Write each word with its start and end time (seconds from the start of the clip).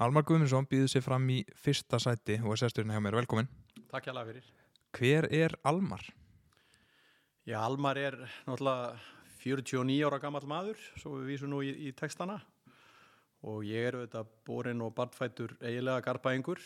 Almar 0.00 0.24
Guðmundsson 0.24 0.64
býður 0.64 0.88
sér 0.88 1.02
fram 1.04 1.26
í 1.28 1.42
fyrsta 1.60 1.98
sæti 2.00 2.38
og 2.40 2.54
er 2.54 2.60
sesturinn 2.62 2.94
hjá 2.94 3.02
mér. 3.04 3.18
Velkomin. 3.18 3.50
Takk 3.90 4.06
hjá 4.08 4.22
fyrir. 4.24 4.46
Hver 4.96 5.26
er 5.28 5.52
Almar? 5.68 6.00
Já, 7.44 7.58
Almar 7.60 8.00
er 8.00 8.16
náttúrulega 8.46 8.94
49 9.42 9.98
ára 10.08 10.20
gammal 10.22 10.46
maður, 10.48 10.80
svo 10.96 11.18
við 11.18 11.34
vísum 11.34 11.52
nú 11.52 11.60
í, 11.60 11.74
í 11.84 11.92
textana 11.92 12.38
og 13.44 13.60
ég 13.68 13.90
er 13.90 13.98
auðvitað 13.98 14.32
borin 14.48 14.80
og 14.86 14.94
barnfættur 14.96 15.52
eiginlega 15.60 16.06
garbaengur. 16.08 16.64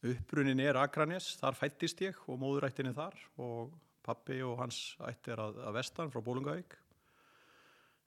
Uppbrunnin 0.00 0.64
er 0.64 0.80
Akranes, 0.80 1.34
þar 1.36 1.60
fættist 1.60 2.00
ég 2.00 2.16
og 2.32 2.40
móðurættinni 2.40 2.96
þar 2.96 3.20
og 3.44 3.76
pappi 4.00 4.40
og 4.40 4.56
hans 4.62 4.94
ætti 5.04 5.36
er 5.36 5.44
að, 5.44 5.60
að 5.68 5.76
vestan 5.76 6.12
frá 6.12 6.24
Bólungavík. 6.24 6.80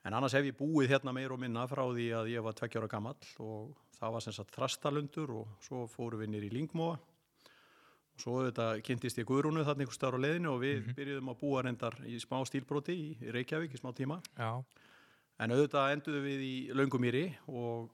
En 0.04 0.14
annars 0.14 0.36
hef 0.36 0.44
ég 0.50 0.58
búið 0.58 0.92
hérna 0.92 1.14
meir 1.16 1.32
og 1.32 1.40
minna 1.40 1.64
frá 1.72 1.84
því 1.88 2.10
að 2.18 2.30
ég 2.34 2.44
var 2.44 2.56
tvekkjára 2.58 2.90
gammal 2.92 3.16
og 3.40 3.72
það 3.96 4.16
var 4.16 4.24
sem 4.26 4.36
sagt 4.36 4.56
þrastalundur 4.56 5.32
og 5.40 5.52
svo 5.64 5.86
fóru 5.88 6.20
við 6.20 6.34
nýri 6.34 6.50
í 6.52 6.56
Lingmóa 6.58 6.98
og 6.98 8.20
svo 8.20 8.42
þetta 8.44 8.68
kynntist 8.84 9.22
ég 9.22 9.28
Guðrúnu 9.30 9.64
þarna 9.64 9.86
einhver 9.86 9.96
starf 9.96 10.20
á 10.20 10.24
leðinu 10.26 10.52
og 10.52 10.60
við 10.62 10.76
mm 10.76 10.84
-hmm. 10.84 10.98
byrjuðum 11.00 11.32
að 11.32 11.40
búa 11.40 11.64
reyndar 11.64 11.96
í 12.06 12.20
smá 12.20 12.38
stílbroti 12.46 12.94
í, 12.94 13.08
í 13.24 13.32
Reykjavík 13.32 13.74
í 13.74 13.80
smá 13.80 13.94
tíma. 13.96 14.20
Já. 14.38 14.64
En 15.40 15.52
auðvitað 15.52 15.94
enduðum 15.94 16.24
við 16.24 16.42
í 16.46 16.56
Laungumýri 16.76 17.26
og 17.48 17.90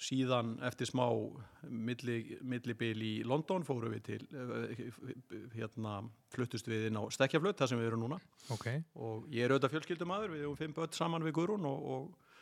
síðan 0.00 0.56
eftir 0.66 0.88
smá 0.90 1.04
millibil 1.70 2.96
í 3.04 3.12
London 3.26 3.64
fóru 3.66 3.92
við 3.92 4.02
til 4.08 4.20
hérna 5.54 6.00
fluttust 6.34 6.68
við 6.68 6.88
inn 6.88 6.98
á 6.98 7.02
Stekkjaflutt 7.14 7.60
þar 7.60 7.70
sem 7.70 7.80
við 7.80 7.92
erum 7.92 8.04
núna 8.06 8.18
okay. 8.54 8.82
og 8.98 9.28
ég 9.30 9.46
er 9.46 9.54
auðvitað 9.54 9.76
fjölskyldumadur 9.76 10.34
við 10.34 10.44
erum 10.44 10.58
fimm 10.58 10.74
börn 10.76 10.96
saman 10.96 11.26
við 11.26 11.36
Gurun 11.38 11.68
og, 11.70 11.86
og 11.94 12.34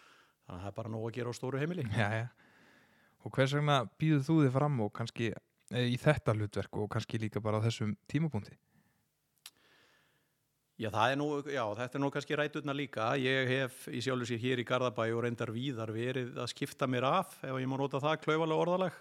þannig 0.47 0.57
að 0.57 0.65
það 0.65 0.71
er 0.73 0.79
bara 0.81 0.95
nóg 0.95 1.07
að 1.09 1.17
gera 1.19 1.35
á 1.35 1.39
stóru 1.39 1.61
heimili 1.61 1.87
já, 1.93 2.09
já. 2.23 2.27
Og 3.23 3.37
hvers 3.37 3.55
vegna 3.55 3.79
býður 4.01 4.27
þú 4.27 4.39
þið 4.41 4.55
fram 4.57 4.81
og 4.83 4.93
kannski 4.97 5.31
e, 5.31 5.85
í 5.87 5.99
þetta 6.01 6.35
hlutverk 6.35 6.81
og 6.81 6.89
kannski 6.91 7.21
líka 7.23 7.43
bara 7.45 7.61
á 7.63 7.65
þessum 7.69 7.95
tímapunkti? 8.11 8.57
Já, 10.83 10.91
er 10.91 11.15
nú, 11.15 11.27
já, 11.47 11.63
þetta 11.79 11.95
er 11.95 12.03
nú 12.03 12.09
kannski 12.11 12.35
ræturna 12.35 12.75
líka. 12.75 13.13
Ég 13.15 13.47
hef 13.47 13.85
í 13.87 14.01
sjálf 14.03 14.25
og 14.25 14.27
sér 14.27 14.41
hér 14.43 14.59
í 14.59 14.65
Garðabæ 14.67 15.05
og 15.15 15.21
reyndar 15.23 15.53
víðar 15.55 15.93
verið 15.95 16.41
að 16.43 16.51
skipta 16.51 16.89
mér 16.91 17.07
af, 17.07 17.37
ef 17.39 17.55
ég 17.55 17.71
má 17.71 17.77
nota 17.79 18.01
það, 18.03 18.17
klauvalega 18.25 18.65
orðalag. 18.65 18.97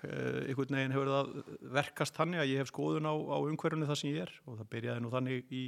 Ykkur 0.54 0.70
neginn 0.76 0.94
hefur 0.94 1.10
það 1.10 1.34
verkast 1.80 2.20
þannig 2.20 2.44
að 2.44 2.52
ég 2.52 2.62
hef 2.62 2.70
skoðun 2.70 3.10
á, 3.10 3.14
á 3.18 3.38
umhverjunu 3.42 3.90
það 3.90 4.02
sem 4.04 4.12
ég 4.12 4.28
er 4.28 4.38
og 4.46 4.62
það 4.62 4.72
byrjaði 4.76 5.02
nú 5.02 5.14
þannig 5.16 5.58
í 5.58 5.66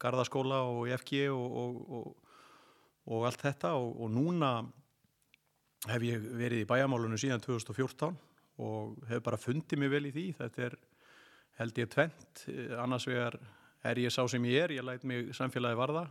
Garðaskóla 0.00 0.64
og 0.72 0.82
í 0.88 0.96
FG 0.96 1.22
og, 1.36 1.78
og, 2.00 2.34
og 3.12 3.28
allt 3.28 3.44
þetta 3.44 3.76
og 3.76 4.08
núna 4.08 4.54
hef 5.92 6.06
ég 6.14 6.30
verið 6.32 6.64
í 6.64 6.68
bæjamálunum 6.72 7.20
síðan 7.20 7.44
2014 7.44 8.16
og 8.64 9.04
hef 9.10 9.20
bara 9.26 9.44
fundið 9.44 9.84
mig 9.84 9.92
vel 9.92 10.06
í 10.08 10.16
því. 10.16 10.30
Þetta 10.40 10.70
er 10.70 10.84
held 11.60 11.82
ég 11.84 11.92
tvent, 11.92 12.48
annars 12.80 13.04
vegar 13.04 13.36
er 13.84 14.00
ég 14.02 14.12
sá 14.14 14.22
sem 14.30 14.44
ég 14.48 14.64
er, 14.64 14.74
ég 14.76 14.84
læt 14.86 15.06
mig 15.08 15.32
samfélagi 15.36 15.78
varða. 15.78 16.06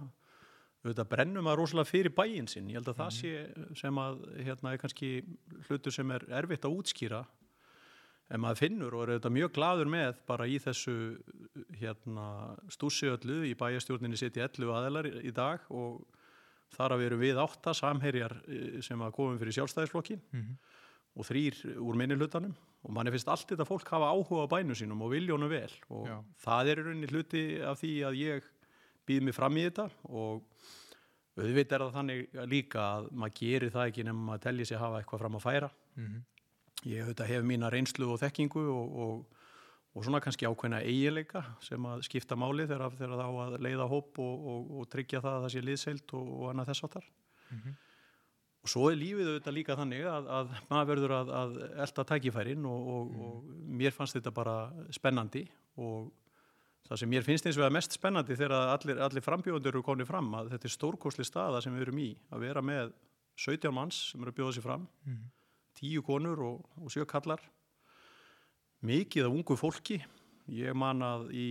Auðvitað 0.81 1.11
brennum 1.11 1.50
að 1.50 1.59
rosalega 1.59 1.89
fyrir 1.89 2.14
bæin 2.16 2.47
sinn, 2.50 2.69
ég 2.72 2.80
held 2.80 2.89
að 2.89 3.03
það 3.03 3.11
mhm. 3.11 3.17
sé 3.19 3.77
sem 3.83 4.02
að 4.02 4.23
hérna 4.47 4.73
er 4.73 4.81
kannski 4.81 5.11
hlutur 5.67 5.94
sem 5.94 6.16
er 6.16 6.25
erfitt 6.42 6.66
að 6.66 6.80
útskýra. 6.80 7.22
En 8.31 8.39
maður 8.39 8.61
finnur 8.64 8.95
og 8.95 9.03
er 9.03 9.14
auðvitað 9.14 9.36
mjög 9.36 9.53
gladur 9.58 9.92
með 9.92 10.22
bara 10.27 10.47
í 10.47 10.58
þessu 10.64 10.95
hérna 11.81 12.27
stúsiöllu 12.72 13.42
í 13.49 13.55
bæjastjórninni 13.59 14.19
seti 14.19 14.42
11 14.42 14.72
aðelar 14.72 15.09
í 15.19 15.33
dag 15.36 15.66
og 15.69 16.05
þar 16.72 16.95
að 16.95 17.02
við 17.02 17.09
erum 17.09 17.23
við 17.25 17.42
átta 17.44 17.73
samherjar 17.75 18.38
eh, 18.47 18.77
sem 18.86 19.02
að 19.03 19.17
komum 19.17 19.42
fyrir 19.42 19.58
sjálfstæðisflokkin 19.59 20.23
mm 20.31 20.39
-hmm 20.45 20.80
og 21.17 21.27
þrýr 21.27 21.58
úr 21.81 21.97
minni 21.99 22.17
hlutanum 22.19 22.53
og 22.81 22.93
manni 22.95 23.13
finnst 23.13 23.29
allt 23.29 23.51
þetta 23.51 23.67
fólk 23.67 23.89
hafa 23.93 24.09
áhuga 24.09 24.47
á 24.49 24.53
bænu 24.55 24.75
sínum 24.77 25.03
og 25.05 25.11
viljónu 25.13 25.49
vel 25.51 25.73
og 25.93 26.07
Já. 26.09 26.17
það 26.45 26.71
er 26.71 26.81
í 26.81 26.85
rauninni 26.85 27.11
hluti 27.11 27.43
af 27.61 27.81
því 27.81 27.91
að 28.07 28.21
ég 28.21 28.47
býð 29.07 29.27
mig 29.27 29.37
fram 29.37 29.58
í 29.58 29.65
þetta 29.67 29.89
og 30.09 30.42
auðvitað 31.37 31.75
er 31.77 31.83
það 31.86 31.97
þannig 31.97 32.39
líka 32.52 32.87
að 32.97 33.11
maður 33.11 33.37
gerir 33.39 33.73
það 33.73 33.91
ekki 33.91 34.08
nefnum 34.08 34.33
að 34.33 34.41
tellja 34.47 34.67
sig 34.67 34.77
að 34.77 34.83
hafa 34.86 35.02
eitthvað 35.02 35.23
fram 35.23 35.37
að 35.37 35.45
færa 35.45 35.70
mm 35.70 36.08
-hmm. 36.08 36.23
ég 36.91 37.05
auðvitað 37.05 37.31
hef 37.33 37.45
mína 37.52 37.71
reynslu 37.71 38.09
og 38.09 38.20
þekkingu 38.20 38.65
og, 38.73 38.97
og, 39.05 39.37
og 39.93 40.05
svona 40.05 40.23
kannski 40.23 40.47
ákveðna 40.49 40.81
eigileika 40.81 41.43
sem 41.61 41.86
að 41.86 42.03
skipta 42.08 42.36
máli 42.36 42.67
þegar, 42.67 42.97
þegar 42.97 43.21
þá 43.21 43.30
að 43.45 43.61
leiða 43.61 43.87
hóp 43.87 44.20
og, 44.20 44.71
og 44.80 44.89
tryggja 44.89 45.21
það 45.21 45.37
að 45.37 45.41
það 45.45 45.53
sé 45.53 45.61
liðseilt 45.61 46.14
og 46.14 46.49
annað 46.49 46.67
þess 46.71 46.83
áttar 46.83 47.05
mm 47.52 47.58
-hmm. 47.58 47.75
Og 48.61 48.70
svo 48.70 48.88
er 48.92 48.98
lífið 48.99 49.30
auðvitað 49.32 49.55
líka 49.55 49.76
þannig 49.77 50.05
að, 50.05 50.27
að 50.38 50.49
maður 50.70 50.89
verður 50.92 51.14
að, 51.17 51.30
að 51.39 51.54
elda 51.86 52.04
tækifærin 52.11 52.66
og, 52.70 52.89
og, 52.95 53.08
mm. 53.08 53.22
og 53.27 53.77
mér 53.82 53.95
fannst 53.95 54.17
þetta 54.20 54.33
bara 54.36 54.58
spennandi 54.94 55.48
og 55.82 56.11
það 56.86 57.02
sem 57.02 57.10
mér 57.10 57.26
finnst 57.26 57.48
eins 57.48 57.58
og 57.58 57.66
að 57.66 57.73
mest 57.77 57.98
spennandi 57.98 58.38
þegar 58.38 58.73
allir, 58.76 59.02
allir 59.02 59.26
frambjóðundur 59.26 59.73
eru 59.73 59.86
konið 59.88 60.11
fram 60.11 60.30
að 60.38 60.52
þetta 60.54 60.70
er 60.70 60.76
stórkosli 60.76 61.26
staða 61.26 61.61
sem 61.64 61.73
við 61.73 61.88
erum 61.88 62.04
í 62.04 62.10
að 62.30 62.45
vera 62.45 62.64
með 62.66 62.94
17 63.42 63.73
manns 63.73 64.02
sem 64.11 64.21
eru 64.21 64.33
að 64.33 64.38
bjóða 64.38 64.55
sér 64.58 64.66
fram, 64.67 64.86
mm. 65.08 65.21
10 65.82 66.05
konur 66.05 66.44
og, 66.45 66.66
og 66.77 66.94
7 66.94 67.08
kallar, 67.10 67.42
mikið 68.86 69.26
af 69.26 69.38
ungu 69.39 69.58
fólki, 69.58 70.02
ég 70.52 70.77
man 70.77 71.02
að 71.05 71.32
í 71.33 71.48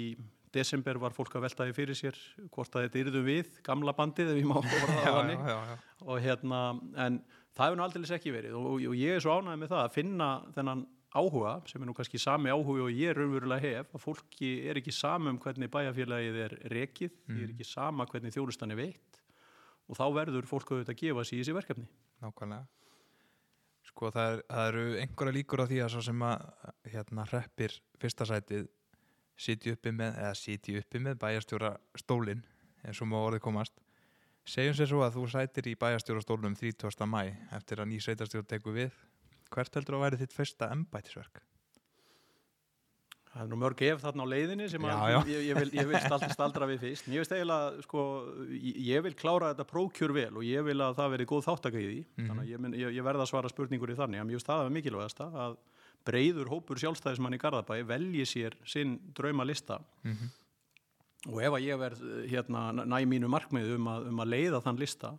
desember 0.55 1.01
var 1.03 1.15
fólk 1.17 1.35
að 1.39 1.47
veltaði 1.47 1.75
fyrir 1.77 1.99
sér 1.99 2.17
hvort 2.53 2.75
að 2.75 2.87
þetta 2.87 3.03
yrðu 3.05 3.25
við, 3.27 3.51
gamla 3.67 3.95
bandið 3.97 4.33
ef 4.33 4.41
ég 4.41 4.49
má 4.49 4.57
orða 4.61 4.81
það 4.87 5.11
þannig 5.19 5.45
og 6.07 6.25
hérna, 6.25 6.63
en 7.07 7.21
það 7.55 7.67
hefur 7.67 7.79
nú 7.79 7.87
aldrei 7.87 8.17
ekki 8.17 8.35
verið 8.35 8.57
og, 8.59 8.73
og 8.93 8.97
ég 8.99 9.19
er 9.19 9.25
svo 9.25 9.37
ánægð 9.39 9.63
með 9.63 9.75
það 9.75 9.85
að 9.85 9.95
finna 9.99 10.31
þennan 10.57 10.89
áhuga, 11.11 11.57
sem 11.67 11.83
er 11.83 11.89
nú 11.89 11.95
kannski 11.97 12.21
sami 12.23 12.53
áhuga 12.53 12.85
og 12.87 12.95
ég 12.95 13.17
raunverulega 13.19 13.63
hef, 13.65 13.95
að 13.97 14.05
fólki 14.05 14.51
er 14.71 14.79
ekki 14.79 14.95
sama 14.95 15.33
um 15.33 15.41
hvernig 15.43 15.71
bæjarfélagið 15.73 16.43
er 16.45 16.55
rekið, 16.71 17.17
mm. 17.27 17.41
er 17.43 17.55
ekki 17.55 17.67
sama 17.67 18.07
hvernig 18.11 18.35
þjónustan 18.35 18.75
er 18.75 18.79
veitt 18.79 19.23
og 19.91 19.99
þá 19.99 20.05
verður 20.15 20.47
fólk 20.47 20.71
auðvitað 20.71 20.95
að 20.95 21.01
gefa 21.01 21.25
sér 21.27 21.37
í 21.37 21.41
þessi 21.41 21.57
verkefni. 21.57 21.89
Nákvæmlega. 22.23 22.69
Sko 23.91 24.11
það, 24.15 24.33
er, 24.37 24.43
það 24.53 24.69
eru 24.71 24.85
einhverja 25.03 25.35
líkur 25.35 25.63
á 25.65 25.71
því 25.71 25.81
að 25.83 25.93
svo 25.97 26.03
sem 26.07 26.23
að 26.23 26.45
hérna 26.93 27.25
hreppir 27.27 27.75
fyrsta 27.99 28.29
sitju 29.41 29.77
uppi 29.77 29.93
með, 29.97 30.19
eða 30.21 30.35
sitju 30.37 30.81
uppi 30.83 31.01
með 31.03 31.21
bæjarstjóra 31.23 31.75
stólinn, 32.03 32.43
eins 32.85 33.01
og 33.01 33.09
má 33.11 33.17
orðið 33.21 33.45
komast 33.47 33.81
segjum 34.49 34.77
sér 34.77 34.91
svo 34.91 35.05
að 35.05 35.19
þú 35.19 35.29
sætir 35.31 35.69
í 35.71 35.77
bæjarstjóra 35.79 36.25
stólunum 36.25 36.57
30. 36.59 37.07
mæ 37.07 37.23
eftir 37.57 37.83
að 37.83 37.93
ný 37.93 38.01
sveitarstjóra 38.03 38.49
teku 38.49 38.75
við 38.75 38.91
hvert 39.51 39.79
heldur 39.79 39.99
að 39.99 40.05
væri 40.07 40.21
þitt 40.21 40.37
fyrsta 40.37 40.71
embætisverk? 40.75 41.43
Það 43.31 43.43
er 43.45 43.51
nú 43.53 43.57
mörg 43.63 43.83
ef 43.87 44.01
þarna 44.03 44.25
á 44.27 44.33
leiðinni 44.33 44.67
sem 44.73 44.87
já, 44.91 44.95
já. 45.13 45.19
Ég, 45.31 45.43
ég 45.47 45.59
vil, 45.61 45.69
vil 45.93 45.99
staldra, 46.03 46.29
staldra 46.35 46.67
við 46.67 46.81
fyrst. 46.83 47.11
Ég 47.15 47.23
veist 47.23 47.35
eiginlega, 47.37 47.85
sko, 47.85 48.07
ég 48.59 49.05
vil 49.07 49.13
klára 49.15 49.53
þetta 49.53 49.67
prókjur 49.71 50.15
vel 50.17 50.33
og 50.41 50.43
ég 50.43 50.65
vil 50.67 50.75
að 50.83 50.97
það 50.99 51.13
veri 51.15 51.27
góð 51.31 51.45
þáttaka 51.47 51.79
í 51.79 51.85
því. 51.85 52.01
Mm 52.01 52.17
-hmm. 52.17 52.33
Þannig 52.33 52.73
að 52.73 52.81
ég, 52.81 52.97
ég 52.97 53.07
verða 53.07 53.23
að 53.23 53.31
svara 53.31 53.53
spurningur 53.53 53.93
í 53.95 53.99
þannig. 54.01 54.19
Ég 54.19 54.41
veist 54.41 54.51
það 54.51 54.65
er 54.65 54.75
mikilvægast 54.75 55.23
að 55.29 55.55
breyður 56.07 56.51
hópur 56.51 56.81
sjálfstæðismann 56.81 57.37
í 57.37 57.41
Garðabæi 57.41 57.83
velji 57.89 58.27
sér 58.29 58.57
sinn 58.65 58.99
drauma 59.17 59.45
lista 59.45 59.81
mm 60.03 60.13
-hmm. 60.13 60.31
og 61.33 61.43
ef 61.43 61.53
að 61.53 61.67
ég 61.67 61.79
verð 61.79 62.01
hérna, 62.31 62.73
næ 62.73 63.05
mínu 63.07 63.29
markmið 63.29 63.75
um 63.77 63.89
að, 63.89 64.09
um 64.09 64.21
að 64.21 64.33
leiða 64.35 64.61
þann 64.61 64.81
lista 64.81 65.19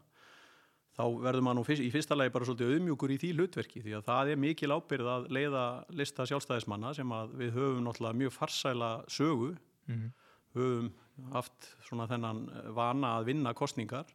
þá 0.98 1.04
verður 1.24 1.42
maður 1.42 1.60
nú 1.60 1.64
fyrst, 1.64 1.84
í 1.84 1.92
fyrsta 1.92 2.16
lagi 2.16 2.34
bara 2.34 2.46
svolítið 2.46 2.74
auðmjúkur 2.74 3.12
í 3.12 3.18
því 3.18 3.34
hlutverki 3.38 3.82
því 3.82 3.94
að 3.98 4.08
það 4.10 4.32
er 4.32 4.42
mikil 4.44 4.72
ábyrð 4.72 5.08
að 5.08 5.28
leiða 5.30 5.66
lista 5.90 6.26
sjálfstæðismanna 6.26 6.94
sem 6.94 7.12
að 7.12 7.36
við 7.40 7.54
höfum 7.56 7.86
náttúrulega 7.86 8.20
mjög 8.22 8.34
farsæla 8.34 8.92
sögu 9.08 9.56
mm 9.88 9.96
-hmm. 9.96 10.12
höfum 10.54 10.92
haft 11.32 11.76
svona 11.88 12.08
þennan 12.08 12.50
vana 12.76 13.18
að 13.20 13.26
vinna 13.26 13.54
kostningar 13.54 14.06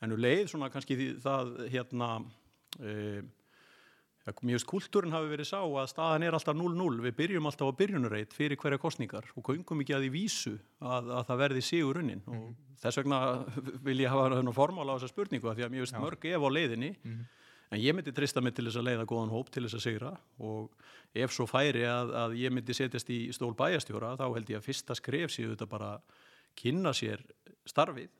en 0.00 0.14
við 0.14 0.22
leið 0.24 0.44
svona 0.52 0.70
kannski 0.70 0.96
því 0.96 1.08
það 1.22 1.54
hérna 1.72 2.08
e, 2.80 3.22
Mjög 4.48 4.62
skúltúrin 4.62 5.14
hafi 5.14 5.30
verið 5.30 5.48
sá 5.50 5.58
að 5.60 5.88
staðan 5.90 6.24
er 6.26 6.36
alltaf 6.36 6.56
0-0, 6.56 7.00
við 7.04 7.16
byrjum 7.18 7.48
alltaf 7.48 7.70
á 7.70 7.78
byrjunurreit 7.78 8.34
fyrir 8.36 8.58
hverja 8.60 8.80
kostningar 8.82 9.28
og 9.34 9.44
kongum 9.46 9.82
ekki 9.84 9.96
að 9.96 10.06
því 10.06 10.10
vísu 10.14 10.54
að, 10.80 11.10
að 11.18 11.26
það 11.30 11.42
verði 11.42 11.64
sigur 11.64 12.00
unnin 12.02 12.22
mm 12.24 12.34
-hmm. 12.34 12.46
og 12.48 12.80
þess 12.82 13.00
vegna 13.00 13.20
vil 13.86 13.98
ég 14.00 14.12
hafa 14.12 14.30
þennan 14.36 14.56
formála 14.56 14.94
á 14.94 14.96
þessa 14.98 15.12
spurningu 15.12 15.50
að 15.50 15.58
því 15.58 15.66
að 15.66 15.72
mér 15.74 15.84
veist 15.84 15.98
mörg 15.98 16.24
ef 16.24 16.42
á 16.42 16.48
leiðinni 16.48 16.90
mm 16.90 17.12
-hmm. 17.12 17.24
en 17.70 17.80
ég 17.80 17.94
myndi 17.94 18.12
trista 18.12 18.40
mig 18.40 18.54
til 18.54 18.64
þess 18.64 18.80
að 18.80 18.88
leiða 18.88 19.06
góðan 19.06 19.34
hóp 19.34 19.50
til 19.50 19.62
þess 19.64 19.78
að 19.78 19.86
sigra 19.86 20.12
og 20.38 20.70
ef 21.14 21.32
svo 21.32 21.46
færi 21.46 21.84
að, 21.84 22.14
að 22.14 22.36
ég 22.36 22.52
myndi 22.52 22.74
setjast 22.74 23.10
í 23.10 23.32
stól 23.32 23.54
bæjastjóra 23.54 24.16
þá 24.16 24.34
held 24.34 24.50
ég 24.50 24.58
að 24.58 24.66
fyrsta 24.66 24.94
skref 24.94 25.30
séu 25.30 25.54
þetta 25.54 25.66
bara 25.66 26.00
kynna 26.54 26.92
sér 26.92 27.22
starfið 27.64 28.10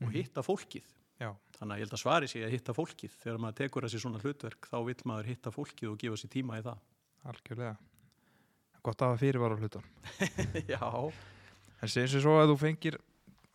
og 0.00 0.08
mhm. 0.08 0.14
hitta 0.14 0.42
fólkið 0.42 0.99
Já. 1.20 1.30
Þannig 1.58 1.74
að 1.74 1.80
ég 1.80 1.84
held 1.84 1.94
að 1.96 2.02
svari 2.02 2.30
sig 2.30 2.44
að 2.46 2.54
hitta 2.54 2.74
fólkið 2.76 3.16
þegar 3.20 3.40
maður 3.44 3.58
tekur 3.60 3.86
þessi 3.86 4.00
svona 4.00 4.22
hlutverk 4.22 4.70
þá 4.70 4.78
vil 4.86 4.96
maður 5.10 5.30
hitta 5.30 5.52
fólkið 5.54 5.90
og 5.90 6.00
gefa 6.00 6.20
sér 6.20 6.32
tíma 6.32 6.60
í 6.60 6.64
það 6.64 6.80
Algjörlega 7.30 7.76
Gott 8.80 9.04
að 9.04 9.12
hafa 9.12 9.20
fyrirvara 9.20 9.60
hlutan 9.60 9.84
Já 10.72 10.80
En 11.80 11.92
segjum 11.92 12.12
sér 12.14 12.24
svo 12.24 12.38
að 12.40 12.54
þú 12.54 12.58
fengir 12.64 12.96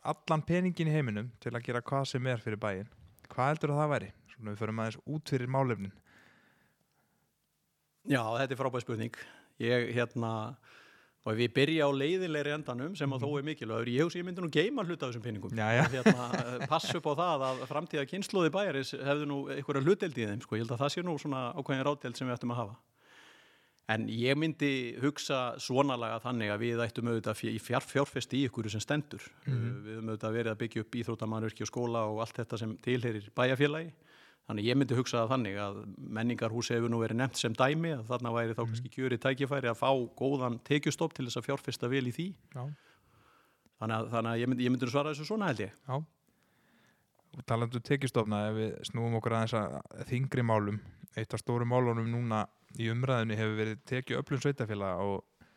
allan 0.06 0.46
peningin 0.46 0.92
í 0.92 0.94
heiminum 0.94 1.34
til 1.42 1.56
að 1.56 1.66
gera 1.66 1.82
hvað 1.86 2.10
sem 2.14 2.30
er 2.30 2.44
fyrir 2.46 2.62
bæin 2.62 2.92
Hvað 3.26 3.52
heldur 3.56 3.74
að 3.74 3.82
það 3.82 3.94
væri? 3.96 4.12
Svona 4.36 4.54
við 4.54 4.62
förum 4.62 4.82
aðeins 4.84 5.02
út 5.18 5.34
fyrir 5.34 5.50
málefnin 5.50 5.96
Já, 8.06 8.22
þetta 8.38 8.54
er 8.54 8.60
frábæð 8.60 8.84
spurning. 8.84 9.16
Ég, 9.58 9.88
hérna, 9.96 10.32
og 11.26 11.34
ef 11.34 11.42
ég 11.42 11.54
byrja 11.56 11.88
á 11.90 11.92
leiðilegri 11.98 12.54
endanum 12.54 12.96
sem 12.98 13.14
að 13.16 13.24
þó 13.26 13.30
er 13.40 13.46
mikilvægur, 13.48 13.90
ég 13.90 14.18
ég 14.20 14.26
myndi 14.28 14.44
nú 14.44 14.50
geima 14.54 14.84
hluta 14.86 15.08
af 15.08 15.16
þessum 15.16 15.24
já. 15.74 15.86
Hérna, 15.90 16.28
pass 16.70 16.94
upp 16.94 17.08
á 17.10 17.14
það 17.18 17.46
að 17.50 17.64
framtíða 17.72 18.10
kynnslóði 18.12 18.52
bæjaris 18.54 18.94
hefðu 18.94 19.30
nú 19.32 19.40
einhverja 19.50 19.82
hluteld 19.82 20.20
í 20.22 20.28
þeim, 20.30 20.44
sko. 20.46 20.56
Ég 20.56 20.62
held 20.62 20.76
að 20.76 20.84
það 20.84 20.94
sé 20.94 21.06
nú 21.06 21.16
svona 21.18 21.48
ákveðin 21.58 21.88
rátteld 21.88 22.20
sem 22.20 22.30
við 22.30 22.38
ættum 22.38 22.54
að 22.54 22.62
hafa. 22.62 22.78
En 23.90 24.08
ég 24.10 24.38
myndi 24.38 24.72
hugsa 25.02 25.40
svonalega 25.62 26.22
þannig 26.24 26.54
að 26.54 26.62
við 26.64 26.80
ættum 26.86 27.10
auðvitað 27.10 27.42
í 27.52 27.60
fjár, 27.62 27.86
fjárfesti 27.86 28.40
í 28.40 28.48
ykkur 28.48 28.70
sem 28.74 28.82
stendur. 28.82 29.26
Mhm. 29.46 29.76
Við 29.86 29.98
höfum 29.98 30.10
auðvitað 30.10 30.38
verið 30.38 30.54
að 30.54 30.62
byggja 30.62 30.86
upp 30.86 30.98
íþróttamannverki 31.02 31.66
og 31.66 31.70
skóla 31.70 32.06
og 32.10 32.22
allt 32.22 32.38
þetta 32.38 32.62
sem 32.62 32.78
tilherir 32.86 33.30
bæjarfélagi. 33.34 33.92
Þannig 34.46 34.68
ég 34.68 34.78
myndi 34.78 34.98
hugsa 34.98 35.24
það 35.24 35.32
þannig 35.34 35.56
að 35.58 35.78
menningarhús 36.18 36.68
hefur 36.70 36.92
nú 36.94 37.00
verið 37.02 37.18
nefnt 37.18 37.40
sem 37.40 37.54
dæmi 37.58 37.96
að 37.96 38.04
þarna 38.12 38.34
væri 38.36 38.58
þá 38.58 38.60
kannski 38.62 38.92
kjöri 38.94 39.18
tækifæri 39.22 39.72
að 39.72 39.80
fá 39.80 39.90
góðan 40.20 40.60
tekjustopp 40.68 41.16
til 41.18 41.26
þess 41.26 41.40
að 41.42 41.48
fjárfesta 41.48 41.90
vel 41.90 42.04
í 42.06 42.14
því. 42.14 42.28
Þannig 42.54 43.96
að, 43.96 44.12
þannig 44.14 44.32
að 44.32 44.42
ég, 44.44 44.52
myndi, 44.52 44.68
ég 44.68 44.76
myndi 44.76 44.92
svara 44.92 45.16
þessu 45.16 45.26
svona 45.32 45.50
held 45.50 45.64
ég. 45.66 45.74
já. 45.90 45.98
Og 47.36 47.44
talandu 47.50 47.82
tekistofna, 47.84 48.46
ef 48.48 48.56
við 48.56 48.76
snúum 48.88 49.18
okkur 49.18 49.34
aðeins 49.36 49.56
að 49.60 50.06
þingri 50.12 50.46
málum, 50.46 50.78
eitt 51.20 51.34
af 51.36 51.42
stóru 51.42 51.66
málunum 51.68 52.08
núna 52.08 52.46
í 52.80 52.88
umræðinu 52.94 53.40
hefur 53.40 53.58
verið 53.60 53.82
tekið 53.90 54.22
öflun 54.22 54.44
sveitafélag 54.44 55.02
og, 55.04 55.50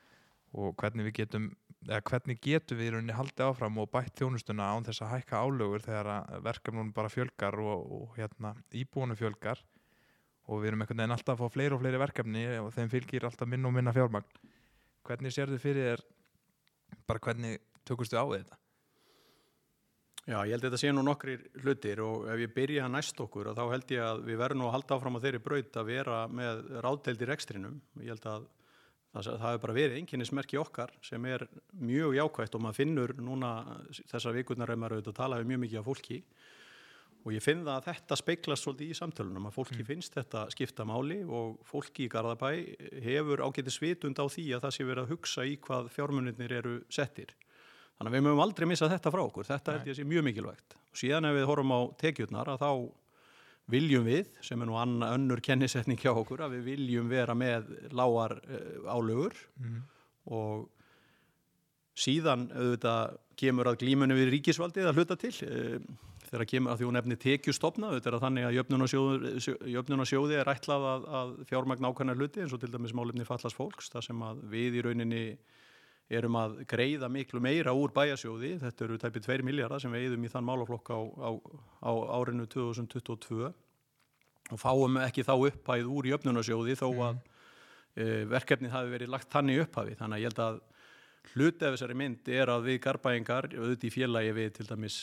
og 0.58 0.74
hvernig 0.80 1.10
við 1.10 1.20
getum, 1.20 1.52
eða 1.88 2.04
hvernig 2.10 2.40
getum 2.44 2.78
við 2.78 2.90
í 2.90 2.92
rauninni 2.92 3.16
haldið 3.16 3.46
áfram 3.46 3.80
og 3.80 3.88
bætt 3.92 4.20
þjónustuna 4.20 4.68
án 4.74 4.84
þess 4.84 5.02
að 5.04 5.12
hækka 5.14 5.40
álögur 5.40 5.84
þegar 5.86 6.10
að 6.18 6.44
verkefnunum 6.44 6.92
bara 6.96 7.12
fjölgar 7.12 7.56
og, 7.64 7.92
og 7.96 8.18
hérna 8.18 8.52
íbúinu 8.76 9.16
fjölgar 9.16 9.62
og 10.48 10.62
við 10.62 10.70
erum 10.70 10.84
einhvern 10.84 11.02
veginn 11.02 11.16
alltaf 11.16 11.34
að 11.36 11.42
fá 11.42 11.56
fleiri 11.56 11.76
og 11.76 11.82
fleiri 11.82 12.00
verkefni 12.00 12.44
og 12.60 12.70
þeim 12.76 12.92
fylgir 12.92 13.26
alltaf 13.28 13.48
minna 13.48 13.68
og 13.68 13.76
minna 13.76 13.92
fjármagn. 13.96 14.40
Hvernig 15.08 15.32
sérðu 15.32 15.60
fyrir 15.60 15.88
þér, 15.88 16.04
bara 17.08 17.24
hvernig 17.24 17.60
tökustu 17.88 18.20
á 18.20 18.24
þetta? 18.24 18.60
Já, 20.28 20.42
ég 20.44 20.52
held 20.52 20.60
að 20.60 20.66
þetta 20.68 20.80
sé 20.82 20.90
nú 20.92 21.02
nokkrir 21.06 21.44
hlutir 21.62 22.00
og 22.04 22.26
ef 22.28 22.40
ég 22.42 22.52
byrja 22.52 22.88
næst 22.92 23.20
okkur 23.24 23.54
þá 23.56 23.62
held 23.72 23.92
ég 23.94 24.04
að 24.04 24.26
við 24.28 24.40
verðum 24.42 24.66
að 24.68 24.74
halda 24.74 24.98
áfram 24.98 25.16
á 25.16 25.24
þeirri 25.24 25.40
braut 25.40 25.78
að 25.80 25.88
vera 25.88 26.18
með 26.28 26.60
ráðdeldir 26.84 27.32
ekstrinum. 27.32 27.78
Ég 28.02 28.12
held 28.12 28.28
að 28.28 28.48
það, 29.14 29.28
það 29.28 29.48
hefur 29.48 29.64
bara 29.64 29.78
verið 29.78 29.98
einkinnismerki 30.02 30.60
okkar 30.60 30.92
sem 31.04 31.24
er 31.30 31.46
mjög 31.78 32.16
jákvægt 32.18 32.54
og 32.58 32.64
maður 32.64 32.80
finnur 32.82 33.16
núna 33.22 33.52
þessar 34.10 34.36
vikurnar 34.36 34.72
ef 34.74 34.80
maður 34.80 34.98
auðvitað 34.98 35.14
að 35.14 35.20
tala 35.22 35.40
við 35.40 35.52
mjög 35.52 35.62
mikið 35.64 35.80
af 35.82 35.88
fólki 35.88 36.22
og 37.24 37.34
ég 37.34 37.44
finn 37.44 37.64
það 37.66 37.74
að 37.74 37.88
þetta 37.88 38.18
speiklast 38.20 38.64
svolítið 38.64 38.92
í 38.92 38.96
samtölunum 38.96 39.48
að 39.48 39.56
fólki 39.58 39.84
finnst 39.86 40.14
þetta 40.16 40.44
skipta 40.54 40.86
máli 40.88 41.18
og 41.24 41.58
fólki 41.68 42.06
í 42.06 42.12
Garðabæ 42.12 42.50
hefur 43.04 43.42
ágæti 43.44 43.74
svitund 43.74 44.20
á 44.22 44.24
því 44.30 44.46
að 44.56 44.64
það 44.64 44.74
sé 44.76 44.86
verið 44.88 45.02
að 45.02 45.12
hugsa 45.12 45.44
í 45.44 45.58
hvað 45.64 45.90
fjármunirnir 45.92 46.54
eru 46.60 46.78
settir. 46.88 47.34
Þannig 47.98 48.12
að 48.12 48.16
við 48.16 48.24
mögum 48.28 48.44
aldrei 48.44 48.68
missa 48.70 48.88
þetta 48.88 49.12
frá 49.12 49.22
okkur. 49.24 49.48
Þetta 49.48 49.76
að 49.80 49.92
sé 49.98 50.06
mjög 50.06 50.24
mikilvægt. 50.28 50.78
Og 50.88 51.00
síðan 51.02 51.28
ef 51.28 51.36
við 51.36 51.48
horfum 51.50 51.74
á 51.74 51.80
tekjurnar 52.00 52.52
að 52.54 52.62
þá 52.62 52.70
viljum 53.68 54.06
við, 54.08 54.32
sem 54.44 54.60
er 54.62 54.68
nú 54.70 54.78
anna, 54.80 55.12
önnur 55.16 55.42
kennisetning 55.44 56.00
hjá 56.00 56.12
okkur, 56.14 56.42
að 56.46 56.58
við 56.58 56.66
viljum 56.72 57.08
vera 57.12 57.36
með 57.36 57.70
lágar 57.92 58.38
uh, 58.40 58.88
álögur 58.88 59.36
Mm. 59.58 59.80
og 60.32 60.68
síðan 61.98 62.48
auðvitað 62.54 63.16
kemur 63.38 63.70
að 63.70 63.80
glímunni 63.82 64.14
við 64.18 64.30
ríkisvaldið 64.36 64.86
að 64.90 65.00
hluta 65.00 65.16
til 65.18 65.32
uh, 65.46 65.78
þegar 66.28 66.48
kemur 66.50 66.72
að 66.72 66.80
því 66.80 66.88
hún 66.88 67.00
efni 67.00 67.16
tekjustofna 67.22 67.90
auðvitað 67.92 68.14
er 68.14 68.22
þannig 68.24 68.48
að 68.48 68.56
jöfnunarsjóði, 68.58 69.30
jöfnunarsjóði 69.74 70.38
er 70.38 70.50
ætlað 70.52 70.88
að, 70.92 71.06
að 71.20 71.32
fjármagn 71.48 71.88
ákvæmna 71.88 72.16
hluti 72.18 72.44
eins 72.44 72.54
og 72.54 72.60
til 72.62 72.72
dæmis 72.72 72.94
málefni 72.96 73.26
fallast 73.28 73.56
fólks 73.56 73.88
þar 73.92 74.04
sem 74.04 74.26
að 74.28 74.42
við 74.52 74.78
í 74.78 74.84
rauninni 74.84 75.22
erum 76.08 76.38
að 76.40 76.60
greiða 76.68 77.08
miklu 77.12 77.40
meira 77.44 77.74
úr 77.76 77.92
bæjasjóði, 77.96 78.54
þetta 78.62 78.84
eru 78.86 78.98
tæpið 79.00 79.26
2 79.28 79.44
miljardar 79.44 79.82
sem 79.82 79.92
við 79.92 80.06
eigðum 80.06 80.24
í 80.24 80.30
þann 80.32 80.46
málaflokk 80.48 80.92
á, 80.94 81.00
á, 81.04 81.30
á 81.84 81.92
árinu 82.16 82.46
2022 82.48 83.50
og 84.48 84.60
fáum 84.60 84.96
ekki 85.04 85.26
þá 85.26 85.34
upphæð 85.36 85.90
úr 85.92 86.08
jöfnunarsjóði 86.14 86.78
þó 86.80 86.88
að 87.10 87.20
e, 87.92 88.24
verkefnið 88.30 88.72
hafi 88.72 88.94
verið 88.94 89.12
lagt 89.12 89.30
þannig 89.32 89.62
upphafi. 89.66 89.96
Þannig 89.98 90.16
að 90.16 90.22
ég 90.22 90.32
held 90.32 90.42
að 90.46 90.60
hluti 91.34 91.66
af 91.66 91.74
þessari 91.74 91.96
mynd 91.98 92.30
er 92.32 92.50
að 92.52 92.68
við 92.70 92.78
garbæingar 92.86 93.50
auðvitað 93.52 93.88
í 93.88 93.92
félagi 93.92 94.34
við 94.38 94.50
til 94.56 94.68
dæmis 94.70 94.98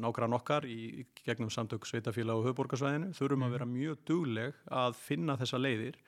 nágrann 0.00 0.34
okkar 0.34 0.66
í, 0.66 1.06
gegnum 1.22 1.52
samtök 1.54 1.86
sveitafélag 1.86 2.40
og 2.40 2.48
höfuborgarsvæðinu 2.48 3.12
þurfum 3.14 3.46
að 3.46 3.54
vera 3.54 3.68
mjög 3.70 4.00
dugleg 4.08 4.58
að 4.66 4.98
finna 4.98 5.38
þessa 5.38 5.60
leiðir 5.62 6.00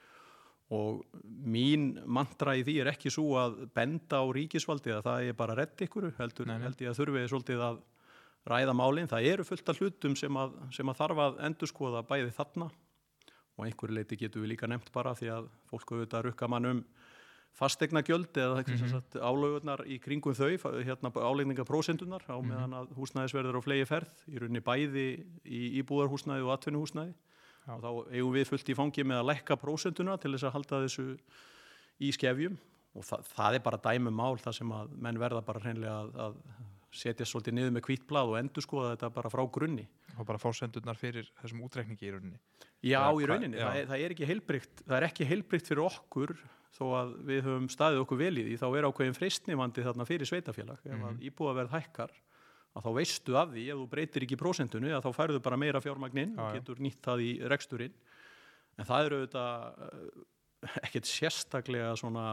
og 0.71 1.01
mín 1.51 1.89
mantra 2.07 2.53
í 2.55 2.63
því 2.63 2.77
er 2.81 2.89
ekki 2.93 3.11
svo 3.11 3.33
að 3.41 3.57
benda 3.75 4.21
á 4.23 4.25
ríkisvaldið 4.31 4.97
að 4.99 5.07
það 5.09 5.25
er 5.27 5.33
bara 5.41 5.55
að 5.55 5.59
redda 5.63 5.87
ykkur 5.87 6.11
heldur 6.19 6.47
Nei, 6.47 6.57
nei. 6.57 6.63
held 6.67 6.81
ég 6.85 6.91
að 6.93 6.99
þurfið 7.01 7.27
svolítið 7.33 7.63
að 7.67 7.81
ræða 8.51 8.73
málinn, 8.73 9.09
það 9.11 9.27
eru 9.33 9.43
fullt 9.45 9.69
af 9.69 9.81
hlutum 9.81 10.15
sem 10.17 10.37
að, 10.41 10.55
sem 10.73 10.89
að 10.89 10.97
þarf 11.01 11.19
að 11.27 11.41
endurskoða 11.49 12.01
bæði 12.09 12.31
þarna 12.33 12.69
og 13.57 13.65
einhverju 13.67 13.93
leiti 13.99 14.17
getur 14.17 14.41
við 14.41 14.53
líka 14.55 14.69
nefnt 14.71 14.91
bara 14.95 15.11
því 15.13 15.27
að 15.35 15.49
fólk 15.69 15.91
auðvitað 15.93 16.23
rukka 16.29 16.47
mann 16.49 16.65
um 16.71 16.79
fastegna 17.51 17.99
gjöld 18.07 18.31
eða 18.39 18.61
mm 18.63 18.71
Mhm. 18.71 18.87
-hmm. 18.87 19.19
álögurnar 19.27 19.81
í 19.85 19.99
kringum 19.99 20.33
þau, 20.33 20.55
hérna 20.87 21.11
álegningarprósentunar 21.11 22.23
á 22.31 22.37
meðan 22.39 22.73
að 22.73 22.93
húsnæðisverður 22.95 23.59
á 23.59 23.61
flegi 23.61 23.85
ferð 23.85 24.13
í 24.31 24.39
rauninni 24.39 24.61
bæði 24.63 25.25
í 25.45 25.83
íbúðarhúsnæði 25.83 26.45
og 26.47 26.53
atvinnuhúsnæði 26.55 27.13
Já. 27.67 27.73
og 27.77 27.81
þá 27.83 27.89
eigum 28.15 28.33
við 28.35 28.47
fullt 28.49 28.69
í 28.73 28.75
fangi 28.77 29.03
með 29.05 29.21
að 29.21 29.29
lækka 29.31 29.57
prósentuna 29.61 30.17
til 30.17 30.31
þess 30.33 30.47
að 30.49 30.53
halda 30.57 30.79
þessu 30.85 31.05
í 32.01 32.11
skefjum 32.15 32.55
og 32.97 33.05
það, 33.07 33.25
það 33.35 33.55
er 33.59 33.63
bara 33.67 33.77
dæmum 33.85 34.15
mál 34.17 34.37
þar 34.41 34.55
sem 34.57 34.71
að 34.75 34.95
menn 35.05 35.19
verða 35.21 35.41
bara 35.45 35.61
hreinlega 35.63 35.97
að, 36.01 36.15
að 36.25 36.39
setja 36.91 37.23
svolítið 37.29 37.53
niður 37.55 37.75
með 37.77 37.85
hvít 37.87 38.07
blað 38.09 38.31
og 38.33 38.39
endur 38.41 38.65
skoða 38.65 38.95
þetta 38.95 39.09
bara 39.15 39.29
frá 39.31 39.43
grunni. 39.47 39.85
og 40.19 40.25
bara 40.27 40.41
fórsendurnar 40.41 40.97
fyrir 40.99 41.29
þessum 41.41 41.61
útreikningi 41.63 42.03
í 42.09 42.11
rauninni 42.11 42.39
Já, 42.83 42.97
Já, 42.99 43.21
í 43.21 43.27
rauninni, 43.29 43.57
já. 43.61 43.63
það 43.69 43.77
er, 43.79 43.85
það 43.93 44.01
er 44.07 44.15
ekki 44.15 44.27
heilbrygt 44.27 44.81
það 44.87 44.97
er 44.97 45.05
ekki 45.07 45.27
heilbrygt 45.29 45.69
fyrir 45.71 45.83
okkur 45.85 46.33
þó 46.75 46.83
að 46.97 47.13
við 47.29 47.39
höfum 47.45 47.69
staðið 47.71 48.01
okkur 48.03 48.19
vel 48.19 48.33
í 48.41 48.43
því 48.49 48.57
þá 48.59 48.67
er 48.81 48.87
ákveðin 48.89 49.15
freistnivandi 49.21 49.85
þarna 49.85 50.05
fyrir 50.09 50.27
sveitafélag 50.27 50.81
ef 50.83 50.91
Mhm. 50.97 51.07
að 51.07 51.23
íbúaverð 51.29 51.71
hækkar 51.77 52.11
að 52.71 52.85
þá 52.85 52.91
veistu 52.95 53.35
af 53.39 53.51
því 53.51 53.65
ef 53.73 53.81
þú 53.81 53.89
breytir 53.91 54.25
ekki 54.25 54.39
prósentunni 54.39 54.93
að 54.95 55.05
þá 55.07 55.17
færðu 55.17 55.43
bara 55.43 55.59
meira 55.59 55.81
fjármagninn 55.83 56.33
Já, 56.37 56.41
og 56.43 56.55
getur 56.55 56.81
nýtt 56.83 57.01
það 57.03 57.23
í 57.25 57.31
reksturinn 57.51 57.95
en 58.79 58.87
það 58.87 59.05
eru 59.07 59.19
auðvitað 59.19 59.85
eh, 59.87 60.73
ekkert 60.85 61.09
sérstaklega 61.09 61.93
svona 61.99 62.25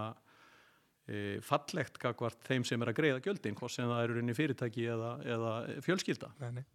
e, 1.09 1.39
fallegt 1.45 1.97
gagvart 2.01 2.43
þeim 2.47 2.67
sem 2.69 2.83
er 2.85 2.93
að 2.93 2.99
greiða 3.01 3.23
gjöldin 3.25 3.57
hvort 3.59 3.75
sem 3.75 3.89
það 3.89 4.03
eru 4.05 4.23
inn 4.23 4.31
í 4.31 4.37
fyrirtæki 4.37 4.85
eða, 4.93 5.15
eða 5.25 5.55
fjölskylda 5.87 6.35
Nei, 6.43 6.51
nei. 6.61 6.67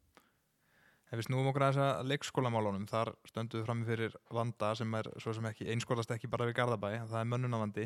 Ef 1.14 1.20
við 1.20 1.28
snúum 1.28 1.48
okkur 1.52 1.62
að 1.62 1.76
þess 1.76 1.86
að 1.86 2.08
leikskólamálunum, 2.10 2.86
þar 2.90 3.12
stöndum 3.30 3.60
við 3.60 3.68
frammi 3.68 3.86
fyrir 3.86 4.16
vanda 4.34 4.72
sem 4.74 4.96
er 4.98 5.10
svo 5.22 5.36
sem 5.38 5.46
ekki 5.46 5.68
einskólast 5.70 6.14
ekki 6.16 6.26
bara 6.32 6.48
við 6.50 6.56
Garðabæ, 6.58 6.88
það 7.04 7.20
er 7.20 7.28
mönnunavandi. 7.30 7.84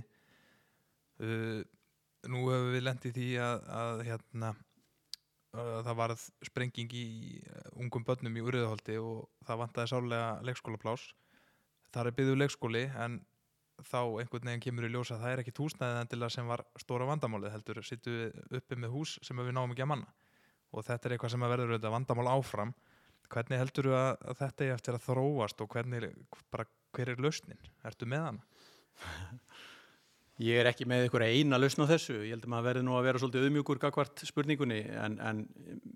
Uh, 1.20 1.60
nú 2.32 2.46
hefur 2.48 2.72
við 2.72 2.86
lendið 2.86 3.18
því 3.18 3.28
að, 3.44 3.66
að 3.82 4.04
hérna, 4.08 4.54
það 5.88 5.98
varð 6.02 6.26
sprenging 6.50 6.94
í 6.98 7.08
uh, 7.44 7.72
ungum 7.84 8.06
börnum 8.08 8.38
í 8.38 8.44
Uriðaholti 8.46 9.00
og 9.02 9.26
það 9.48 9.64
vantaði 9.64 9.92
sálega 9.94 10.30
leikskólaplás. 10.48 11.08
Það 11.94 12.10
er 12.10 12.18
byggðuð 12.20 12.40
leikskóli 12.44 12.86
en 13.06 13.20
þá 13.86 14.00
einhvern 14.22 14.50
veginn 14.50 14.64
kemur 14.64 14.88
í 14.88 14.92
ljósa 14.94 15.16
að 15.16 15.24
það 15.24 15.34
er 15.34 15.42
ekki 15.44 15.56
túsnæðið 15.60 16.00
endilega 16.02 16.34
sem 16.34 16.48
var 16.50 16.64
stóra 16.82 17.08
vandamálið 17.10 17.54
heldur, 17.54 17.82
sittum 17.86 18.16
við 18.18 18.58
uppi 18.60 18.80
með 18.80 18.96
hús 18.96 19.18
sem 19.26 19.38
við 19.38 19.54
náum 19.54 19.74
ekki 19.74 19.86
að 19.86 19.92
manna 19.94 20.14
og 20.74 20.86
þetta 20.88 21.08
er 21.08 21.16
eitthvað 21.16 21.34
sem 21.34 21.46
verður 21.46 21.74
auðvitað 21.76 21.94
vandamál 21.94 22.32
áfram 22.32 22.74
hvernig 23.32 23.62
heldur 23.62 23.90
þú 23.90 23.96
að 24.00 24.42
þetta 24.42 24.66
er 24.66 24.74
eftir 24.76 24.98
að 24.98 25.06
þróast 25.06 25.64
og 25.64 25.72
hvernig, 25.74 26.10
bara 26.54 26.68
hver 26.96 27.14
er 27.14 27.22
lausnin? 27.22 27.60
Ertu 27.88 28.08
með 28.10 28.30
hana? 28.30 28.48
Ég 30.38 30.60
er 30.62 30.68
ekki 30.70 30.86
með 30.86 31.08
ykkur 31.08 31.24
eina 31.26 31.58
lausn 31.58 31.82
á 31.82 31.90
þessu, 31.90 32.20
ég 32.22 32.36
held 32.36 32.44
að 32.46 32.52
maður 32.54 32.66
verði 32.68 32.82
nú 32.86 32.94
að 32.94 33.08
vera 33.08 33.20
svolítið 33.24 33.46
auðmjúkur 33.48 33.80
gagvart 33.82 34.22
spurningunni 34.28 34.84
en, 34.94 35.16
en 35.18 35.40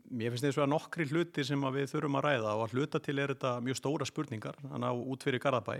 mér 0.09 0.33
finnst 0.33 0.47
þess 0.47 0.61
að 0.63 0.71
nokkri 0.71 1.05
hluti 1.11 1.45
sem 1.45 1.61
að 1.67 1.77
við 1.77 1.91
þurfum 1.91 2.17
að 2.17 2.25
ræða 2.25 2.55
og 2.55 2.63
að 2.65 2.73
hluta 2.73 3.01
til 3.05 3.15
er 3.21 3.35
þetta 3.35 3.51
mjög 3.67 3.77
stóra 3.77 4.09
spurningar, 4.09 4.57
þannig 4.63 4.89
á 4.89 4.93
út 5.13 5.27
fyrir 5.27 5.43
Garðabæ. 5.45 5.77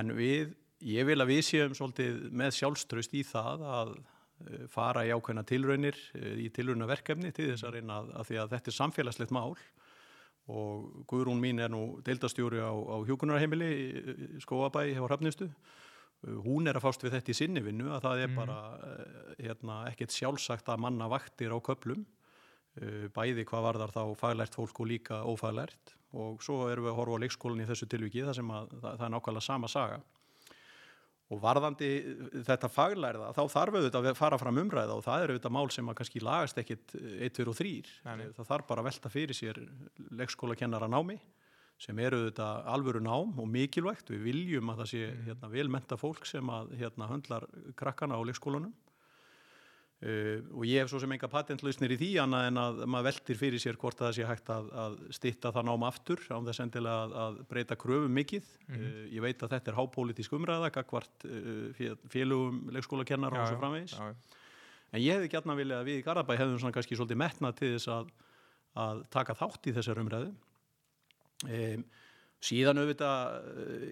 En 0.00 0.16
við, 0.16 0.56
ég 0.88 1.08
vil 1.10 1.20
að 1.20 1.32
við 1.34 1.44
séum 1.50 1.76
svolítið 1.76 2.26
með 2.40 2.56
sjálfströst 2.62 3.12
í 3.12 3.28
það 3.28 3.68
að 3.76 3.94
eh, 4.00 4.66
fara 4.72 5.04
í 5.04 5.12
ákveðna 5.12 5.44
tilraunir 5.52 6.00
eh, 6.16 6.32
í 6.46 6.50
tilraunaverkefni 6.56 7.36
til 7.36 7.52
þess 7.52 7.68
að 7.68 7.76
reyna 7.76 8.00
að, 8.00 8.12
að 8.16 8.30
því 8.30 8.40
að 8.40 8.54
þetta 8.56 8.72
er 8.72 8.80
samfélagslegt 8.80 9.36
mál. 9.36 9.50
Og 10.48 11.04
Guðrún 11.10 11.44
mín 11.44 11.60
er 11.60 11.68
nú 11.68 11.98
deildastjóri 12.06 12.64
á, 12.64 12.72
á 12.72 12.96
hjúkunarheimili 13.04 13.74
í 13.76 14.44
Skóabæ 14.46 14.86
hjá 14.94 15.02
Hrafnistu 15.04 15.50
hún 16.24 16.66
er 16.68 16.74
að 16.78 16.86
fást 16.86 17.02
við 17.04 17.12
þetta 17.18 17.30
í 17.32 17.36
sinni 17.36 17.60
vinnu 17.62 17.90
að 17.92 18.02
það 18.06 18.22
er 18.24 18.28
Mhm. 18.28 18.36
bara 18.36 18.58
eh, 18.82 19.46
hérna, 19.46 19.76
ekkert 19.92 20.10
sjálfsagt 20.16 20.66
að 20.72 20.78
manna 20.80 21.08
vaktir 21.08 21.52
á 21.52 21.58
köplum 21.60 22.04
eh, 22.80 23.08
bæði 23.08 23.44
hvað 23.44 23.66
varðar 23.68 23.92
þá 23.94 24.02
faglært 24.16 24.54
fólk 24.56 24.80
og 24.80 24.86
líka 24.90 25.22
ófaglært 25.24 25.94
og 26.16 26.42
svo 26.42 26.68
erum 26.72 26.84
við 26.86 26.92
að 26.92 26.96
horfa 27.00 27.16
á 27.16 27.22
leikskólan 27.24 27.62
í 27.62 27.66
þessu 27.68 27.86
tilviki 27.88 28.24
þar 28.24 28.34
sem 28.34 28.50
að 28.50 28.68
það, 28.80 28.92
það 28.98 29.06
er 29.06 29.12
nákvæmlega 29.14 29.42
sama 29.42 29.68
saga. 29.68 30.00
Og 31.26 31.40
varðandi 31.42 31.88
þetta 32.46 32.68
faglærða 32.70 33.32
þá 33.34 33.40
þarf 33.50 33.74
auðvitað 33.80 34.06
að 34.12 34.14
fara 34.16 34.38
fram 34.38 34.58
umræða 34.62 34.94
og 34.94 35.02
það 35.02 35.22
er 35.24 35.32
auðvitað 35.34 35.54
mál 35.56 35.70
sem 35.74 35.88
að 35.90 35.96
kannski 35.98 36.20
lagast 36.22 36.58
ekkit 36.62 36.94
1, 36.94 37.32
2 37.34 37.48
og 37.50 37.56
3 37.58 37.72
Nei, 38.06 38.16
nei. 38.20 38.26
það 38.36 38.46
þarf 38.52 38.66
bara 38.68 38.84
að 38.84 38.88
velta 38.92 39.10
fyrir 39.10 39.34
sér 39.34 39.58
leikskólakennara 40.20 40.86
námi 40.88 41.18
sem 41.80 41.98
eru 42.00 42.22
auðvitað 42.22 42.68
alvöru 42.72 43.02
nám 43.04 43.36
og 43.36 43.48
mikilvægt 43.52 44.10
við 44.14 44.24
viljum 44.30 44.72
að 44.72 44.82
það 44.82 44.90
sé 44.92 45.06
hérna, 45.26 45.52
velmenta 45.52 45.98
fólk 46.00 46.24
sem 46.28 46.52
að 46.52 46.72
hérna, 46.80 47.10
höndlar 47.10 47.48
krakkana 47.76 48.16
á 48.16 48.22
leikskólanum 48.24 48.72
Uh, 49.96 50.42
og 50.52 50.66
ég 50.68 50.82
hef 50.82 50.90
svo 50.92 50.98
sem 51.00 51.12
enga 51.14 51.28
patentlausnir 51.32 51.94
í 51.94 51.96
því 51.96 52.08
annað 52.20 52.46
en 52.50 52.58
að 52.60 52.80
maður 52.84 53.06
veltir 53.06 53.38
fyrir 53.40 53.62
sér 53.62 53.78
hvort 53.80 53.96
að 53.96 54.10
það 54.10 54.16
sé 54.18 54.26
hægt 54.28 54.50
að, 54.52 54.66
að 54.82 54.96
stitta 55.16 55.52
það 55.56 55.64
nám 55.70 55.86
aftur 55.88 56.20
án 56.28 56.44
þess 56.44 56.60
endilega 56.66 57.06
að, 57.06 57.14
að 57.22 57.38
breyta 57.48 57.78
kröfum 57.80 58.12
mikið. 58.12 58.50
Mhm. 58.66 58.82
uh, 58.82 58.98
ég 59.14 59.24
veit 59.24 59.40
að 59.40 59.54
þetta 59.54 59.72
er 59.72 59.78
hápolítisk 59.78 60.34
umræða, 60.36 60.68
gagvart 60.74 61.24
uh, 61.30 61.96
félugum 62.12 62.58
leikskólakennar 62.76 63.38
og 63.38 63.48
svo 63.48 63.56
framvegis. 63.62 63.96
já, 63.96 64.12
já. 64.12 64.44
En 64.92 65.02
ég 65.02 65.16
hefði 65.16 65.32
gætna 65.32 65.56
viljað 65.56 65.80
að 65.80 65.88
við 65.88 66.02
í 66.02 66.04
Garabæ 66.04 66.36
hefðum 66.42 66.60
svona 66.60 66.76
kannski 66.76 67.00
svolítið 67.00 67.22
metnað 67.24 67.56
til 67.62 67.72
þess 67.72 67.90
að, 67.96 68.12
að 68.84 69.02
taka 69.16 69.38
þátt 69.40 69.70
í 69.72 69.76
þessar 69.80 70.02
umræðu. 70.04 70.30
Um, 71.44 71.82
síðan 72.46 72.78
auðvitað 72.78 73.34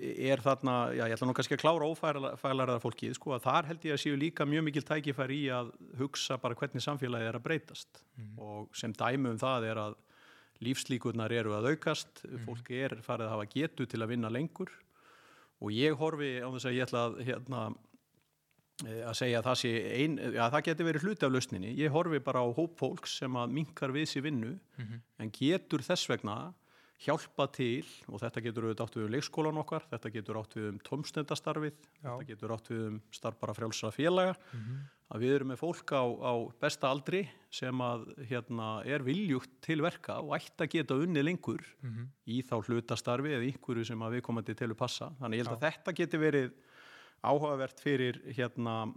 eh, 0.01 0.31
er 0.31 0.41
þarna, 0.45 0.75
já 0.95 1.03
ég 1.09 1.15
ætla 1.17 1.27
nú 1.29 1.35
kannski 1.37 1.57
að 1.57 1.63
klára 1.65 1.89
ófælarðar 1.91 2.81
fólkið, 2.81 3.15
sko 3.19 3.35
að 3.35 3.43
þar 3.49 3.69
held 3.71 3.85
ég 3.89 3.97
að 3.97 4.03
séu 4.05 4.17
líka 4.21 4.47
mjög 4.49 4.65
mikil 4.69 4.85
tækifæri 4.87 5.39
í 5.45 5.51
að 5.53 5.73
hugsa 5.99 6.39
bara 6.41 6.55
hvernig 6.57 6.85
samfélagið 6.85 7.29
er 7.33 7.39
að 7.41 7.45
breytast 7.49 8.03
og 8.39 8.69
sem 8.77 8.93
dæmi 8.93 9.33
um 9.33 9.39
það 9.41 9.67
er 9.73 9.81
að 9.89 9.97
lífslíkurnar 10.65 11.33
eru 11.35 11.53
að 11.57 11.73
aukast, 11.75 12.23
fólk 12.47 12.71
er 12.71 12.95
farið 13.03 13.27
að 13.27 13.33
hafa 13.35 13.49
getu 13.53 13.87
til 13.91 14.01
að 14.05 14.13
vinna 14.15 14.31
lengur 14.31 14.71
og 15.61 15.73
ég 15.75 15.97
horfi 15.99 16.37
á 16.41 16.49
þess 16.55 16.69
að 16.71 16.77
ég 16.79 16.87
ætla 16.87 17.03
að 17.09 17.19
hérna, 17.27 17.63
eh, 18.87 19.03
að 19.09 19.15
segja 19.19 19.41
að 19.41 19.49
það 19.51 19.59
sé 19.65 19.73
ein, 20.05 20.19
að 20.37 20.51
það 20.55 20.65
geti 20.69 20.85
verið 20.89 21.05
hluti 21.09 21.27
af 21.27 21.33
lausninni. 21.35 21.75
Ég 21.79 21.91
horfi 21.95 22.21
bara 22.23 22.45
á 22.45 22.49
hóp 22.55 22.77
fólks 22.79 23.19
sem 23.19 23.33
að 23.41 23.51
minkar 23.57 23.91
við 23.93 24.07
sér 24.15 24.23
vinnu 24.29 24.59
Mhm. 24.79 25.01
en 25.19 25.31
getur 25.31 25.81
þess 25.83 26.07
vegna 26.09 26.55
hjálpa 27.03 27.47
til 27.53 27.85
og 28.09 28.21
þetta 28.23 28.41
getur 28.45 28.65
auðvitað 28.69 28.87
átt 28.87 28.95
við 28.99 29.05
um 29.09 29.13
leikskólan 29.15 29.59
okkar, 29.61 29.83
þetta 29.91 30.11
getur 30.15 30.39
átt 30.41 30.55
við 30.57 30.69
um 30.71 30.79
tómstendastarfið, 30.87 31.75
Já. 32.03 32.11
þetta 32.15 32.27
getur 32.29 32.53
átt 32.55 32.69
við 32.71 32.85
um 32.87 33.01
starf 33.13 33.39
bara 33.41 33.55
frjálsra 33.55 33.91
félaga, 33.93 34.37
Mhm. 34.55 34.79
að 35.15 35.21
við 35.21 35.35
erum 35.35 35.49
með 35.53 35.59
fólk 35.59 35.93
á, 35.93 36.03
á 36.07 36.33
besta 36.61 36.89
aldri 36.89 37.29
sem 37.51 37.75
að 37.79 38.07
hérna 38.31 38.87
er 38.87 39.01
viljugt 39.03 39.51
til 39.61 39.81
verka 39.83 40.21
og 40.23 40.31
ætti 40.39 40.65
að 40.65 40.71
geta 40.71 40.95
unni 40.95 41.23
lengur 41.23 41.61
Mhm. 41.83 42.09
í 42.29 42.43
þá 42.43 42.63
hlutastarfi 42.65 43.35
eða 43.35 43.53
einhverju 43.53 43.85
sem 43.87 43.99
að 44.01 44.13
við 44.19 44.23
komandi 44.23 44.55
til 44.57 44.69
að 44.71 44.77
passa. 44.77 45.13
Þannig 45.21 45.39
ég 45.41 45.47
held 45.47 45.59
að 45.61 45.73
þetta 45.73 45.95
geti 45.95 46.19
verið 46.19 46.53
áhugavert 47.25 47.81
fyrir 47.81 48.23
hérna 48.35 48.95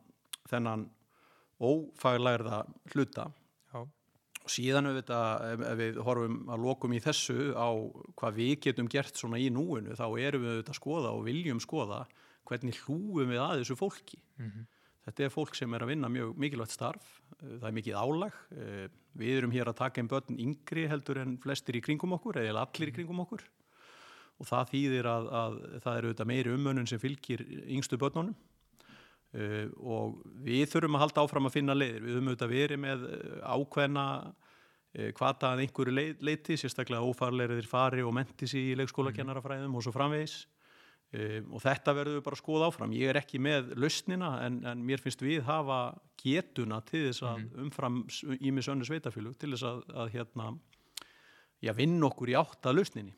þennan 0.48 0.90
ófaglærða 1.60 2.66
hluta 2.94 3.26
já, 3.26 3.32
og 4.48 4.54
síðan 4.54 4.88
auðvitað 4.88 5.44
ef, 5.52 5.66
við 5.82 6.00
horfum 6.08 6.38
að 6.54 6.64
lokum 6.64 6.96
í 6.96 7.02
þessu 7.04 7.52
á 7.52 7.68
hvað 8.18 8.40
við 8.40 8.54
getum 8.68 8.88
gert 8.92 9.20
svona 9.20 9.42
í 9.44 9.50
núinu 9.52 9.98
þá 10.00 10.08
erum 10.24 10.46
við 10.46 10.54
auðvitað 10.54 10.74
að 10.74 10.80
skoða 10.80 11.12
og 11.12 11.28
viljum 11.28 11.62
skoða 11.64 12.06
hvernig 12.48 12.80
hlúum 12.86 13.34
við 13.34 13.44
að 13.44 13.62
þessu 13.62 13.78
fólki. 13.80 14.22
Mhm. 14.40 14.68
Þetta 15.08 15.24
er 15.24 15.32
fólk 15.32 15.56
sem 15.56 15.74
er 15.74 15.84
að 15.84 15.92
vinna 15.94 16.08
mjög 16.12 16.34
mikilvægt 16.36 16.74
starf, 16.76 17.06
það 17.40 17.68
er 17.70 17.76
mikið 17.78 17.96
álag, 17.96 18.34
eh, 18.52 18.88
við 19.16 19.38
erum 19.38 19.54
hér 19.56 19.70
að 19.72 19.78
taka 19.80 20.02
einn 20.02 20.10
börn 20.12 20.36
yngri 20.36 20.84
heldur 20.92 21.22
en 21.22 21.38
flestir 21.40 21.80
í 21.80 21.84
kringum 21.84 22.16
okkur 22.18 22.42
eða 22.44 22.66
allir 22.66 22.92
í 22.92 22.96
kringum 22.96 23.24
okkur 23.24 23.46
og 24.38 24.46
það 24.46 24.74
þýðir 24.74 25.08
að, 25.10 25.30
að 25.32 25.56
það 25.86 25.94
er 25.96 26.08
auðvitað 26.08 26.30
meiri 26.30 26.54
umönnun 26.54 26.90
sem 26.92 27.00
fylgir 27.00 27.44
yngstu 27.66 27.98
börnunum 27.98 28.36
uh, 29.36 29.70
og 29.78 30.20
við 30.46 30.68
þurfum 30.72 30.98
að 30.98 31.06
halda 31.06 31.24
áfram 31.24 31.50
að 31.50 31.56
finna 31.58 31.78
leiðir, 31.78 32.04
við 32.04 32.18
höfum 32.18 32.30
auðvitað 32.32 32.54
verið 32.54 32.84
með 32.84 33.08
eh, 33.12 33.40
ákveðna 33.44 34.06
uh, 34.28 35.10
hvata 35.18 35.54
að 35.54 35.64
einhverju 35.66 35.96
leið, 35.96 36.14
leiti, 36.30 36.60
sérstaklega 36.60 37.08
ófarleiriðir 37.08 37.70
fari 37.70 38.06
og 38.06 38.16
menti 38.18 38.50
sig 38.50 38.72
í 38.72 38.78
leikskólakennarafræðum 38.82 39.76
og 39.78 39.86
svo 39.86 39.96
framvegis. 39.96 40.46
Um, 41.08 41.54
og 41.56 41.62
þetta 41.64 41.94
verður 41.96 42.18
við 42.18 42.24
bara 42.26 42.36
að 42.36 42.42
skoða 42.42 42.66
áfram. 42.68 42.96
Ég 43.00 43.08
er 43.14 43.18
ekki 43.22 43.40
með 43.40 43.70
lausnina 43.80 44.34
en, 44.44 44.58
en 44.68 44.82
mér 44.84 45.00
finnst 45.00 45.22
við 45.24 45.46
hafa 45.48 45.78
getuna 46.20 46.82
til 46.84 47.06
þess 47.06 47.24
að 47.30 47.46
umfram 47.64 48.02
ímis 48.44 48.68
önnu 48.68 48.84
sveitafélug 48.90 49.38
til 49.40 49.54
þess 49.54 49.70
að, 49.70 49.86
að 50.04 50.12
hérna 50.18 50.50
já, 51.64 51.72
vinna 51.78 52.10
okkur 52.10 52.34
í 52.34 52.36
átt 52.36 52.68
að 52.68 52.82
lausninni. 52.82 53.16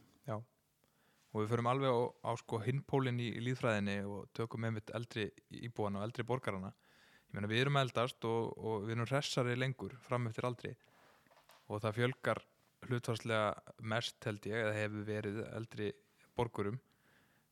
Og 1.29 1.43
við 1.43 1.51
förum 1.51 1.69
alveg 1.69 1.93
á, 1.93 1.99
á 2.25 2.31
sko 2.41 2.57
hinpólinn 2.63 3.19
í, 3.21 3.29
í 3.37 3.41
líðfræðinni 3.45 3.97
og 4.09 4.29
tökum 4.33 4.63
með 4.65 4.79
mitt 4.79 4.93
eldri 4.97 5.27
íbúana 5.61 6.01
og 6.01 6.07
eldri 6.07 6.25
borgarana. 6.25 6.71
Ég 7.29 7.37
meina 7.37 7.49
við 7.51 7.63
erum 7.63 7.77
eldast 7.77 8.25
og, 8.25 8.55
og 8.57 8.87
við 8.87 8.95
erum 8.95 9.09
hressari 9.11 9.57
lengur 9.59 9.93
fram 10.01 10.25
eftir 10.29 10.47
aldri 10.49 10.71
og 11.69 11.83
það 11.83 11.97
fjölgar 11.99 12.41
hlutvarslega 12.87 13.75
mest 13.91 14.25
held 14.25 14.47
ég 14.49 14.63
eða 14.63 14.77
hefur 14.77 15.05
verið 15.05 15.41
eldri 15.51 15.91
borgurum. 16.37 16.79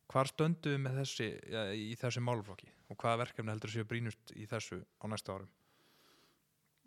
Hvar 0.07 0.29
stöndum 0.31 0.87
við 0.87 1.01
þessi 1.01 1.27
ja, 1.51 1.67
í 1.75 1.93
þessu 1.99 2.23
málflokki 2.23 2.71
og 2.87 2.97
hvaða 2.97 3.25
verkefni 3.25 3.53
heldur 3.53 3.73
séu 3.73 3.85
brínust 3.85 4.33
í 4.33 4.47
þessu 4.49 4.79
á 4.81 5.05
næsta 5.11 5.35
árum? 5.35 5.51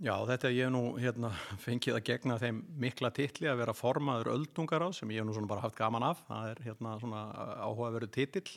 Já, 0.00 0.14
þetta 0.24 0.48
ég 0.48 0.64
hef 0.64 0.72
nú 0.72 0.82
hérna, 0.96 1.28
fengið 1.66 1.98
að 1.98 2.06
gegna 2.08 2.38
þeim 2.40 2.60
mikla 2.80 3.10
titli 3.12 3.50
að 3.50 3.58
vera 3.60 3.76
formaður 3.76 4.30
öldungar 4.32 4.86
á 4.86 4.88
sem 4.96 5.10
ég 5.12 5.20
hef 5.20 5.28
nú 5.28 5.34
svona 5.36 5.50
bara 5.50 5.64
haft 5.66 5.76
gaman 5.76 6.06
af. 6.08 6.22
Það 6.28 6.52
er 6.52 6.62
hérna 6.64 6.94
svona 7.02 7.24
áhugaveru 7.66 8.08
titill. 8.08 8.48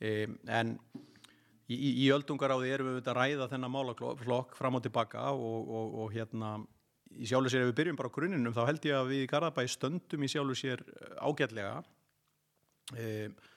Um, 0.00 0.38
en 0.48 0.72
í, 1.68 1.76
í, 1.76 1.90
í 2.06 2.08
öldungaráði 2.14 2.72
erum 2.72 2.88
við 2.88 2.96
auðvitað 2.96 3.12
að 3.12 3.20
ræða 3.20 3.50
þennan 3.52 3.74
málaflokk 3.74 4.56
fram 4.56 4.80
og 4.80 4.84
tilbaka 4.86 5.26
og, 5.36 5.68
og, 5.68 5.98
og 6.00 6.16
hérna 6.16 6.56
í 7.14 7.28
sjálfu 7.28 7.52
sér 7.52 7.66
ef 7.66 7.70
við 7.70 7.78
byrjum 7.82 8.00
bara 8.00 8.10
á 8.10 8.16
grunninum 8.16 8.56
þá 8.56 8.64
held 8.64 8.88
ég 8.88 8.98
að 8.98 9.10
við 9.12 9.26
í 9.26 9.30
Garðabæ 9.30 9.66
stöndum 9.70 10.24
í 10.24 10.30
sjálfu 10.32 10.56
sér 10.62 10.84
ágætlega. 11.20 11.76
Um, 12.96 13.36
og 13.36 13.53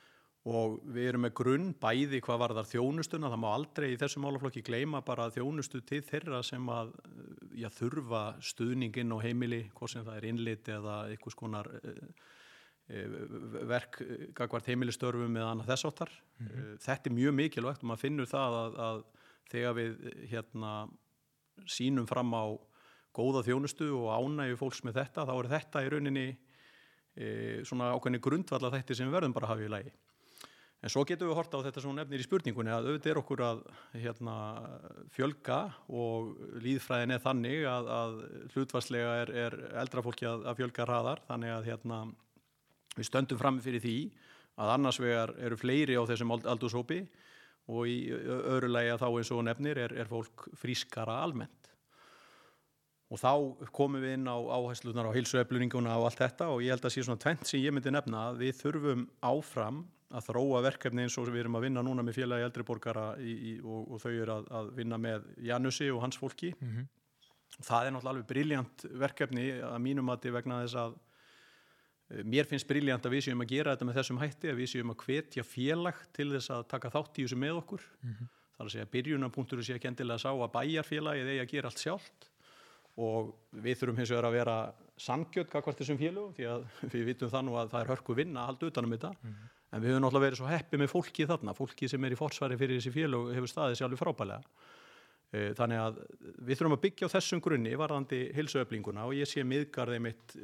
við 0.48 1.10
erum 1.10 1.26
með 1.26 1.34
grunn 1.40 1.68
bæði 1.82 2.22
hvað 2.24 2.42
varðar 2.44 2.70
þjónustuna, 2.70 3.32
það 3.34 3.42
má 3.44 3.48
aldrei 3.52 3.88
í 3.92 4.00
þessu 4.00 4.22
málaflokki 4.24 4.64
gleyma 4.68 5.02
bara 5.06 5.28
þjónustu 5.34 5.82
til 5.88 6.04
þeirra 6.08 6.40
sem 6.46 6.70
að 6.72 6.94
já, 7.58 7.68
þurfa 7.74 8.24
stuðninginn 8.52 9.12
og 9.16 9.24
heimili, 9.26 9.66
hvort 9.76 9.96
sem 9.96 10.06
það 10.06 10.20
er 10.20 10.30
innlit 10.30 10.72
eða 10.72 10.98
einhvers 11.12 11.38
konar 11.38 11.72
uh, 11.74 12.28
verk 13.68 14.00
gagvart 14.38 14.70
heimilistörfum 14.72 15.36
eða 15.36 15.52
annað 15.52 15.74
þess 15.74 15.90
áttar. 15.90 16.14
Mm 16.40 16.48
-hmm. 16.48 16.80
Þetta 16.86 17.10
er 17.10 17.18
mjög 17.18 17.38
mikilvægt 17.42 17.84
og 17.84 17.90
maður 17.92 18.06
finnur 18.06 18.32
það 18.32 18.58
að, 18.62 18.80
að 18.88 19.04
þegar 19.52 19.76
við 19.76 19.98
hérna, 20.32 20.74
sínum 21.66 22.08
fram 22.08 22.34
á 22.38 22.46
góða 23.18 23.44
þjónustu 23.48 23.90
og 23.98 24.12
ánægju 24.14 24.60
fólks 24.60 24.84
með 24.86 25.02
þetta, 25.02 25.26
þá 25.26 25.34
er 25.38 25.50
þetta 25.54 25.84
í 25.84 25.90
rauninni 25.90 26.28
e, 27.18 27.28
svona 27.66 27.92
ákveðni 27.96 28.22
grundvalla 28.22 28.74
þetta 28.76 28.98
sem 28.98 29.10
við 29.10 29.18
verðum 29.18 29.34
bara 29.34 29.50
að 29.50 29.54
hafa 29.56 29.66
í 29.66 29.72
lagi. 29.74 29.94
En 30.86 30.92
svo 30.94 31.02
getum 31.10 31.32
við 31.32 31.40
horta 31.40 31.58
á 31.58 31.66
þetta 31.66 31.82
sem 31.82 31.90
hún 31.90 31.98
nefnir 31.98 32.22
í 32.22 32.26
spurningunni 32.28 32.70
að 32.70 32.92
auðvitað 32.92 33.12
er 33.12 33.20
okkur 33.24 33.42
að 33.48 33.62
hérna, 33.98 34.36
fjölga 35.16 35.58
og 35.90 36.36
líðfræðin 36.62 37.16
er 37.16 37.24
þannig 37.24 37.66
að, 37.66 37.90
að 37.96 38.18
hlutvarslega 38.54 39.16
er, 39.24 39.32
er 39.48 39.58
eldra 39.82 40.04
fólki 40.06 40.28
að, 40.30 40.46
að 40.46 40.62
fjölga 40.62 40.86
hraðar 40.86 41.24
þannig 41.32 41.56
að 41.56 41.70
hérna, 41.72 42.00
við 42.94 43.10
stöndum 43.10 43.42
fram 43.42 43.58
fyrir 43.66 43.84
því 43.84 43.98
að 44.58 44.74
annars 44.76 45.02
vegar 45.02 45.34
eru 45.50 45.58
fleiri 45.58 45.98
á 45.98 46.06
þessum 46.10 46.36
aldurshópi 46.38 47.02
og 47.68 47.90
í 47.90 47.98
öðru 48.14 48.70
lagi 48.72 48.94
að 48.94 49.02
þá 49.02 49.08
eins 49.10 49.34
og 49.34 49.44
nefnir 49.50 49.82
er, 49.82 49.98
er 49.98 50.10
fólk 50.10 50.48
frískara 50.62 51.18
almennt. 51.26 51.68
Og 53.08 53.20
þá 53.22 53.34
komum 53.76 54.04
við 54.04 54.18
inn 54.18 54.30
á 54.30 54.38
áherslunar 54.38 55.10
á 55.10 55.16
heilsuefluninguna 55.16 55.98
og 55.98 56.10
allt 56.10 56.22
þetta 56.22 56.54
og 56.54 56.64
ég 56.64 56.76
held 56.76 56.86
að 56.86 56.96
sé 56.96 57.04
svona 57.04 57.24
tvent 57.24 57.48
sem 57.48 57.64
ég 57.64 57.74
myndi 57.74 57.92
nefna 57.94 58.30
að 58.30 58.42
við 58.46 58.58
þurfum 58.62 59.06
áfram 59.26 59.86
að 60.08 60.28
þróa 60.30 60.62
verkefni 60.64 61.04
eins 61.04 61.18
og 61.20 61.28
við 61.28 61.44
erum 61.44 61.58
að 61.60 61.66
vinna 61.68 61.84
núna 61.84 62.06
með 62.06 62.22
félagi 62.22 62.46
eldriborgara 62.48 63.08
í, 63.20 63.34
í, 63.34 63.56
og, 63.64 63.90
og 63.92 64.04
þau 64.04 64.12
eru 64.12 64.36
að, 64.38 64.48
að 64.60 64.70
vinna 64.78 65.00
með 65.02 65.26
Janussi 65.50 65.90
og 65.92 66.00
hans 66.06 66.20
fólki. 66.20 66.54
Mm 66.60 66.70
-hmm. 66.70 66.88
Það 67.58 67.86
er 67.88 67.92
náttúrulega 67.92 68.14
alveg 68.14 68.30
briljant 68.30 68.86
verkefni 69.04 69.50
að 69.64 69.78
mínum 69.84 70.10
að 70.10 70.20
þetta 70.22 70.38
vegna 70.38 70.62
þess 70.64 70.80
að 70.84 70.96
mér 72.24 72.48
finnst 72.48 72.68
briljant 72.68 73.06
að 73.06 73.16
við 73.18 73.24
séum 73.26 73.44
að 73.44 73.52
gera 73.52 73.76
þetta 73.76 73.86
með 73.88 74.00
þessum 74.00 74.22
hætti, 74.22 74.50
að 74.52 74.60
við 74.62 74.70
séum 74.72 74.92
að 74.94 75.02
hvetja 75.04 75.44
félag 75.44 76.02
til 76.16 76.30
þess 76.32 76.50
að 76.56 76.68
taka 76.72 76.92
þátt 76.94 77.20
í 77.20 77.26
þessu 77.26 77.40
með 77.40 77.62
okkur. 77.62 77.84
Mm 78.02 78.14
-hmm. 78.14 78.34
Það 78.58 78.64
er 78.64 78.70
að 78.70 78.74
segja 78.74 78.86
að 78.88 78.94
byrjunarpunktur 78.96 79.64
sé 79.64 79.76
ekki 79.76 79.88
endilega 79.88 80.16
að 80.16 80.24
sá 80.24 80.32
að 80.32 80.54
bæjarfélagi 80.56 81.26
eigi 81.28 81.42
að 81.42 81.52
gera 81.52 81.68
allt 81.68 81.84
sjálft 81.84 82.30
og 82.98 83.36
við 83.52 83.78
þurfum 83.78 84.00
hins 84.02 84.10
vegar 84.10 84.26
að 84.26 84.38
vera 84.40 84.56
sangjöld 84.98 85.52
kakvart 85.52 85.78
þessum 85.78 86.00
félögum 86.00 86.34
því 86.34 86.48
að 86.50 86.64
við 86.96 87.06
vitum 87.12 87.30
þannig 87.30 87.60
að 87.62 87.70
það 87.74 87.84
er 87.84 87.92
hörku 87.92 88.16
vinna 88.18 88.42
að 88.42 88.50
halda 88.52 88.72
utanum 88.72 88.96
þetta 88.96 89.12
mm 89.14 89.30
-hmm. 89.30 89.52
En 89.72 89.84
við 89.84 89.94
höfum 89.94 90.04
náttúrulega 90.06 90.28
verið 90.28 90.42
svo 90.42 90.50
heppi 90.52 90.80
með 90.80 90.92
fólki 90.94 91.28
þarna. 91.28 91.56
Fólki 91.58 91.90
sem 91.92 92.08
er 92.08 92.16
í 92.16 92.20
forsvari 92.20 92.58
fyrir 92.60 92.80
þessi 92.80 92.94
félög 92.96 93.32
hefur 93.36 93.52
staðið 93.52 93.82
sjálfur 93.82 94.04
frábælega 94.06 94.44
þannig 95.28 95.82
að 95.84 95.98
við 96.48 96.56
þurfum 96.56 96.74
að 96.78 96.84
byggja 96.86 97.08
á 97.12 97.16
þessum 97.18 97.42
grunni 97.44 97.74
varðandi 97.76 98.20
hilsuöflinguna 98.38 99.04
og 99.10 99.18
ég 99.18 99.28
sé 99.28 99.44
miðgarðið 99.44 100.04
mitt 100.06 100.36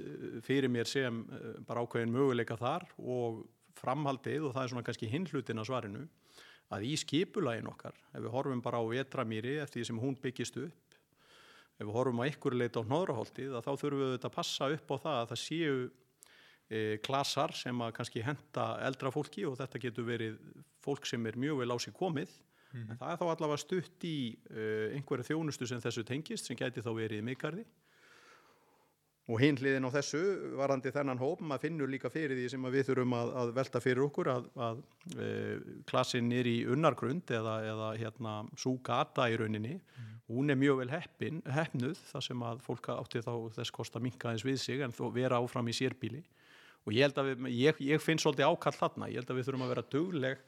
fyrir 0.44 0.72
mér 0.72 0.90
sem 0.92 1.22
bara 1.64 1.86
ákveðin 1.86 2.12
möguleika 2.12 2.58
þar 2.60 2.84
og 3.00 3.46
framhaldið 3.80 4.50
og 4.50 4.56
það 4.56 4.64
er 4.66 4.74
svona 4.74 4.86
kannski 4.90 5.12
hinhlutin 5.12 5.64
á 5.64 5.68
svarinu 5.68 6.04
að 6.74 6.88
í 6.90 6.94
skipulægin 7.00 7.70
okkar, 7.70 7.96
ef 8.12 8.24
við 8.24 8.34
horfum 8.34 8.64
bara 8.64 8.82
á 8.82 8.84
vetramýri 8.90 9.58
eftir 9.64 9.82
því 9.82 9.88
sem 9.88 10.00
hún 10.02 10.20
byggist 10.20 10.60
upp, 10.60 10.96
ef 11.78 11.86
við 11.86 11.96
horfum 11.96 12.22
á 12.24 12.26
einhverju 12.28 12.60
leita 12.60 12.84
á 12.84 12.88
hnóðraholtið, 12.88 13.58
þá 13.62 13.72
þurfum 13.72 14.02
við 14.02 14.14
þetta 14.16 14.32
að 14.32 14.38
passa 14.38 14.70
upp 14.74 14.94
á 14.94 14.98
það 15.06 15.20
að 15.20 15.30
það 15.32 15.42
séu 15.44 15.76
e, 16.74 16.98
klasar 17.06 17.54
sem 17.58 17.84
að 17.86 17.94
kannski 18.00 18.24
henda 18.26 18.66
eldra 18.88 19.12
fólki 19.14 19.46
og 19.50 19.60
þetta 19.62 19.82
getur 19.86 20.08
verið 20.10 20.40
fólk 20.84 21.06
sem 21.10 21.30
er 21.30 21.38
mjög 21.40 21.62
vel 21.62 21.72
á 21.72 21.78
sig 21.80 21.94
komið, 21.94 22.34
Mhm. 22.74 22.90
en 22.90 22.98
það 22.98 23.12
er 23.14 23.18
þá 23.22 23.26
allavega 23.36 23.62
stutt 23.62 24.04
í 24.10 24.16
e, 24.50 24.64
einhverju 24.98 25.28
þjónustu 25.28 25.68
sem 25.70 25.82
þessu 25.84 26.02
tengist 26.10 26.48
sem 26.50 26.58
gæti 26.58 26.82
þá 26.82 26.90
verið 26.98 27.22
mikarði. 27.28 27.66
Og 29.32 29.40
hinn 29.40 29.56
hliðin 29.56 29.86
á 29.88 29.92
þessu, 29.94 30.20
varandi 30.60 30.92
þennan 30.92 31.20
hóp, 31.22 31.40
maður 31.48 31.62
finnur 31.64 31.88
líka 31.88 32.10
fyrir 32.12 32.34
því 32.36 32.50
sem 32.52 32.66
við 32.74 32.90
þurfum 32.90 33.14
að, 33.16 33.30
að 33.40 33.52
velta 33.56 33.80
fyrir 33.80 34.02
okkur 34.04 34.30
að, 34.34 34.50
að 34.66 34.82
e, 35.16 35.30
klassin 35.88 36.28
er 36.36 36.50
í 36.50 36.58
unnargrund 36.74 37.32
eða, 37.32 37.54
eða 37.70 37.92
hérna 38.02 38.34
sú 38.60 38.74
gata 38.84 39.30
í 39.32 39.38
rauninni. 39.40 39.78
Hún 40.28 40.52
er 40.52 40.60
mjög 40.60 40.82
vel 40.82 40.92
heppin, 40.92 41.40
heppnuð 41.56 42.02
þar 42.10 42.26
sem 42.26 42.44
að 42.50 42.66
fólk 42.68 42.90
átti 42.98 43.22
þá 43.24 43.32
þess 43.62 43.72
kost 43.76 43.96
að 43.96 44.10
minka 44.10 44.34
eins 44.34 44.44
við 44.44 44.60
sig 44.60 44.82
en 44.84 44.92
þó 44.92 45.06
vera 45.16 45.40
áfram 45.40 45.72
í 45.72 45.78
sérbíli. 45.78 46.24
Og 46.84 46.96
ég 46.96 47.14
við, 47.16 47.46
ég, 47.56 47.80
ég 47.88 48.02
finn 48.04 48.20
svolítið 48.20 48.50
ákall 48.50 48.76
þarna, 48.76 49.08
ég 49.12 49.22
held 49.22 49.32
að 49.32 49.40
við 49.40 49.48
þurfum 49.48 49.66
að 49.66 49.74
vera 49.74 49.86
dugleg 49.94 50.42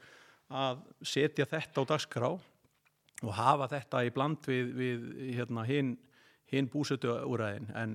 að 0.46 0.82
setja 1.00 1.46
þetta 1.48 1.82
á 1.82 1.84
dagskrá 1.90 2.28
og 3.24 3.32
hafa 3.34 3.70
þetta 3.72 4.02
í 4.04 4.10
bland 4.14 4.44
við, 4.46 4.74
við 4.76 5.06
hérna, 5.38 5.64
hinn 5.66 5.96
hin 6.52 6.68
búsötu 6.70 7.10
úræðin 7.26 7.70
en 7.74 7.94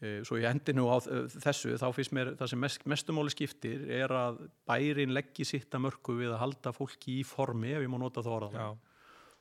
e, 0.00 0.20
svo 0.24 0.38
ég 0.40 0.48
endi 0.48 0.74
nú 0.76 0.86
á 0.88 0.96
þessu 1.02 1.76
þá 1.80 1.88
finnst 1.96 2.14
mér 2.16 2.32
það 2.38 2.52
sem 2.52 2.62
mest, 2.64 2.86
mestumáli 2.88 3.32
skiptir 3.34 3.82
er 3.92 4.12
að 4.16 4.44
bærin 4.68 5.14
leggji 5.16 5.46
sitt 5.48 5.74
að 5.76 5.84
mörgu 5.88 6.16
við 6.22 6.32
að 6.34 6.42
halda 6.44 6.72
fólki 6.76 7.18
í 7.20 7.26
formi 7.26 7.74
ef 7.74 7.84
ég 7.84 7.92
má 7.92 7.98
nota 8.00 8.24
það 8.24 8.36
orða 8.38 8.64
Já, 8.64 8.68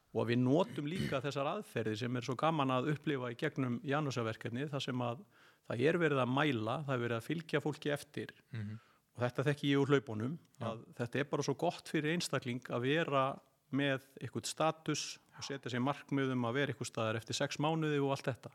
og 0.10 0.24
að 0.24 0.32
við 0.34 0.42
notum 0.44 0.90
líka 0.90 1.22
þessar 1.24 1.52
aðferðir 1.54 2.02
sem 2.02 2.20
er 2.20 2.28
svo 2.28 2.36
gaman 2.40 2.76
að 2.76 2.92
upplifa 2.96 3.32
í 3.32 3.40
gegnum 3.40 3.80
Janúsaverkefni 3.88 4.68
þar 4.74 4.86
sem 4.90 5.06
að 5.06 5.24
það 5.70 5.84
er 5.90 5.98
verið 6.02 6.22
að 6.24 6.32
mæla, 6.34 6.78
það 6.88 6.96
er 6.98 7.04
verið 7.06 7.18
að 7.20 7.28
fylgja 7.30 7.62
fólki 7.64 7.92
eftir. 7.94 8.34
Mhm, 8.56 8.80
og 9.16 9.24
þetta 9.26 9.46
þekki 9.50 9.70
ég 9.74 9.82
úr 9.84 9.92
hlaupunum 9.94 10.38
að 10.64 10.84
þetta 10.98 11.20
er 11.20 11.28
bara 11.30 11.44
svo 11.46 11.54
gott 11.60 11.90
fyrir 11.92 12.14
einstakling 12.16 12.62
að 12.72 12.86
vera 12.88 13.24
með 13.76 14.06
eitthvað 14.20 14.48
status 14.50 15.04
og 15.38 15.44
setja 15.46 15.70
sér 15.72 15.84
markmiðum 15.86 16.46
að 16.50 16.56
vera 16.58 16.74
eitthvað 16.74 16.90
staðar 16.90 17.20
eftir 17.20 17.38
sex 17.38 17.60
mánuði 17.62 18.00
og 18.02 18.12
allt 18.16 18.26
þetta. 18.32 18.52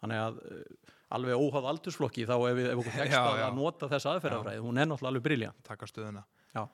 Þannig 0.00 0.18
að 0.20 0.40
uh, 0.44 0.96
alveg 1.16 1.38
óháð 1.40 1.68
aldursflokki 1.70 2.26
þá 2.28 2.34
ef, 2.50 2.56
við- 2.58 2.70
ef 2.72 2.80
okkur 2.82 2.96
tekst 2.98 3.16
að, 3.16 3.38
nota 3.56 3.88
þessa 3.92 4.10
aðferðafræði, 4.16 4.60
hún 4.66 4.80
er 4.82 4.88
náttúrulega 4.90 5.12
alveg 5.14 5.24
briljant 5.24 5.70
Já. 6.56 6.64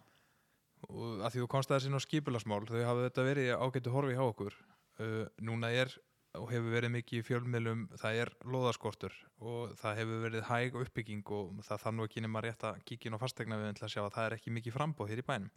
og 0.89 1.21
að 1.23 1.35
því 1.37 1.43
þú 1.45 1.49
komst 1.53 1.71
að 1.71 1.77
þessi 1.79 1.93
ná 1.93 2.01
skipulasmál 2.03 2.63
þau 2.67 2.81
hafa 2.89 3.05
þetta 3.07 3.27
verið 3.29 3.51
ágættu 3.63 3.93
horfi 3.95 4.17
hjá 4.17 4.25
okkur. 4.27 4.57
Uh, 5.03 5.27
núna 5.45 5.71
er 5.71 5.93
og 6.39 6.49
hefur 6.49 6.73
verið 6.73 6.93
mikið 6.95 7.19
í 7.19 7.25
fjölmiðlum 7.27 7.83
það 8.01 8.21
er 8.23 8.31
loðaskortur 8.49 9.17
og 9.45 9.75
það 9.81 9.99
hefur 10.01 10.23
verið 10.23 10.47
hæg 10.49 10.79
uppbygging 10.81 11.33
og 11.37 11.59
það 11.67 11.83
þarf 11.85 11.97
nú 11.97 12.07
ekki 12.09 12.23
nema 12.25 12.43
rétt 12.45 12.65
að 12.69 12.81
kíkja 12.89 13.11
inn 13.11 13.19
á 13.21 13.23
fastegna 13.23 13.59
við 13.61 13.75
til 13.77 13.87
að 13.87 13.93
sjá 13.95 14.01
að 14.05 14.15
það 14.15 14.29
er 14.29 14.37
ekki 14.39 14.55
mikið 14.57 14.77
frambóð 14.77 15.13
hér 15.13 15.23
í 15.23 15.27
bænum. 15.29 15.53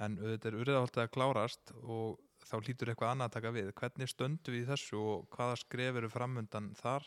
En 0.00 0.16
auðvitað 0.18 0.50
er 0.50 0.58
urðaholtið 0.64 1.02
að 1.04 1.12
klárast 1.14 1.72
og 1.82 2.18
þá 2.46 2.54
hlýtur 2.58 2.90
eitthvað 2.90 3.12
annað 3.12 3.28
að 3.28 3.34
taka 3.36 3.54
við. 3.54 3.70
Hvernig 3.80 4.10
stöndu 4.10 4.54
við 4.54 4.68
þessu 4.70 5.00
og 5.00 5.26
hvaða 5.34 5.58
skref 5.60 5.98
eru 6.00 6.10
framundan 6.10 6.70
þar? 6.78 7.06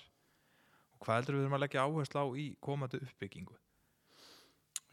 Og 0.94 1.08
hvað 1.08 1.20
heldur 1.20 1.38
við 1.38 1.44
þurfum 1.44 1.58
að 1.58 1.64
leggja 1.66 1.86
áherslu 1.88 2.24
á 2.24 2.26
í 2.40 2.46
komandi 2.64 3.02
uppbyggingu? 3.04 3.58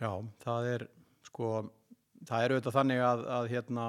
Já, 0.01 0.13
það 0.41 0.71
er 0.71 0.87
sko 1.29 1.51
það 2.29 2.45
er 2.45 2.55
auðvitað 2.55 2.77
þannig 2.77 3.03
að, 3.05 3.23
að 3.37 3.47
hérna, 3.55 3.87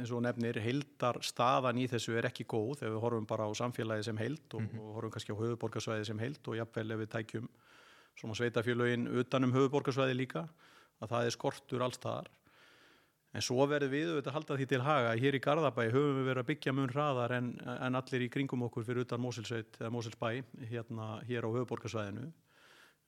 eins 0.00 0.12
og 0.14 0.24
nefnir 0.24 0.58
heildar 0.64 1.20
staðan 1.22 1.78
í 1.78 1.86
þessu 1.90 2.16
er 2.18 2.26
ekki 2.30 2.48
góð 2.50 2.80
þegar 2.80 2.94
við 2.96 3.04
horfum 3.04 3.28
bara 3.30 3.46
á 3.46 3.50
samfélagi 3.60 4.08
sem 4.08 4.18
heild 4.18 4.56
og, 4.58 4.66
og 4.80 4.96
horfum 4.96 5.14
kannski 5.14 5.36
á 5.36 5.40
höfuborgarsvæði 5.40 6.08
sem 6.10 6.22
heild 6.22 6.50
og 6.50 6.58
jafnvel 6.58 6.96
ef 6.96 7.02
við 7.04 7.12
tækjum 7.14 7.48
svona 8.18 8.36
sveitafélögin 8.40 9.06
utanum 9.22 9.54
höfuborgarsvæði 9.54 10.18
líka 10.18 10.44
að 11.00 11.14
það 11.14 11.28
er 11.28 11.36
skortur 11.36 11.86
allstaðar 11.86 12.30
en 13.30 13.46
svo 13.46 13.62
verðum 13.70 13.94
við 13.94 14.10
auðvitað 14.10 14.32
að 14.32 14.36
halda 14.40 14.58
því 14.58 14.68
til 14.72 14.82
haga 14.84 15.16
hér 15.22 15.38
í 15.38 15.42
Garðabæ 15.44 15.82
höfum 15.94 16.16
við 16.18 16.28
verið 16.32 16.42
að 16.42 16.48
byggja 16.50 16.74
mun 16.74 16.90
hraðar 16.90 17.34
en, 17.36 17.50
en 17.78 17.98
allir 18.00 18.26
í 18.26 18.30
kringum 18.34 18.66
okkur 18.66 18.86
fyrir 18.88 19.06
utan 19.06 19.22
Mósilsveit 19.22 19.78
eða 19.78 19.92
Mósilsbæ 19.94 20.30
hérna 20.72 21.12
hér 21.28 21.46
á 21.46 21.50
höfuborgarsvæðinu 21.54 22.26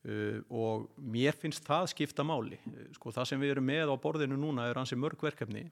Uh, 0.02 0.40
og 0.50 0.88
mér 0.98 1.36
finnst 1.38 1.62
það 1.62 1.92
skipta 1.92 2.24
máli. 2.26 2.58
Uh, 2.66 2.88
sko 2.96 3.12
það 3.14 3.28
sem 3.30 3.42
við 3.42 3.54
erum 3.54 3.68
með 3.70 3.92
á 3.94 3.96
borðinu 4.02 4.38
núna 4.40 4.66
er 4.66 4.80
hansi 4.80 4.98
mörg 4.98 5.20
verkefni. 5.22 5.68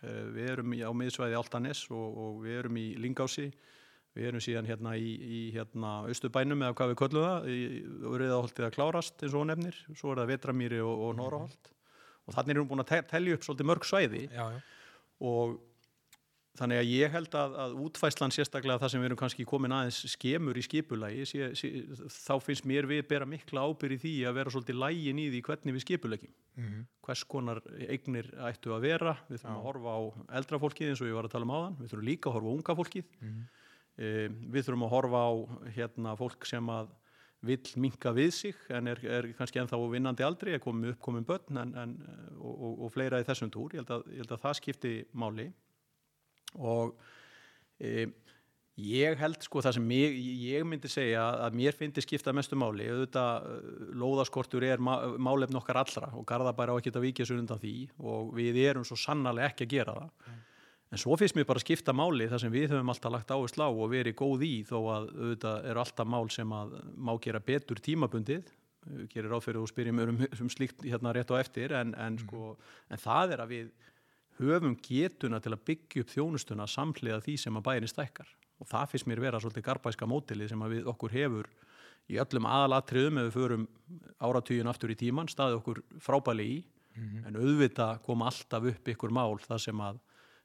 Uh, 0.00 0.30
við 0.32 0.50
erum 0.54 0.72
í, 0.72 0.80
á 0.80 0.88
miðsvæði 0.96 1.36
Altanes 1.36 1.84
og, 1.92 2.06
og 2.24 2.38
við 2.46 2.62
erum 2.62 2.80
í 2.80 2.86
Lingási 3.00 3.50
við 4.14 4.30
erum 4.30 4.42
síðan 4.42 4.68
hérna 4.68 4.94
í, 4.96 5.10
í 5.10 5.40
hérna 5.54 5.92
Östubænum 6.10 6.62
eða 6.62 6.76
hvað 6.78 6.92
við 6.92 6.98
köllum 7.00 7.24
það 7.26 7.48
í 7.50 7.60
Uriðaholtið 8.12 8.66
að 8.68 8.74
klárast 8.76 9.24
eins 9.26 9.34
og 9.34 9.46
nefnir. 9.50 9.78
Svo 9.98 10.12
er 10.12 10.22
það 10.22 10.30
Vetramýri 10.30 10.80
og, 10.84 11.04
og 11.08 11.16
Nóraholt 11.18 11.70
og 12.24 12.36
þannig 12.36 12.54
erum 12.54 12.64
við 12.64 12.70
búin 12.70 12.84
að 12.84 12.90
te 12.92 13.00
telja 13.10 13.36
upp 13.36 13.46
svolítið 13.46 13.68
mörg 13.68 13.88
svæði. 13.88 14.22
Já, 14.30 14.44
já, 14.54 14.60
og 15.28 15.56
þannig 16.58 16.80
að 16.80 16.90
ég 16.92 17.12
held 17.14 17.34
að, 17.38 17.54
að 17.64 17.76
útfæslan 17.82 18.34
sérstaklega 18.34 18.78
það 18.82 18.92
sem 18.92 19.02
við 19.02 19.08
erum 19.08 19.20
kannski 19.20 19.46
komin 19.48 19.74
aðeins 19.74 19.98
skemur 20.12 20.58
í 20.58 20.62
skipulagi 20.62 21.26
sé, 21.26 21.48
sé, 21.58 21.70
þá 22.14 22.34
finnst 22.44 22.68
mér 22.70 22.86
við 22.90 23.02
bera 23.10 23.26
mikla 23.28 23.66
ábyrði 23.66 23.98
því 24.04 24.14
að 24.28 24.38
vera 24.38 24.54
svolítið 24.54 24.78
lægin 24.78 25.22
í 25.22 25.26
því 25.32 25.42
hvernig 25.48 25.76
við 25.76 25.86
skipulegjum 25.86 26.34
mhm, 26.60 26.86
hvers 27.04 27.24
konar 27.28 27.60
eignir 27.88 28.30
ættu 28.48 28.74
að 28.74 28.86
vera? 28.88 29.16
Við 29.28 29.42
þurfum 29.42 29.58
að 29.58 29.68
horfa 29.68 29.94
á 29.94 30.00
eldra 30.40 30.60
fólkið 30.62 30.92
eins 30.92 31.02
og 31.02 31.10
ég 31.10 31.18
var 31.18 31.28
að 31.28 31.34
tala 31.34 31.48
um 31.48 31.54
áðan. 31.54 31.78
Við 31.80 31.92
þurfum 31.92 32.08
líka 32.08 32.30
að 32.30 32.36
horfa 32.38 32.50
á 32.50 32.54
unga 32.54 32.76
fólkið. 32.80 33.08
Mhm. 33.20 33.40
e, 33.94 34.12
við 34.54 34.68
þurfum 34.68 34.86
að 34.86 34.94
horfa 34.94 35.24
á 35.26 35.32
hérna, 35.74 36.14
fólk 36.18 36.46
sem 36.48 36.70
að 36.70 36.92
vill 37.44 37.74
minka 37.76 38.12
við 38.16 38.30
sig 38.32 38.62
en 38.72 38.88
er, 38.88 39.02
er 39.04 39.26
kannski 39.36 39.60
ennþá 39.60 39.76
vinnandi 39.92 40.24
aldri, 40.24 40.54
er 40.54 40.62
komið 40.64 40.94
uppkomin 40.94 41.26
börn 41.28 41.60
en, 41.60 41.74
en, 41.76 41.92
og, 42.38 42.54
og, 42.54 42.78
og 42.86 42.94
fleira 42.94 43.20
í 43.20 43.26
þessum 43.26 43.52
túr. 43.52 43.74
Ég 43.74 43.82
held 43.82 43.92
að, 43.98 44.06
ég 44.14 44.24
held 44.24 44.32
að 44.32 44.44
það 44.46 44.58
skipti 44.62 44.94
máli 45.12 45.50
og 46.54 46.94
e, 47.78 48.06
ég 48.80 49.18
held 49.20 49.44
sko 49.44 49.62
það 49.62 49.76
sem 49.76 49.92
ég, 49.94 50.16
ég 50.48 50.64
myndi 50.66 50.90
segja 50.90 51.26
að 51.46 51.58
mér 51.60 51.76
fyndi 51.78 52.02
skipta 52.02 52.34
mestu 52.34 52.58
máli 52.58 52.88
auðvitað 52.90 53.46
eh, 53.50 53.68
lóðaskortur 54.00 54.66
er 54.66 54.82
má, 54.82 54.96
málefn 55.14 55.60
okkar 55.60 55.82
allra 55.84 56.10
og 56.18 56.26
Garðabæra 56.26 56.74
á 56.74 56.78
ekki 56.80 56.94
að 56.94 57.06
vikja 57.06 57.28
sér 57.28 57.42
undan 57.42 57.62
því 57.62 57.76
og 58.02 58.34
við 58.34 58.58
erum 58.64 58.86
svo 58.86 58.98
sannarlega 58.98 59.52
ekki 59.52 59.68
að 59.68 59.76
gera 59.76 59.96
það. 60.00 60.34
En 60.94 61.00
svo 61.00 61.16
finnst 61.18 61.34
mér 61.34 61.46
bara 61.48 61.62
skipta 61.62 61.94
máli 61.96 62.28
það 62.30 62.44
sem 62.44 62.52
við 62.54 62.68
höfum 62.74 62.90
alltaf 62.92 63.14
lagt 63.14 63.32
áherslu 63.34 63.66
á 63.66 63.70
og 63.70 63.88
verið 63.90 64.18
góð 64.18 64.44
í 64.46 64.52
þó 64.66 64.76
að 64.78 65.08
auðvitað 65.14 65.70
eru 65.70 65.82
alltaf 65.82 66.10
mál 66.10 66.28
sem 66.30 66.52
að 66.54 66.76
má 66.94 67.10
gera 67.22 67.40
betur 67.42 67.80
tímabundið. 67.82 68.52
Gerir 69.10 69.32
fyrir 69.40 69.62
og 69.62 69.70
spyrjum 69.70 70.02
um, 70.02 70.20
um 70.44 70.50
slíkt 70.52 70.84
hérna 70.84 71.14
rétt 71.16 71.32
á 71.32 71.40
eftir 71.40 71.72
en, 71.72 71.94
en, 71.98 72.18
sko, 72.20 72.52
en 72.92 73.00
það 73.00 73.32
er 73.32 73.42
að 73.42 73.54
við 73.54 73.70
höfum 74.38 74.76
getuna 74.82 75.40
til 75.42 75.52
að 75.54 75.64
byggja 75.70 76.04
upp 76.04 76.12
þjónustuna 76.14 76.66
samhliða 76.70 77.20
því 77.24 77.36
sem 77.40 77.58
að 77.58 77.66
bærin 77.68 77.90
stækkar. 77.90 78.30
Og 78.62 78.68
það 78.70 78.90
finnst 78.92 79.08
mér 79.10 79.22
vera 79.22 79.40
svolítið 79.42 79.66
garbæska 79.66 80.08
mótili 80.08 80.48
sem 80.50 80.62
að 80.62 80.76
við 80.76 80.90
okkur 80.94 81.14
hefur 81.14 81.50
í 82.10 82.18
öllum 82.20 82.48
aðalatriðum 82.48 83.20
ef 83.20 83.28
við 83.28 83.36
förum 83.38 83.66
áratugin 84.20 84.70
aftur 84.70 84.92
í 84.92 84.98
tíman, 84.98 85.30
staðið 85.30 85.60
okkur 85.60 85.82
frábæli 86.02 86.48
í. 86.58 86.58
En 87.26 87.34
auðvitað 87.34 88.02
koma 88.06 88.28
alltaf 88.30 88.68
upp 88.70 88.88
ykkur 88.92 89.10
mál 89.10 89.38
þar 89.42 89.62
sem 89.62 89.80
að 89.82 89.98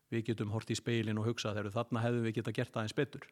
við 0.10 0.24
getum 0.32 0.50
hort 0.56 0.72
í 0.74 0.78
speilin 0.78 1.20
og 1.22 1.28
hugsa 1.30 1.54
þegar 1.54 1.76
þarna 1.76 2.02
hefðum 2.02 2.26
við 2.26 2.36
geta 2.40 2.54
gert 2.58 2.80
aðeins 2.80 2.96
betur. 2.98 3.28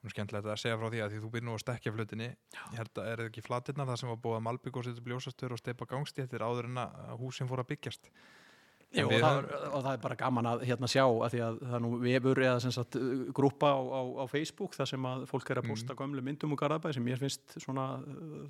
Nú 0.00 0.08
er 0.08 0.14
skemmtilegt 0.14 0.46
að 0.46 0.60
segja 0.62 0.76
frá 0.80 0.88
því 0.88 1.00
að 1.04 1.10
því 1.12 1.18
þú 1.20 1.30
byrð 1.34 1.44
nú 1.44 1.54
að 1.56 1.62
stekja 1.64 1.92
flutinni 1.92 2.28
ég 2.30 2.76
held 2.78 3.00
að 3.00 3.08
er 3.10 3.20
það 3.20 3.26
ekki 3.26 3.42
flatirnar 3.44 3.88
það 3.90 3.98
sem 4.00 4.08
var 4.08 4.20
búið 4.24 4.36
að 4.38 4.44
malbygg 4.46 4.78
og 4.80 4.86
setja 4.86 5.04
bljósastur 5.04 5.52
og 5.52 5.60
steipa 5.60 5.88
gangstéttir 5.90 6.44
áður 6.46 6.70
en 6.70 6.78
að 6.80 7.10
húsin 7.20 7.50
fór 7.50 7.60
að 7.60 7.68
byggjast 7.74 8.08
Jú, 8.90 9.04
og, 9.06 9.12
það, 9.22 9.36
er- 9.38 9.66
og 9.70 9.82
það 9.84 9.92
er 9.92 10.00
bara 10.02 10.16
gaman 10.18 10.46
að 10.50 10.62
hérna 10.66 10.88
sjá 10.90 11.04
að 11.06 11.28
því 11.30 11.40
að 11.46 11.58
það 11.60 11.74
er 11.78 11.82
nú 11.84 11.90
vefur 12.02 12.40
eða 12.42 12.56
sem 12.64 12.72
sagt 12.74 12.96
grúpa 13.38 13.68
á, 13.70 13.78
á, 13.78 14.00
á 14.18 14.24
Facebook 14.32 14.74
þar 14.74 14.88
sem 14.90 15.06
að 15.06 15.22
fólk 15.30 15.52
er 15.54 15.60
að 15.60 15.68
posta 15.70 15.94
gömlu 15.94 16.24
myndum 16.26 16.56
úr 16.56 16.58
Garðabæ 16.58 16.90
sem 16.96 17.04
mér 17.06 17.20
finnst 17.22 17.54
svona 17.62 17.84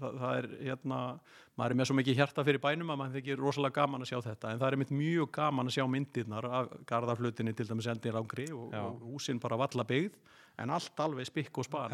það, 0.01 0.17
það 0.23 0.39
er 0.39 0.49
hérna, 0.71 1.01
maður 1.61 1.75
er 1.77 1.81
með 1.83 1.91
svo 1.91 1.99
mikið 2.01 2.19
hjarta 2.23 2.47
fyrir 2.49 2.63
bænum 2.65 2.95
að 2.95 3.01
maður 3.03 3.19
þykir 3.21 3.43
rosalega 3.45 3.77
gaman 3.83 4.07
að 4.07 4.13
sjá 4.15 4.19
þetta. 4.31 4.55
En 4.55 4.63
það 4.65 4.69
er 4.73 4.81
mitt 4.81 4.95
mjög 4.97 5.31
gaman 5.37 5.69
að 5.69 5.77
sjá 5.77 5.85
myndirnar 5.93 6.49
af 6.63 6.73
Garðaflutinni 6.89 7.53
til 7.61 7.69
dæmis 7.69 7.91
endir 7.93 8.17
langri 8.17 8.49
og, 8.57 8.73
og 8.81 9.05
húsin 9.13 9.43
bara 9.45 9.61
valla 9.61 9.85
byggð 9.85 10.17
en 10.65 10.73
allt 10.73 11.05
alveg 11.05 11.29
spikk 11.29 11.61
og 11.61 11.69
span 11.69 11.93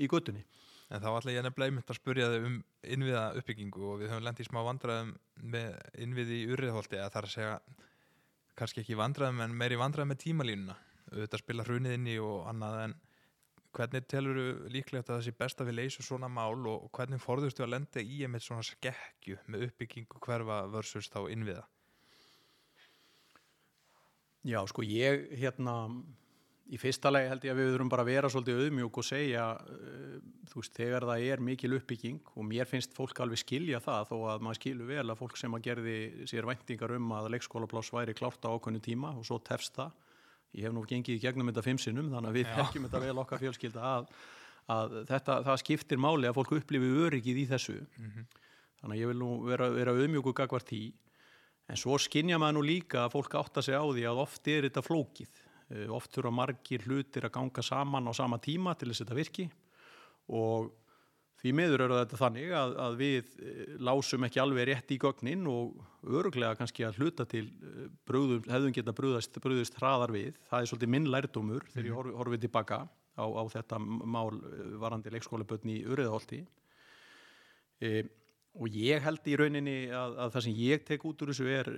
í 0.00 0.06
guttunni 0.08 0.44
en 0.90 1.02
þá 1.02 1.10
ætla 1.12 1.34
ég 1.34 1.44
nefnilega 1.46 1.70
einmitt 1.70 1.92
að 1.92 1.98
spurja 2.00 2.30
þig 2.32 2.46
um 2.48 2.56
innviða 2.94 3.24
uppbyggingu 3.38 3.84
og 3.92 4.00
við 4.00 4.10
höfum 4.10 4.26
lent 4.26 4.40
í 4.42 4.46
smá 4.48 4.60
vandræðum 4.66 5.12
með 5.54 5.76
innviði 6.02 6.40
í 6.40 6.48
urriðholti 6.50 6.98
að 6.98 7.12
það 7.12 7.20
er 7.20 7.28
að 7.28 7.34
segja 7.36 7.52
kannski 8.58 8.82
ekki 8.82 8.98
vandræðum 8.98 9.44
en 9.44 9.54
meiri 9.56 9.78
vandræðum 9.80 10.10
með 10.12 10.22
tímalínuna. 10.24 10.76
Auðvitað 11.10 11.42
spila 11.44 11.66
hrunið 11.66 11.96
inn 11.96 12.10
í 12.10 12.16
og 12.22 12.48
annað 12.50 12.82
en 12.84 12.96
hvernig 13.76 14.06
telur 14.10 14.38
þú 14.38 14.70
líklegt 14.74 15.10
að 15.10 15.16
það 15.16 15.26
sé 15.26 15.34
best 15.38 15.60
að 15.62 15.70
við 15.70 15.78
leysum 15.78 16.06
svona 16.06 16.30
mál 16.30 16.66
og 16.66 16.88
hvernig 16.96 17.22
forðustu 17.22 17.64
að 17.64 17.74
lenda 17.76 18.02
í 18.02 18.22
einmitt 18.26 18.46
svona 18.46 18.66
skekkju 18.66 19.38
með 19.46 19.68
uppbyggingu 19.68 20.22
hverfa 20.26 20.64
versus 20.74 21.10
þá 21.12 21.20
innviða? 21.30 21.66
Já, 24.42 24.58
sko 24.66 24.82
ég 24.86 25.28
hérna 25.36 25.74
í 26.70 26.78
fyrsta 26.78 27.10
lagi 27.10 27.30
held 27.30 27.44
ég 27.46 27.54
að 27.54 27.60
við 27.60 27.72
þurfum 27.72 27.90
bara 27.90 28.04
að 28.04 28.10
vera 28.12 28.30
svolítið 28.30 28.60
auðmjúk 28.64 28.98
og 29.00 29.06
segja 29.06 29.44
uh, 29.58 30.18
þú 30.50 30.60
veist, 30.62 30.74
þegar 30.76 31.06
það 31.08 31.24
er 31.32 31.42
mikil 31.46 31.72
uppbygging 31.76 32.32
og 32.34 32.46
mér 32.46 32.68
finnst 32.70 32.94
fólk 32.94 33.22
alveg 33.24 33.42
skilja 33.42 33.80
það 33.82 34.12
þó 34.12 34.16
að 34.34 34.44
maður 34.46 34.60
skilur 34.60 34.90
vel 34.90 35.06
að 35.06 35.18
fólk 35.18 35.40
sem 35.40 35.56
að 35.56 35.64
gerði 35.66 35.96
sér 36.30 36.48
væntingar 36.48 36.94
um 36.96 37.10
að 37.18 37.30
leikskólapláss 37.34 37.94
væri 37.94 38.14
klárt 38.18 38.46
á 38.46 38.54
ákveðnu 38.54 38.82
tíma 38.84 39.14
og 39.16 39.26
svo 39.26 39.40
tefst 39.42 39.74
það. 39.78 39.96
Ég 40.58 40.66
hef 40.66 40.74
nú 40.74 40.84
gengið 40.86 41.18
í 41.18 41.22
gegnum 41.22 41.50
þetta 41.50 41.66
fimmsinum 41.66 42.10
þannig 42.10 42.30
að 42.30 42.38
við 42.38 42.48
þekkjum 42.54 42.86
þetta 42.88 43.02
vel 43.04 43.18
okkar 43.22 43.42
fjölskylda 43.42 43.90
að, 43.90 44.08
að 44.74 44.96
þetta, 45.10 45.36
það 45.46 45.60
skiptir 45.62 46.02
máli 46.02 46.30
að 46.30 46.38
fólk 46.38 46.56
upplifi 46.58 46.90
öryggið 47.06 47.44
í 47.44 47.46
þessu. 47.50 47.76
Mm 47.78 48.08
-hmm. 48.14 48.32
þannig 48.80 48.96
að 48.96 49.02
ég 49.02 49.12
vil 49.12 49.20
nú 49.20 49.30
vera, 49.46 49.70
vera 49.74 49.94
auðmjúku 49.94 50.34
gagvart 50.34 50.74
í 50.74 50.84
en 51.70 51.78
svo 51.78 51.98
skinnja 52.02 52.38
maður 52.38 52.58
nú 52.58 52.66
líka 52.66 53.04
að 53.04 53.14
fólk 53.14 53.36
átta 53.38 53.62
sig 53.62 53.78
á 53.78 53.84
því 53.86 54.02
að 54.10 54.22
oft 54.24 54.48
er 54.50 54.66
þetta 54.66 54.82
flókið. 54.82 55.30
Eh, 55.30 55.49
oft 55.94 56.14
þurfa 56.16 56.34
margir 56.34 56.84
hlutir 56.88 57.26
að 57.28 57.34
ganga 57.38 57.62
saman 57.62 58.10
á 58.10 58.12
sama 58.16 58.40
tíma 58.42 58.74
til 58.74 58.90
þess 58.90 59.04
að 59.04 59.06
þetta 59.06 59.18
virki. 59.20 59.48
Og 60.30 60.70
því 61.40 61.52
miður 61.56 61.84
eru 61.86 61.98
þetta 62.02 62.20
þannig 62.20 62.52
að, 62.56 62.74
að 62.84 62.96
við 63.00 63.32
eh, 63.40 63.74
lásum 63.80 64.26
ekki 64.26 64.42
alveg 64.42 64.68
rétt 64.68 64.92
í 64.92 64.98
gögnin 65.00 65.46
og 65.50 65.80
öruglega 66.04 66.58
kannski 66.58 66.84
að 66.86 67.00
hluta 67.00 67.26
til 67.28 67.46
eh, 67.48 67.88
brúðum, 68.08 68.44
hefðum 68.50 68.76
geta 68.76 68.94
brúðist 68.96 69.80
hraðar 69.80 70.12
við, 70.14 70.38
það 70.50 70.60
er 70.60 70.70
svolítið 70.70 70.92
minn 70.96 71.10
lærdómur 71.10 71.68
þegar 71.72 71.88
ég 71.88 71.98
horf, 71.98 72.16
horfið 72.20 72.44
tilbaka 72.44 72.82
á, 73.16 73.24
á 73.24 73.42
þetta 73.56 73.80
mál 73.80 74.40
varandi 74.80 75.12
leikskólabötni 75.14 75.80
í 75.80 75.86
Uriðholti 75.88 76.42
e, 77.80 78.04
og 78.58 78.74
ég 78.74 79.02
held 79.04 79.28
í 79.30 79.36
rauninni 79.38 79.76
að, 79.94 80.16
að 80.24 80.32
það 80.34 80.44
sem 80.46 80.56
ég 80.58 80.82
tek 80.88 81.04
út 81.06 81.22
úr 81.22 81.30
þessu 81.30 81.46
er 81.54 81.70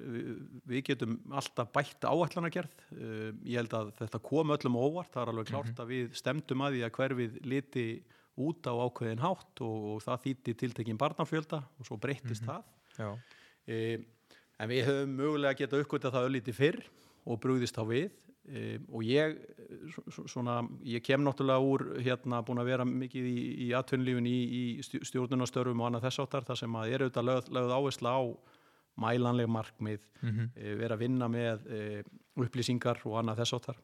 við 0.71 0.85
getum 0.89 1.19
alltaf 1.37 1.69
bætt 1.75 2.07
áallanargerð 2.09 2.87
uh, 2.97 3.29
ég 3.45 3.61
held 3.61 3.77
að 3.77 3.93
þetta 3.99 4.23
kom 4.25 4.55
öllum 4.57 4.79
óvart. 4.81 5.13
Það 5.13 5.23
er 5.23 5.33
alveg 5.35 5.51
klárt 5.51 5.69
mm 5.69 5.75
-hmm. 5.75 5.85
að 5.85 5.93
við 5.93 6.17
stemdum 6.23 6.65
að 6.65 6.77
því 6.77 6.83
að 6.87 6.95
hverfið 6.97 7.39
liti 7.53 7.87
út 8.41 8.65
á 8.65 8.73
ákveðin 8.73 9.21
hátt 9.23 9.61
og, 9.61 9.79
og 9.93 10.03
það 10.07 10.25
þýtti 10.25 10.57
tiltekinn 10.63 11.01
barnafjölda 11.01 11.61
og 11.61 11.87
svo 11.87 12.01
breyttist 12.01 12.47
mm 12.47 12.49
-hmm. 12.49 12.65
það 12.97 13.13
uh, 13.13 13.99
en 14.59 14.71
við 14.71 14.87
höfum 14.89 15.17
mögulega 15.19 15.59
getað 15.61 15.85
uppgötað 15.85 16.15
það 16.17 16.29
öllíti 16.31 16.53
fyrr 16.57 16.81
og 17.29 17.41
brúðist 17.43 17.77
á 17.77 17.85
við 17.85 18.11
Um, 18.43 18.87
og 18.91 19.05
ég 19.07 19.37
svona, 20.11 20.57
ég 20.83 21.03
kem 21.07 21.23
náttúrulega 21.23 21.63
úr 21.63 21.83
hérna 22.03 22.41
búin 22.43 22.59
að 22.59 22.73
vera 22.73 22.87
mikið 22.89 23.29
í, 23.31 23.37
í 23.63 23.69
atvinnlífin 23.79 24.27
í, 24.27 24.39
í 24.59 24.63
stjórnunastörfum 24.83 25.79
og 25.79 25.87
annað 25.87 26.09
þess 26.09 26.23
áttar 26.25 26.49
þar 26.49 26.59
sem 26.59 26.75
að 26.81 26.91
er 26.91 27.05
auðvitað 27.05 27.29
lögð, 27.29 27.53
lögð 27.55 27.75
áhersla 27.77 28.17
á 28.19 28.23
mælanleg 28.99 29.47
markmið 29.47 30.03
mm 30.03 30.29
-hmm. 30.33 30.51
e, 30.59 30.75
vera 30.83 30.99
að 30.99 31.05
vinna 31.05 31.31
með 31.31 31.71
e, 31.71 32.03
upplýsingar 32.35 33.07
og 33.07 33.17
annað 33.23 33.45
þess 33.45 33.57
áttar 33.61 33.81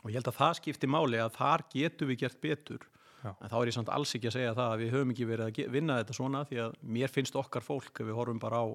og 0.00 0.08
ég 0.08 0.16
held 0.16 0.32
að 0.32 0.40
það 0.40 0.58
skipti 0.62 0.88
máli 0.88 1.20
að 1.20 1.36
þar 1.36 1.68
getum 1.76 2.08
við 2.08 2.20
gert 2.24 2.40
betur 2.40 2.90
Já. 3.20 3.36
en 3.36 3.50
þá 3.52 3.56
er 3.60 3.68
ég 3.68 3.76
samt 3.76 3.92
alls 3.92 4.14
ekki 4.16 4.32
að 4.32 4.38
segja 4.40 4.56
það 4.56 4.72
að 4.72 4.80
við 4.80 4.94
höfum 4.96 5.10
ekki 5.12 5.28
verið 5.28 5.44
að 5.44 5.72
vinna 5.76 6.00
þetta 6.00 6.16
svona 6.16 6.44
því 6.48 6.56
að 6.64 6.72
mér 6.80 7.12
finnst 7.12 7.36
okkar 7.36 7.62
fólk 7.62 8.00
ef 8.00 8.06
við 8.06 8.16
horfum 8.16 8.40
bara 8.40 8.64
á 8.64 8.66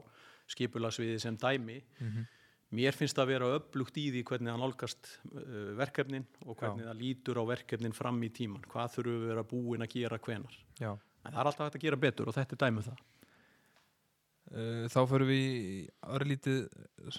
skipulagsviði 0.46 1.18
sem 1.20 1.34
dæmi 1.38 1.82
mm 1.82 2.08
-hmm 2.08 2.36
mér 2.76 2.94
finnst 2.94 3.18
að 3.22 3.32
vera 3.32 3.50
upplugt 3.58 3.98
í 3.98 4.10
því 4.14 4.24
hvernig 4.30 4.52
það 4.52 4.60
nálgast 4.62 5.12
uh, 5.34 5.70
verkefnin 5.80 6.26
og 6.46 6.58
hvernig 6.60 6.86
Já. 6.86 6.90
það 6.92 7.00
lítur 7.02 7.40
á 7.42 7.44
verkefnin 7.50 7.96
fram 7.98 8.20
í 8.26 8.30
tíman 8.34 8.66
hvað 8.70 8.98
þurfum 8.98 9.16
við 9.16 9.24
að 9.24 9.32
vera 9.34 9.46
búin 9.54 9.86
að 9.86 9.96
gera 9.96 10.20
hvenar 10.26 10.60
Já. 10.78 10.92
en 10.94 11.32
það 11.32 11.40
er 11.42 11.50
alltaf 11.52 11.66
hægt 11.66 11.80
að 11.80 11.86
gera 11.88 12.02
betur 12.04 12.30
og 12.30 12.38
þetta 12.38 12.56
er 12.56 12.62
dæmið 12.66 12.92
það. 12.92 13.02
Uh, 14.50 14.86
Þá 14.90 15.00
förum 15.10 15.30
við 15.30 15.90
aðra 16.06 16.30
lítið 16.30 16.62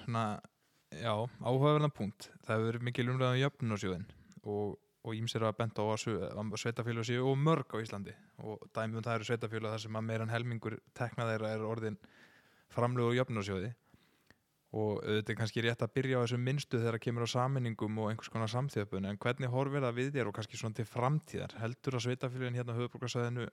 svona, 0.01 0.25
já, 0.91 1.13
áhugaverðan 1.43 1.95
punkt. 1.95 2.31
Það 2.43 2.57
hefur 2.57 2.71
verið 2.71 2.87
mikil 2.89 3.09
umræðan 3.11 3.37
um 3.37 3.43
jöfnunarsjóðin 3.45 4.09
og, 4.51 4.73
og 5.07 5.19
ímser 5.19 5.47
að 5.47 5.59
benda 5.61 5.85
á 5.87 5.87
að 5.95 6.57
sveitafélag 6.63 7.07
séu 7.07 7.27
og 7.31 7.39
mörg 7.39 7.75
á 7.75 7.83
Íslandi. 7.83 8.17
Og 8.43 8.63
dæmið 8.75 9.03
um 9.03 9.07
það 9.07 9.19
eru 9.19 9.29
sveitafélag 9.31 9.77
þar 9.77 9.85
sem 9.85 10.01
að 10.01 10.09
meiran 10.09 10.35
helmingur 10.35 10.81
teknaðeira 10.99 11.55
er 11.55 11.67
orðin 11.67 12.01
framlögu 12.75 13.15
jöfnunarsjóði 13.19 13.71
og 14.71 15.01
þetta 15.03 15.33
er 15.33 15.39
kannski 15.39 15.65
rétt 15.65 15.83
að 15.83 15.95
byrja 15.97 16.21
á 16.21 16.23
þessum 16.23 16.45
minnstu 16.47 16.79
þegar 16.79 16.97
það 16.97 17.05
kemur 17.07 17.27
á 17.27 17.35
sammenningum 17.35 17.97
og 17.99 18.11
einhvers 18.13 18.31
konar 18.31 18.53
samþjöfun 18.53 19.09
en 19.11 19.19
hvernig 19.19 19.51
horfir 19.51 19.83
það 19.83 19.97
við 19.99 20.13
þér 20.15 20.31
og 20.31 20.37
kannski 20.37 20.61
svona 20.61 20.79
til 20.79 20.87
framtíðar? 20.87 21.57
Heldur 21.59 21.99
að 21.99 22.05
sveitafélagin 22.07 22.61
hérna 22.61 22.77
höfubrókarsæðinu 22.79 23.49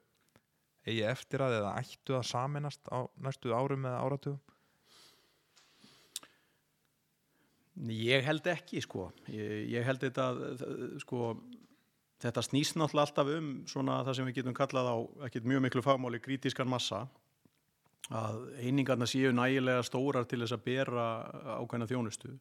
eigi 0.87 1.01
eftir 1.09 1.43
að 1.43 1.57
eða 1.61 1.73
ættu 1.81 2.17
að 2.19 2.27
samennast 2.29 2.93
á 2.93 3.09
næstu 3.17 3.55
árum 3.55 3.89
eða 3.89 4.03
áratugum? 4.05 4.41
Ég 7.93 8.25
held 8.25 8.47
ekki 8.49 8.81
sko. 8.81 9.11
Ég, 9.29 9.67
ég 9.69 9.85
held 9.85 10.01
þetta 10.01 10.31
sko 11.01 11.35
þetta 12.21 12.43
snýst 12.45 12.77
náttúrulega 12.77 13.05
alltaf 13.05 13.31
um 13.35 13.49
svona 13.69 14.01
það 14.05 14.17
sem 14.17 14.29
við 14.29 14.39
getum 14.39 14.57
kallað 14.57 14.89
á 14.89 14.95
ekkert 15.27 15.49
mjög 15.49 15.65
miklu 15.65 15.83
fagmáli 15.85 16.21
krítiskan 16.21 16.69
massa 16.69 17.05
að 18.15 18.43
einingarna 18.63 19.07
séu 19.09 19.33
nægilega 19.35 19.83
stórar 19.83 20.27
til 20.27 20.39
þess 20.43 20.55
að 20.55 20.63
bera 20.67 21.07
ákveðna 21.57 21.89
þjónustu. 21.89 22.31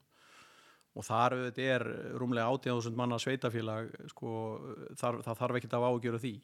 Og 0.97 1.05
þar 1.05 1.37
auðvitað 1.37 1.73
er 1.75 1.85
rúmlega 2.17 2.53
80.000 2.55 2.97
manna 2.97 3.19
sveitafélag 3.21 3.91
sko, 4.13 4.31
þar, 4.97 5.21
það 5.27 5.41
þarf 5.43 5.59
ekki 5.59 5.73
að 5.75 5.89
ágjöra 5.91 6.21
því. 6.23 6.35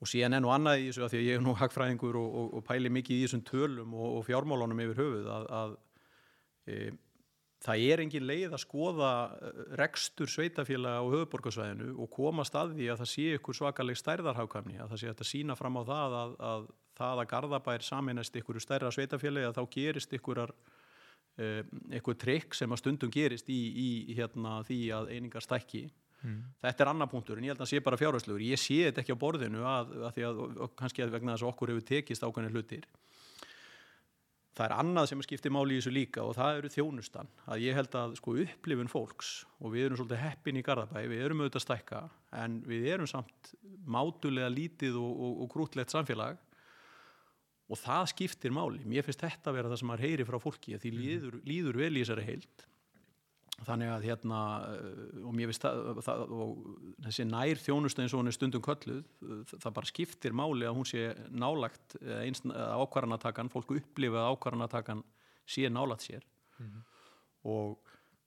Og 0.00 0.08
síðan 0.08 0.38
enn 0.38 0.46
og 0.48 0.54
annað 0.54 0.80
í 0.80 0.86
þessu 0.88 1.04
að 1.04 1.12
því 1.12 1.18
að 1.20 1.26
ég 1.28 1.38
er 1.38 1.44
nú 1.44 1.54
hagfræðingur 1.60 2.18
og, 2.22 2.30
og, 2.40 2.50
og 2.56 2.66
pæli 2.70 2.92
mikið 2.92 3.18
í 3.18 3.24
þessum 3.26 3.44
tölum 3.50 3.94
og, 3.98 4.18
og 4.20 4.26
fjármálunum 4.30 4.82
yfir 4.86 5.02
höfuð 5.02 5.30
að, 5.34 5.48
að 5.60 5.74
e, 6.70 6.78
það 7.60 7.86
er 7.92 8.02
engin 8.04 8.26
leið 8.28 8.54
að 8.56 8.62
skoða 8.62 9.10
rekstur 9.78 10.30
sveitafélaga 10.32 11.04
á 11.04 11.12
höfuborgarsvæðinu 11.12 11.92
og 12.00 12.10
koma 12.12 12.44
staði 12.48 12.88
að 12.88 13.02
það 13.02 13.10
sé 13.12 13.26
ykkur 13.36 13.58
svakaleg 13.58 13.98
stærðarhákamni 14.00 14.78
að 14.80 14.94
það 14.94 15.02
sé 15.02 15.12
að 15.12 15.26
sína 15.28 15.56
fram 15.58 15.76
á 15.76 15.82
það 15.84 16.16
að, 16.20 16.36
að 16.50 16.68
það 17.00 17.22
að 17.22 17.30
Garðabær 17.32 17.84
saminast 17.84 18.36
ykkur 18.40 18.60
stærra 18.64 18.92
sveitafélagi 18.94 19.50
að 19.50 19.58
þá 19.58 19.74
gerist 19.76 20.14
ykkurar 20.16 20.54
uh, 20.54 21.60
ykkur 22.00 22.16
trikk 22.20 22.56
sem 22.56 22.72
að 22.72 22.82
stundum 22.82 23.12
gerist 23.12 23.50
í, 23.52 23.60
í 23.70 23.90
hérna, 24.16 24.60
því 24.68 24.80
að 24.96 25.12
einingar 25.16 25.44
stækki. 25.44 25.88
Mm. 26.20 26.40
þetta 26.60 26.84
er 26.84 26.88
annar 26.90 27.08
punktur 27.08 27.38
en 27.40 27.46
ég 27.46 27.54
held 27.54 27.62
að 27.64 27.70
sé 27.70 27.78
bara 27.80 27.96
fjárhæsluður 27.96 28.42
ég 28.44 28.60
sé 28.60 28.74
þetta 28.84 29.00
ekki 29.00 29.14
á 29.16 29.22
borðinu 29.22 29.62
að, 29.64 29.94
að 30.04 30.10
því 30.18 30.24
að 30.28 30.40
kannski 30.76 31.00
að 31.00 31.14
vegna 31.14 31.32
þess 31.32 31.46
að 31.46 31.52
okkur 31.54 31.72
hefur 31.72 31.86
tekist 31.88 32.26
ákveðin 32.26 32.52
hlutir 32.52 32.84
það 34.60 34.66
er 34.66 34.76
annað 34.76 35.06
sem 35.08 35.22
skiptir 35.24 35.52
máli 35.54 35.76
í 35.76 35.80
þessu 35.80 35.92
líka 35.94 36.24
og 36.26 36.34
það 36.36 36.58
eru 36.58 36.70
þjónustan. 36.74 37.30
Að 37.48 37.62
ég 37.64 37.78
held 37.78 37.96
að 37.96 38.16
sko 38.18 38.34
upplifun 38.44 38.92
fólks 38.92 39.30
og 39.60 39.72
við 39.72 39.86
erum 39.86 40.00
svolítið 40.00 40.20
heppin 40.20 40.60
í 40.60 40.64
Garðabæ 40.66 41.00
við 41.08 41.24
erum 41.24 41.40
auðvitað 41.40 41.64
stækka 41.64 42.02
en 42.42 42.58
við 42.68 42.88
erum 42.92 43.08
samt 43.08 43.52
mátulega 43.88 44.50
lítið 44.52 44.98
og, 45.00 45.12
og, 45.16 45.44
og 45.44 45.52
grútlegt 45.54 45.94
samfélag. 45.94 46.36
Og 47.70 47.78
það 47.78 48.10
skiptir 48.12 48.52
máli, 48.52 48.82
mér 48.84 49.06
finnst 49.06 49.22
þetta 49.22 49.52
að 49.52 49.60
vera 49.60 49.70
það 49.70 49.80
sem 49.80 49.90
maður 49.92 50.06
heyri 50.08 50.26
frá 50.26 50.38
fólki 50.42 50.76
því 50.76 50.90
mhm. 50.92 51.00
líður, 51.06 51.40
líður 51.46 51.80
vel 51.80 51.92
í 51.94 52.02
þessari 52.02 52.26
heild 52.26 52.66
þannig 53.68 53.92
að 53.92 54.06
hérna 54.08 54.40
eh, 54.70 55.20
og 55.26 55.36
mér 55.36 55.50
finnst 55.50 55.66
það, 55.66 56.02
það 56.06 56.34
og 56.36 56.64
þessi 57.06 57.26
nær 57.28 57.62
þjónustu 57.64 58.04
eins 58.04 58.14
og 58.14 58.22
hún 58.22 58.32
er 58.32 58.36
stundum 58.36 58.64
kölluð 58.64 59.02
það 59.52 59.76
bara 59.78 59.92
skiptir 59.92 60.36
máli 60.36 60.68
að 60.68 60.76
hún 60.78 60.88
sé 60.88 61.06
nálagt 61.30 61.96
ákvarðanatakan, 62.00 63.52
fólku 63.52 63.80
upplifa 63.80 64.28
ákvarðanatakan 64.32 65.04
sé 65.48 65.68
nálagt 65.68 66.06
sér 66.06 66.24
mm 66.58 66.66
-hmm. 66.66 66.82
og 67.50 67.78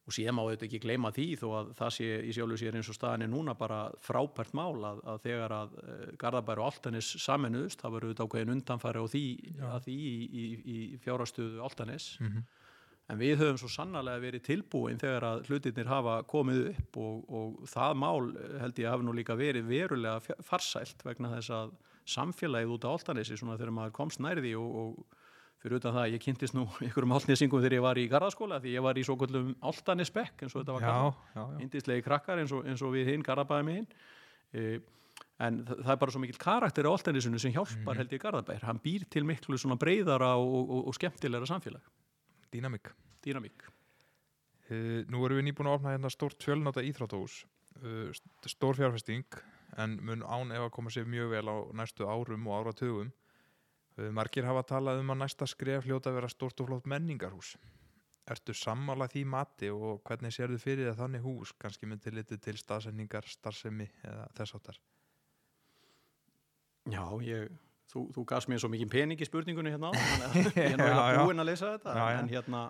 og 0.04 0.12
síðan 0.12 0.36
má 0.36 0.43
þetta 0.50 0.67
ekki 0.67 0.82
gleyma 0.84 1.12
því 1.15 1.28
þó 1.39 1.46
að 1.60 1.69
það 1.80 1.93
sé 1.96 2.08
í 2.28 2.34
sjálfu 2.36 2.58
sér 2.60 2.76
eins 2.76 2.89
og 2.91 2.98
staðinni 2.98 3.30
núna 3.32 3.56
bara 3.56 3.86
frábært 4.04 4.52
mál 4.58 4.84
að, 4.84 5.00
að 5.13 5.22
þegar 5.24 5.56
að 5.56 5.78
Garðabær 6.19 6.60
og 6.60 6.72
Altanis 6.72 7.12
saminuðust, 7.24 7.80
það 7.80 7.96
voru 7.96 8.10
auðvitað 8.10 8.28
ákveðin 8.28 8.54
undanfæri 8.58 9.04
á 9.04 9.08
því, 9.13 9.24
því 9.86 9.96
í, 10.10 10.17
í, 10.43 10.46
í 10.76 10.78
fjárastuðu 11.04 11.63
Altanis 11.63 12.10
mm 12.19 12.28
-hmm. 12.28 12.43
En 13.11 13.19
við 13.19 13.41
höfum 13.41 13.59
svo 13.59 13.69
sannarlega 13.71 14.23
verið 14.23 14.45
tilbúin 14.47 15.01
þegar 15.01 15.25
að 15.27 15.49
hlutinir 15.49 15.89
hafa 15.91 16.19
komið 16.29 16.61
upp 16.71 16.99
og, 17.03 17.25
og 17.27 17.65
það 17.69 17.97
mál 17.99 18.29
held 18.61 18.79
ég 18.79 18.93
hafi 18.93 19.07
nú 19.07 19.15
líka 19.17 19.35
verið 19.39 19.67
verulega 19.67 20.37
farsælt 20.45 21.03
vegna 21.03 21.33
þess 21.35 21.51
að 21.57 21.73
samfélagið 22.13 22.77
út 22.77 22.87
á 22.87 22.93
Altanisi 22.93 23.37
svona 23.39 23.57
þegar 23.59 23.75
maður 23.75 23.95
komst 23.99 24.23
nærði 24.23 24.55
og, 24.59 24.79
og 24.83 25.19
fyrir 25.63 25.79
utan 25.79 25.95
það, 25.95 26.09
ég 26.15 26.23
kynntist 26.23 26.55
nú 26.55 26.65
ykkurum 26.87 27.15
áltnesingum 27.17 27.63
þegar 27.63 27.77
ég 27.77 27.85
var 27.85 27.99
í 27.99 28.07
gardaskóla 28.11 28.59
því 28.63 28.77
ég 28.77 28.85
var 28.87 28.99
í 28.99 29.05
svo 29.07 29.17
kvöldum 29.19 29.53
áltanisbekk 29.63 30.43
eins 30.43 30.55
og 30.55 30.63
þetta 30.63 30.77
var 30.77 30.87
kallað, 30.87 31.55
hindislegi 31.61 32.05
krakkar 32.07 32.43
eins 32.43 32.55
og, 32.55 32.67
eins 32.67 32.83
og 32.83 32.95
við 32.95 33.13
hinn 33.13 33.25
garabæði 33.25 33.67
með 33.67 33.79
hinn 33.79 33.89
e, 34.53 34.65
en 35.43 35.63
það, 35.67 35.91
er 35.95 35.99
bara 36.03 36.15
svo 36.15 36.23
mikil 36.23 36.39
karakter 36.39 36.87
á 36.87 36.91
áltanisunu 36.91 37.39
sem 37.41 37.55
hjálpar 37.55 37.95
mm. 37.95 37.99
held 38.01 38.15
ég 38.15 38.23
garabæðir, 38.23 38.67
hann 38.67 38.83
býr 38.83 39.07
til 39.11 39.23
miklu 39.27 39.59
svona 39.59 39.79
breyðara 39.79 40.33
og, 40.39 40.59
og, 40.63 40.89
og 40.91 40.97
skemmtilegra 40.99 41.47
samfélag 41.49 42.02
Dýnamík 42.53 42.93
Dýnamík 43.25 43.65
uh, 43.65 45.01
Nú 45.09 45.25
erum 45.25 45.41
við 45.41 45.49
nýbúin 45.49 45.71
að 45.71 45.79
opna 45.79 45.95
hérna 45.95 46.13
stórt 46.13 46.45
fjölnáta 46.45 46.85
íþráttós 46.85 47.41
uh, 47.81 48.13
stór 48.47 48.79
fjárfesting 48.79 49.41
en 49.77 49.97
mun 50.05 50.23
án 50.23 50.53
ef 50.53 50.67
að 50.67 50.73
koma 50.75 50.93
sér 50.93 51.07
mjög 51.09 51.31
vel 51.33 51.47
á 51.49 51.57
næstu 51.73 52.05
árum 52.05 52.47
og 52.47 52.57
áratugum. 52.59 53.11
Margir 54.13 54.45
hafa 54.45 54.63
talað 54.69 55.03
um 55.03 55.13
að 55.13 55.21
næsta 55.23 55.47
skref 55.49 55.87
hljóta 55.87 56.11
að 56.11 56.19
vera 56.19 56.29
stort 56.31 56.61
og 56.61 56.69
flott 56.69 56.89
menningarhús. 56.89 57.55
ertu 58.23 58.53
sammála 58.55 59.09
því 59.11 59.25
mati 59.27 59.69
og 59.69 59.99
hvernig 60.07 60.31
sérðu 60.31 60.57
fyrir 60.61 60.87
það 60.87 60.99
þannig 61.01 61.23
hús, 61.25 61.51
kannski 61.59 61.89
með 61.91 62.05
tilliti 62.05 62.37
til 62.39 62.55
staðsendingar, 62.57 63.25
starfsemi 63.27 63.89
eða 64.03 64.27
þess 64.37 64.55
áttar? 64.55 64.77
Já, 66.87 67.03
ég, 67.23 67.51
þú, 67.93 68.03
þú 68.15 68.25
gafst 68.29 68.49
mér 68.49 68.62
svo 68.62 68.71
mikið 68.73 68.91
pening 68.91 69.21
í 69.21 69.27
spurningunni 69.27 69.73
hérna 69.73 69.91
á, 69.91 69.93
ég 70.58 70.58
er 70.65 70.77
náttúrulega 70.79 71.25
búinn 71.27 71.43
að 71.43 71.49
lesa 71.51 71.73
þetta, 71.75 71.95
Já. 71.99 72.06
En, 72.17 72.32
hérna, 72.32 72.63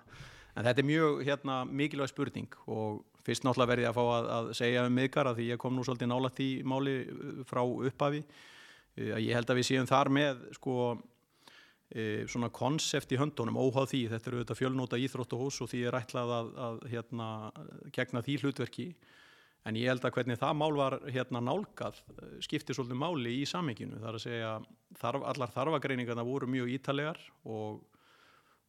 en 0.54 0.68
þetta 0.68 0.82
er 0.82 0.88
mjög 0.90 1.22
hérna, 1.28 1.56
mikilvæg 1.80 2.12
spurning 2.12 2.58
og 2.66 3.00
fyrst 3.24 3.46
náttúrulega 3.46 3.72
verði 3.72 3.86
ég 3.86 3.92
að 3.92 3.98
fá 3.98 4.04
að, 4.04 4.28
að 4.36 4.52
segja 4.60 4.84
um 4.84 4.98
miðgar 4.98 5.30
að 5.30 5.40
því 5.40 5.48
ég 5.52 5.62
kom 5.62 5.74
nú 5.76 5.86
svolítið 5.86 6.12
nálægt 6.12 6.44
í 6.44 6.50
máli 6.74 6.94
uh, 7.08 7.40
frá 7.48 7.62
upphafi, 7.64 8.22
uh, 8.26 9.10
að 9.16 9.24
ég 9.24 9.38
held 9.38 9.50
að 9.50 9.60
við 9.60 9.68
séum 9.70 9.90
þar 9.90 10.12
með 10.18 10.46
sko 10.58 10.76
uh, 10.92 12.22
svona 12.28 12.52
konsept 12.54 13.16
í 13.16 13.20
höndunum 13.20 13.60
óháð 13.60 13.94
því, 13.94 14.04
þetta 14.12 14.30
eru 14.30 14.42
auðvitað 14.42 14.60
fjölnóta 14.60 15.00
íþróttahús 15.00 15.62
og 15.64 15.72
því 15.72 15.84
er 15.88 15.98
ætlað 16.02 16.36
að, 16.38 16.54
að 16.68 16.80
hérna, 16.92 17.28
gegna 17.96 18.24
því 18.26 18.40
hlutverki 18.42 18.88
En 19.64 19.76
ég 19.80 19.88
held 19.88 20.04
að 20.04 20.12
hvernig 20.18 20.36
það 20.36 20.56
mál 20.60 20.74
var 20.76 20.98
hérna 21.08 21.40
nálgað 21.40 21.96
eh, 22.20 22.34
skipti 22.44 22.74
svolítið 22.76 22.98
máli 23.00 23.30
í 23.40 23.46
saminginu. 23.48 23.96
Það 24.02 24.08
er 24.10 24.18
að 24.18 24.24
segja 24.26 24.50
þarf, 25.00 25.24
allar 25.32 25.52
þarfagreiningarna 25.54 26.24
voru 26.28 26.46
mjög 26.52 26.68
ítalegar 26.74 27.20
og, 27.48 27.78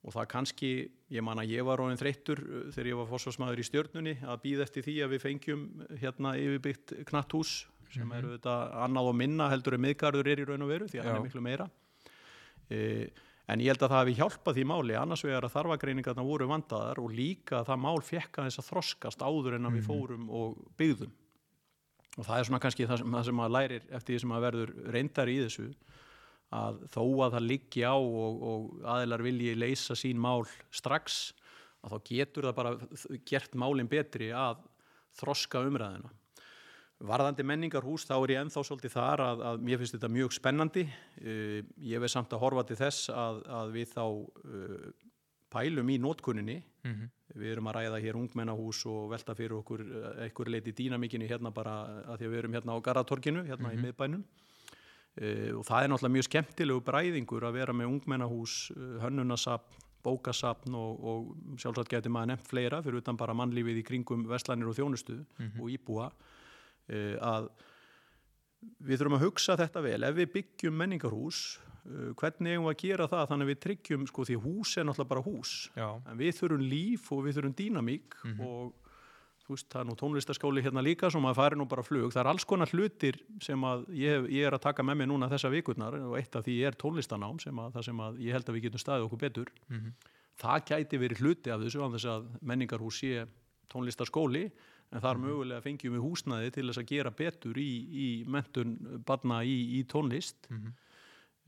og 0.06 0.16
það 0.16 0.30
kannski, 0.32 0.70
ég 1.12 1.26
man 1.28 1.42
að 1.44 1.52
ég 1.52 1.68
var 1.68 1.82
róin 1.84 2.00
þreyttur 2.00 2.40
eh, 2.46 2.66
þegar 2.72 2.92
ég 2.94 3.00
var 3.02 3.10
fósfarsmaður 3.12 3.60
í 3.60 3.68
stjörnunni 3.68 4.16
að 4.24 4.42
býða 4.48 4.68
eftir 4.70 4.88
því 4.88 4.96
að 5.04 5.14
við 5.18 5.24
fengjum 5.28 5.66
hérna 6.00 6.36
yfirbyggt 6.40 6.96
knatt 7.12 7.36
hús 7.36 7.66
sem 7.92 8.08
Mhm. 8.08 8.16
eru 8.18 8.32
þetta 8.38 8.54
annað 8.88 9.08
og 9.12 9.16
minna 9.16 9.50
heldur 9.52 9.76
en 9.78 9.84
miðgarður 9.86 10.28
er 10.32 10.40
í 10.42 10.46
raun 10.48 10.64
og 10.66 10.72
veru 10.72 10.88
því 10.90 11.00
að 11.00 11.06
hann 11.06 11.16
Já. 11.16 11.20
er 11.20 11.28
miklu 11.28 11.42
meira. 11.46 11.68
E, 12.72 12.80
en 13.48 13.62
ég 13.62 13.70
held 13.72 13.84
að 13.86 13.92
það 13.94 14.02
hefði 14.02 14.16
hjálpað 14.20 14.56
því 14.58 14.64
máli. 14.72 14.96
Annars 14.98 15.24
vegar 15.26 15.46
að 15.46 15.54
þarfagreiningarna 15.56 16.24
voru 16.26 16.48
vandaðar 16.50 17.02
og 17.04 17.12
líka 17.14 17.60
að 17.62 17.68
það 17.70 17.84
mál 17.86 18.02
fekk 18.02 18.40
að 18.42 18.48
þess 18.50 18.62
að 18.64 18.70
þroskast 18.72 19.22
áður 19.22 19.56
en 19.60 19.66
að 19.70 19.76
við 19.78 19.84
Mhm. 19.84 19.90
fórum 19.90 20.30
og 20.30 20.58
byggðum. 20.78 21.12
Og 22.18 22.24
það 22.26 22.40
er 22.40 22.44
svona 22.48 22.60
kannski 22.64 22.88
það 22.88 22.98
sem, 22.98 23.12
það 23.12 23.26
sem 23.26 23.36
maður 23.36 23.56
lærir 23.58 23.82
eftir 23.92 24.16
því 24.16 24.20
sem 24.22 24.30
maður 24.30 24.46
verður 24.52 24.92
reyndar 24.96 25.28
í 25.28 25.38
þessu 25.44 25.68
að 26.56 26.76
þó 26.94 27.04
að 27.26 27.34
það 27.36 27.48
liggi 27.50 27.82
á 27.84 27.96
og, 27.96 28.44
og 28.50 28.82
aðilar 28.86 29.22
vilji 29.26 29.56
leysa 29.56 29.94
sín 30.00 30.16
mál 30.18 30.46
strax 30.72 31.34
að 31.84 31.92
þá 31.92 31.98
getur 32.10 32.44
það 32.48 32.56
bara 32.56 32.78
gert 33.26 33.52
málinn 33.54 33.90
betri 33.90 34.30
að 34.32 34.58
þroska 35.20 35.66
umræðina 35.68 36.10
Varðandi 37.06 37.46
menningarhús 37.46 38.06
þá 38.08 38.16
er 38.18 38.34
ég 38.34 38.44
ennþá 38.44 38.64
svolítið 38.66 38.94
þar 38.96 39.24
að, 39.24 39.42
að 39.50 39.66
mér 39.68 39.82
finnst 39.82 39.96
þetta 39.98 40.12
mjög 40.16 40.36
spennandi. 40.36 40.86
Uh, 41.22 41.60
ég 41.86 42.02
veið 42.02 42.14
samt 42.16 42.34
að 42.34 42.42
horfa 42.42 42.64
til 42.70 42.78
þess 42.80 43.12
að, 43.14 43.42
að 43.60 43.74
við 43.76 43.92
þá 43.92 44.04
uh, 44.06 44.88
pælum 45.56 45.92
í 45.92 46.00
nótkunninni. 46.02 46.58
Mm 46.86 46.94
-hmm. 46.96 47.12
Við 47.36 47.52
erum 47.52 47.70
að 47.70 47.78
ræða 47.80 48.02
hér 48.04 48.20
ungmennahús 48.20 48.86
og 48.90 49.10
velta 49.12 49.36
fyrir 49.36 49.58
okkur 49.60 49.86
uh, 49.86 50.10
einhver 50.26 50.52
leiti 50.52 50.74
dýnamíkinni 50.74 51.30
hérna 51.30 51.52
bara 51.54 52.04
að 52.06 52.20
því 52.20 52.26
að 52.26 52.34
við 52.34 52.40
erum 52.40 52.58
hérna 52.58 52.76
á 52.76 52.86
Garðatorkinu, 52.88 53.46
hérna 53.46 53.74
í 53.74 53.82
miðbænum. 53.82 54.24
Uh, 55.16 55.52
og 55.60 55.66
það 55.66 55.84
er 55.84 55.90
náttúrulega 55.90 56.16
mjög 56.18 56.30
skemmtilegu 56.30 56.86
bræðingur 56.86 57.44
að 57.48 57.58
vera 57.60 57.74
með 57.74 57.92
ungmennahús, 57.94 58.72
hönnunasapn, 59.02 59.84
bókasapn 60.06 60.76
og, 60.78 61.06
og 61.10 61.58
sjálfsagt 61.58 61.90
geti 61.90 62.10
maður 62.14 62.36
nefnt 62.36 62.48
fleira 62.48 62.82
fyrir 62.86 63.02
utan 63.02 63.18
bara 63.18 63.34
mannlífið 63.34 63.80
í 63.82 63.86
kringum 63.88 64.28
veslanir 64.30 64.70
og 64.70 64.78
þjónustu 64.78 65.16
og 65.58 65.72
íbúa 65.74 66.12
að 66.90 67.50
við 68.86 68.98
þurfum 69.00 69.18
að 69.20 69.26
hugsa 69.28 69.56
þetta 69.58 69.82
vel. 69.86 70.04
Ef 70.04 70.16
við 70.16 70.32
byggjum 70.34 70.78
menningarhús 70.80 71.40
uh, 71.86 72.14
hvernig 72.18 72.56
eigum 72.56 72.66
við 72.66 72.74
að 72.76 72.82
gera 72.86 73.08
það 73.12 73.28
þannig 73.32 73.46
að 73.46 73.52
við 73.54 73.60
tryggjum 73.66 74.08
sko 74.10 74.26
því 74.26 74.38
hús 74.46 74.78
er 74.78 74.88
náttúrulega 74.90 75.10
bara 75.14 75.26
hús. 75.26 75.52
Já, 75.78 75.90
en 76.10 76.18
við 76.18 76.34
þurfum 76.40 76.66
líf 76.72 77.12
og 77.14 77.24
við 77.28 77.38
þurfum 77.40 77.56
dýnamík 77.60 78.18
Mhm. 78.26 78.42
og 78.42 78.74
þú 79.46 79.54
veist 79.54 79.70
það 79.70 79.82
er 79.84 79.86
nú 79.86 79.96
tónlistaskóli 80.02 80.62
hérna 80.66 80.82
líka 80.82 81.12
sem 81.14 81.22
að 81.22 81.36
fari 81.38 81.56
nú 81.56 81.68
bara 81.70 81.84
flug. 81.86 82.10
Það 82.12 82.22
er 82.24 82.30
alls 82.32 82.44
konar 82.50 82.68
hlutir 82.74 83.20
sem 83.40 83.62
að 83.62 83.86
ég, 83.94 84.26
ég 84.34 84.48
er 84.48 84.54
að 84.58 84.62
taka 84.66 84.82
með 84.82 84.98
mér 85.04 85.08
núna 85.12 85.30
þessa 85.30 85.52
vikurnar 85.54 85.94
og 86.02 86.16
eitt 86.18 86.34
af 86.36 86.44
því 86.48 86.56
er 86.66 86.72
tónlistanám 86.74 87.38
sem 87.40 87.54
að 87.62 87.84
sem 87.86 87.98
að 88.02 88.18
ég 88.26 88.34
held 88.34 88.46
að 88.50 88.56
við 88.58 88.64
getum 88.66 88.82
staðið 88.82 89.06
okkur 89.06 89.22
betur. 89.22 89.52
Mhm. 89.70 89.94
það 90.42 90.66
gæti 90.68 90.98
verið 91.00 91.22
hluti 91.22 91.52
af 91.54 91.62
þessu 91.62 91.80
á 91.80 91.88
þess 91.94 92.06
að 92.12 92.26
menningarhús 92.42 92.98
sé 93.00 93.28
tónlistaskóli 93.72 94.52
en 94.92 95.02
þar 95.02 95.18
mögulega 95.18 95.62
fengjum 95.66 95.94
við 95.98 96.04
húsnaði 96.06 96.52
til 96.56 96.68
þess 96.70 96.82
að 96.84 96.90
gera 96.94 97.12
betur 97.12 97.58
í, 97.58 97.70
í 98.06 98.08
mentun 98.28 98.78
barna 99.06 99.44
í, 99.44 99.80
í 99.80 99.84
tónlist 99.90 100.48
Mhm. 100.50 100.74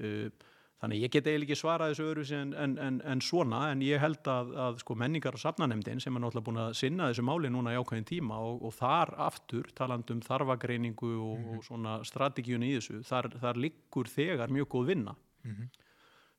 uh, 0.03 0.29
þannig 0.77 1.01
ég 1.01 1.09
get 1.09 1.25
eiginlega 1.25 1.47
ekki 1.49 1.55
svarað 1.57 1.89
þessu 1.93 2.03
öðru 2.11 2.23
en, 2.37 2.51
en, 2.53 2.73
en, 2.77 2.97
en 3.01 3.21
svona 3.25 3.71
en 3.71 3.79
ég 3.81 3.97
held 3.99 4.27
að, 4.29 4.51
að 4.61 4.75
sko 4.83 4.93
menningar 4.95 5.33
og 5.33 5.41
safnanemdin 5.41 5.99
sem 6.03 6.13
er 6.15 6.21
náttúrulega 6.21 6.45
búin 6.45 6.59
að 6.61 6.75
sinna 6.77 7.07
þessu 7.09 7.23
máli 7.25 7.49
núna 7.49 7.73
í 7.73 7.79
ákveðin 7.81 8.05
tíma 8.05 8.37
og, 8.45 8.61
og 8.69 8.75
þar 8.77 9.15
aftur 9.25 9.71
taland 9.73 10.11
um 10.13 10.21
þarfagreiningu 10.21 11.09
og, 11.17 11.47
og 11.55 11.63
svona 11.65 11.95
strategíunni 12.05 12.69
í 12.69 12.75
þessu 12.77 13.01
þar, 13.09 13.31
þar 13.41 13.57
liggur 13.63 14.05
þegar 14.13 14.53
mjög 14.53 14.69
góð 14.75 14.85
vinna 14.93 15.15
Mhm. 15.47 15.69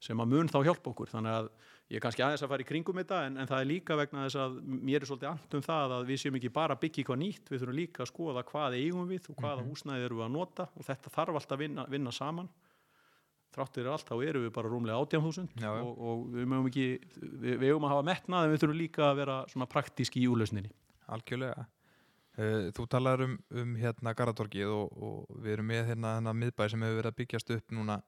sem 0.01 0.21
að 0.23 0.29
mun 0.31 0.49
þá 0.53 0.59
hjálpa 0.69 0.91
okkur 0.93 1.11
þannig 1.11 1.35
að 1.35 1.51
ég 1.89 1.97
er 1.97 2.05
kannski 2.05 2.25
aðeins 2.25 2.45
að 2.45 2.53
fara 2.53 2.65
í 2.65 2.69
kringum 2.69 3.01
þetta 3.01 3.19
en, 3.27 3.37
en 3.41 3.49
það 3.49 3.63
er 3.63 3.69
líka 3.71 3.97
vegna 3.97 4.25
þess 4.27 4.41
að 4.45 4.57
mér 4.69 5.01
er 5.01 5.09
svolítið 5.09 5.31
ant 5.31 5.57
um 5.57 5.65
það 5.65 5.95
að 5.97 6.09
við 6.11 6.23
séum 6.23 6.39
ekki 6.39 6.51
bara 6.53 6.77
að 6.77 6.83
byggja 6.85 7.03
eitthvað 7.03 7.21
nýtt 7.23 7.53
við 7.53 7.63
þurfum 7.63 7.79
líka 7.79 8.05
að 8.05 8.11
skoða 8.13 8.45
hvað 8.49 8.79
eigum 8.79 9.09
við 9.09 9.29
og 9.33 9.39
hvaða 9.41 9.67
húsnæði 9.69 10.09
eru 10.09 10.19
við 10.19 10.27
að 10.27 10.35
nota 10.37 10.69
og 10.75 10.89
þetta 10.89 11.15
þarf 11.15 11.41
alltaf 11.41 11.57
að 11.57 11.63
vinna, 11.65 11.87
vinna 11.89 12.13
saman 12.13 12.51
þráttir 13.55 13.89
allt 13.89 14.09
þá 14.09 14.15
eru 14.27 14.45
við 14.45 14.53
bara 14.59 14.71
rúmlega 14.71 15.01
18.000 15.01 15.63
Já, 15.63 15.71
já. 15.73 15.81
og, 15.81 15.97
og 15.97 16.29
við 16.35 16.51
mögum 16.53 16.69
ekki 16.69 16.87
við, 17.17 17.57
við 17.57 17.67
eigum 17.71 17.89
að 17.89 17.95
hafa 17.95 18.07
metnað 18.11 18.45
en 18.45 18.53
við 18.53 18.63
þurfum 18.63 18.81
líka 18.83 19.09
að 19.09 19.19
vera 19.23 19.41
svona 19.49 19.71
praktíski 19.73 20.23
í 20.23 20.29
úlausninni 20.31 20.73
algjörlega. 21.09 21.67
Uh, 22.39 22.69
þú 22.77 22.85
talar 22.93 23.25
um, 23.25 23.35
um 23.51 23.75
hérna 23.81 24.15
Garðatorkið 24.15 24.71
og, 24.71 24.93
og 25.03 25.41
við 25.43 25.57
erum 25.57 25.71
með 25.73 25.89
hérna 25.91 26.15
hérna 26.19 26.37
miðbæ 26.37 26.69
sem 26.71 26.85
hefur 26.85 27.01
verið 27.01 27.11
að 27.11 27.19
byggjast 27.23 27.55
upp 27.57 27.75
núna 27.75 27.99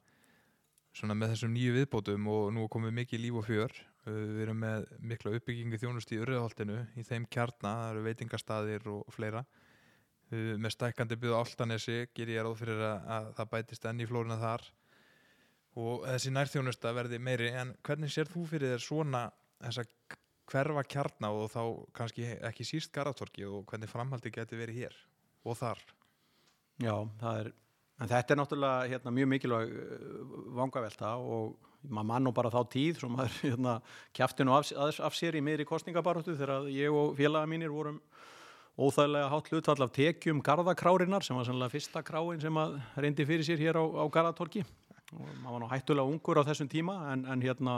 svona 0.96 1.16
með 1.18 1.34
þessum 1.34 1.54
nýju 1.54 1.76
viðbótum 1.78 2.28
og 2.32 2.50
nú 2.54 2.66
er 2.66 2.72
komið 2.74 2.96
mikið 2.98 3.24
líf 3.24 3.40
og 3.40 3.46
fjör. 3.48 3.74
Uh, 4.06 4.20
við 4.34 4.44
erum 4.46 4.62
með 4.64 4.86
mikla 5.12 5.34
uppbyggingu 5.38 5.80
þjónust 5.80 6.14
í 6.14 6.20
Urriðholtinu 6.22 6.78
í 6.96 7.06
þeim 7.06 7.26
kjarna, 7.30 7.74
það 7.82 7.90
eru 7.94 8.04
veitingastaðir 8.08 8.90
og 8.94 9.14
fleira. 9.14 9.44
Uh, 10.30 10.54
með 10.56 10.76
stækkandi 10.76 11.18
byggðu 11.20 11.38
áltanesi 11.38 11.98
ger 12.16 12.34
ég 12.34 12.46
ráð 12.46 12.60
fyrir 12.62 12.84
að, 12.86 13.10
að 13.16 13.32
það 13.38 13.52
bætist 13.56 13.90
enn 13.90 14.02
í 14.02 14.08
flórina 14.10 14.40
þar 14.40 14.66
og 15.78 16.06
þessi 16.08 16.32
nærþjónusta 16.34 16.92
verði 16.96 17.20
meiri 17.22 17.52
en 17.54 17.76
hvernig 17.86 18.10
sér 18.10 18.30
þú 18.30 18.42
fyrir 18.50 18.74
þér 18.74 18.84
svona 18.84 19.22
þessa 19.60 19.84
hverfa 20.50 20.84
kjarna 20.88 21.30
og 21.36 21.50
þá 21.52 21.62
kannski 21.94 22.26
ekki 22.48 22.66
síst 22.66 22.92
Garðatorki 22.94 23.46
og 23.46 23.64
hvernig 23.70 23.90
framhaldi 23.90 24.32
geti 24.34 24.58
verið 24.58 24.84
hér 24.84 24.96
og 25.46 25.58
þar 25.60 25.82
Já, 26.80 26.94
það 27.20 27.42
er 27.42 27.52
en 28.00 28.08
þetta 28.08 28.34
er 28.34 28.40
náttúrulega 28.40 28.90
hérna, 28.94 29.14
mjög 29.14 29.30
mikilvæg 29.34 29.74
uh, 29.74 30.34
vangavelta 30.56 31.14
og 31.20 31.56
maður 31.88 32.08
mann 32.10 32.26
nú 32.28 32.34
bara 32.36 32.52
þá 32.52 32.60
tíð 32.72 33.00
sem 33.00 33.14
maður 33.14 33.38
hérna, 33.46 33.78
kjafti 34.16 34.46
nú 34.46 34.56
af, 34.56 34.72
af, 34.76 35.16
sér 35.16 35.38
í 35.38 35.44
miðri 35.44 35.68
kostningabaróttu 35.68 36.36
þegar 36.36 36.68
ég 36.72 36.92
og 36.92 37.16
félaga 37.18 37.50
mínir 37.50 37.72
vorum 37.72 38.00
óþægilega 38.80 39.30
hátt 39.32 39.50
hlutfall 39.50 39.84
af 39.84 39.92
tekjum 39.92 40.40
garðakrárinnar 40.44 41.24
sem 41.26 41.36
var 41.36 41.48
sannlega 41.48 41.74
fyrsta 41.74 42.04
kráin 42.06 42.40
sem 42.40 42.60
reyndi 42.96 43.26
fyrir 43.28 43.44
sér 43.44 43.60
hér 43.60 43.80
á, 43.80 43.84
á 43.84 44.04
Garðatorki 44.12 44.62
og 45.10 45.26
maður 45.42 45.52
var 45.52 45.62
nú 45.64 45.70
hættulega 45.72 46.12
ungur 46.14 46.40
á 46.40 46.48
þessum 46.48 46.70
tíma 46.70 46.96
en, 47.12 47.26
en 47.28 47.42
hérna 47.44 47.76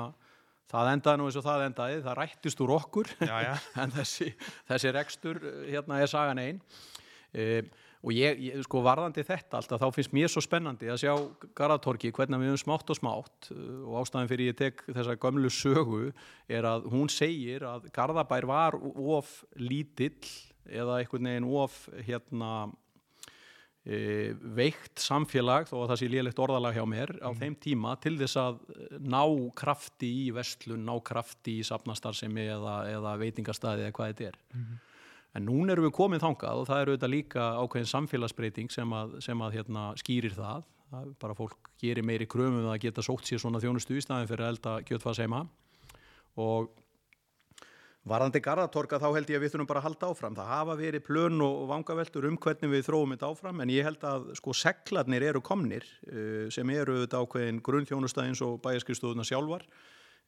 það 0.73 0.91
endaði 0.95 1.21
nú 1.21 1.29
eins 1.29 1.39
og 1.41 1.47
það 1.47 1.65
endaði, 1.67 2.01
það 2.05 2.19
rættist 2.21 2.63
úr 2.65 2.75
okkur 2.77 3.13
Já, 3.21 3.37
já, 3.49 3.55
en 3.83 3.95
þessi, 3.97 4.29
þessi 4.71 4.93
rekstur 4.97 5.41
eh, 5.43 5.63
hérna 5.73 6.01
er 6.03 6.13
sagan 6.13 6.43
einn 6.43 6.61
e, 7.33 7.65
og 8.03 8.15
ég, 8.15 8.41
ég, 8.49 8.63
sko 8.67 8.83
varðandi 8.83 9.23
þetta 9.27 9.61
alltaf, 9.61 9.81
þá 9.83 9.95
finnst 9.95 10.15
mér 10.17 10.31
svo 10.33 10.43
spennandi 10.43 10.91
að 10.91 11.05
sjá 11.05 11.13
Garðatorki, 11.59 12.11
hvernig 12.15 12.43
við 12.43 12.51
höfum 12.51 12.63
smátt 12.65 12.91
og 12.91 12.99
smátt 12.99 13.51
eh, 13.55 13.81
og 13.87 14.01
ástæðan 14.03 14.31
fyrir 14.33 14.51
ég 14.51 14.59
tek 14.59 14.85
þessa 14.91 15.19
gömlu 15.23 15.53
sögu 15.53 16.05
er 16.51 16.69
að 16.69 16.89
hún 16.93 17.11
segir 17.13 17.67
að 17.69 17.87
Garðabær 17.95 18.49
var 18.51 18.79
of 18.79 19.43
lítill 19.61 20.17
eða 20.67 21.01
einhvern 21.01 21.31
veginn 21.31 21.51
of 21.59 21.79
hérna 22.07 22.53
e, 23.83 23.97
veikt 24.55 25.03
samfélag 25.03 25.67
þó 25.71 25.81
að 25.81 25.89
það 25.93 26.01
sé 26.03 26.09
lélegt 26.11 26.43
orðalag 26.43 26.79
hjá 26.79 26.85
mér 26.87 27.13
á 27.19 27.31
þeim 27.39 27.57
tíma 27.63 27.97
til 28.03 28.15
þess 28.21 28.39
að 28.43 28.63
eh, 28.77 28.97
ná 28.99 29.23
krafti 29.59 30.11
í 30.27 30.31
vestlun, 30.35 30.87
ná 30.87 30.95
krafti 31.07 31.61
í 31.61 31.67
safnastarsemi 31.67 32.47
eða, 32.55 32.81
eða 32.95 33.19
veitingastæði 33.23 33.87
eða 33.87 33.95
hvað 33.99 34.13
þetta 34.13 34.33
er. 34.33 34.41
En 35.33 35.47
núna 35.49 35.73
erum 35.73 35.89
við 35.89 35.95
komin 35.97 36.21
þangað 36.21 36.61
og 36.61 36.69
það 36.69 36.85
eru 36.85 36.95
þetta 36.97 37.09
líka 37.13 37.49
ákveðin 37.63 37.91
samfélagsbreyting 37.93 38.73
sem 38.73 38.93
að, 38.93 39.17
sem 39.25 39.45
að 39.45 39.57
hérna, 39.57 39.87
skýrir 40.01 40.37
það. 40.37 40.67
það 40.93 41.09
bara 41.25 41.39
fólk 41.39 41.73
gerir 41.81 42.05
meiri 42.05 42.29
kröfum 42.29 42.61
um 42.61 42.69
að 42.73 42.83
geta 42.85 43.05
sótt 43.05 43.25
sér 43.25 43.41
svona 43.41 43.63
þjónustu 43.63 43.97
í 43.97 44.05
staðin 44.05 44.29
fyrir 44.29 44.45
að 44.45 44.55
elda 44.55 44.77
kjötfaseima 44.89 45.47
og 46.43 46.71
Varðandi 48.03 48.41
Garðatorka 48.43 48.99
þá 48.99 49.13
held 49.15 49.29
ég 49.31 49.39
að 49.39 49.45
við 49.45 49.53
þurfum 49.53 49.67
bara 49.71 49.79
að 49.79 49.85
halda 49.87 50.07
áfram. 50.11 50.35
Það 50.35 50.49
hafa 50.51 50.75
verið 50.81 51.05
plön 51.07 51.43
og 51.47 51.61
vangaveltur 51.71 52.25
um 52.27 52.39
hvernig 52.43 52.73
við 52.73 52.89
þróum 52.89 53.13
þetta 53.15 53.29
áfram 53.31 53.63
en 53.63 53.71
ég 53.71 53.87
held 53.87 54.07
að 54.09 54.25
sko 54.41 54.55
seglarnir 54.59 55.23
eru 55.29 55.43
komnir 55.47 55.87
uh, 56.11 56.49
sem 56.51 56.73
eru 56.75 57.05
þetta 57.05 57.21
ákveðin 57.23 57.61
grunnþjónustæðins 57.63 58.43
og 58.43 58.57
bæjarskristoðuna 58.65 59.27
sjálfar. 59.29 59.63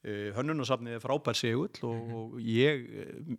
Uh, 0.05 0.29
hönnunarsafnið 0.37 0.99
er 0.99 1.03
frábær 1.03 1.39
segull 1.39 1.89
og, 1.89 2.15
og 2.19 2.37
ég 2.41 2.85
eh, 3.03 3.35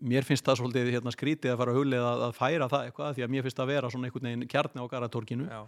mér 0.00 0.26
finnst 0.26 0.46
það 0.46 0.60
svolítið 0.62 0.92
hérna, 0.96 1.14
skrítið 1.14 1.52
að 1.52 1.60
fara 1.62 1.74
að 1.74 1.80
huglega 1.80 2.10
að, 2.10 2.24
að 2.28 2.36
færa 2.38 2.70
það 2.72 2.88
eitthvað 2.88 3.16
því 3.16 3.26
að 3.26 3.32
mér 3.34 3.46
finnst 3.46 3.60
það 3.60 3.66
að 3.66 3.72
vera 3.74 3.92
svona 3.94 4.08
einhvern 4.10 4.30
veginn 4.30 4.52
kjarni 4.54 4.84
á 4.84 4.92
garatorkinu 4.92 5.48
Já, 5.48 5.60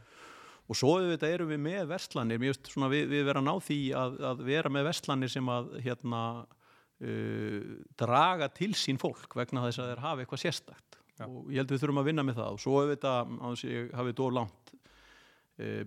og 0.71 0.79
svo 0.79 0.95
auðvitað 1.01 1.35
erum 1.35 1.51
við 1.51 1.61
með 1.65 1.83
verslanir. 1.91 2.39
Mér 2.39 2.55
finnst 2.55 2.71
svona 2.71 2.91
við, 2.93 3.09
við 3.11 3.27
vera 3.27 3.43
að 3.43 3.49
ná 3.49 3.55
því 3.67 3.79
að, 3.99 4.19
að 4.31 4.43
vera 4.47 4.71
með 4.71 4.87
verslanir 4.87 5.33
sem 5.33 5.51
að 5.51 5.73
hérna 5.83 6.21
uh, 6.45 7.73
draga 7.99 8.49
til 8.55 8.71
sín 8.79 9.01
fólk 9.03 9.35
vegna 9.41 9.65
þess 9.67 9.83
að 9.83 9.91
þeir 9.91 10.05
hafa 10.05 10.25
eitthvað 10.25 10.45
sérstakt. 10.45 11.01
Já. 11.21 11.27
og 11.27 11.51
ég 11.53 11.61
held 11.61 11.75
við 11.75 11.83
þurfum 11.83 12.01
að 12.01 12.07
vinna 12.09 12.25
með 12.25 12.39
það. 12.39 12.55
Og 12.55 12.63
svo 12.63 12.77
auðvitað 12.81 13.35
að 13.51 13.65
ég 13.67 13.91
hafi 13.99 14.15
dór 14.17 14.37
langt 14.39 14.71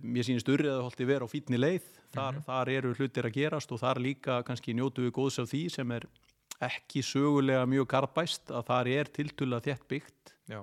mér 0.02 0.26
sýnist 0.26 0.48
urriða 0.50 0.82
holti 0.84 1.06
vera 1.08 1.26
á 1.26 1.28
fítni 1.30 1.58
leið. 1.58 1.86
Þar, 2.14 2.38
þar 2.46 2.70
eru 2.76 2.92
hlutir 2.94 3.26
að 3.26 3.36
gerast 3.38 3.72
og 3.74 3.80
þar 3.82 4.00
líka 4.02 4.38
kannski 4.46 4.74
njótu 4.76 5.06
við 5.06 5.16
góðs 5.16 5.40
af 5.42 5.50
því 5.50 5.64
sem 5.74 5.96
er 5.96 6.06
ekki 6.62 7.02
sögulega 7.02 7.64
mjög 7.66 7.88
garðbæst 7.90 8.52
að 8.54 8.68
þar 8.70 8.90
er 8.92 9.10
tiltulla 9.16 9.58
þétt 9.64 9.88
byggt. 9.90 10.34
Já, 10.50 10.60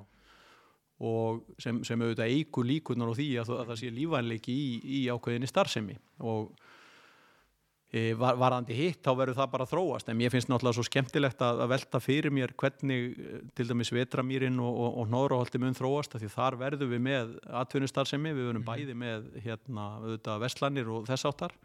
og 1.02 1.42
sem, 1.62 1.82
sem 1.86 2.02
auðvitað 2.02 2.30
eigur 2.30 2.68
líkunar 2.68 3.10
á 3.10 3.18
því 3.18 3.30
að, 3.42 3.54
að 3.58 3.72
það 3.72 3.80
sé 3.82 3.92
lífænleiki 3.96 4.54
í, 4.54 4.68
í 4.86 5.00
ákveðinni 5.10 5.50
starfsemi. 5.50 5.98
Og 6.22 6.52
var, 7.92 8.38
varandi 8.40 8.76
hitt 8.76 9.02
þá 9.04 9.12
verður 9.20 9.38
það 9.42 9.50
bara 9.52 9.66
að 9.68 9.72
þróast. 9.74 10.10
En 10.12 10.20
mér 10.20 10.32
finnst 10.32 10.48
náttúrulega 10.48 10.78
svo 10.78 10.86
skemmtilegt 10.88 11.42
að, 11.44 11.64
að 11.66 11.72
velta 11.74 12.00
fyrir 12.00 12.32
mér 12.32 12.54
hvernig 12.60 13.18
eh, 13.20 13.42
til 13.58 13.68
dæmis 13.68 13.92
vetramýrin 13.92 14.62
og, 14.64 14.72
og, 14.72 15.02
og 15.02 15.12
Nóraholti 15.12 15.60
mun 15.60 15.76
þróast 15.76 16.16
því 16.16 16.32
þar 16.32 16.60
verðum 16.62 16.94
við 16.94 17.04
með 17.10 17.34
atvinnustarfsemi, 17.64 18.32
við 18.38 18.48
verðum 18.48 18.68
bæði 18.70 18.96
með 19.02 19.28
hérna 19.44 19.90
auðvitað 20.00 20.46
vestlanir 20.46 20.94
og 20.96 21.10
þess 21.10 21.28
áttar 21.28 21.58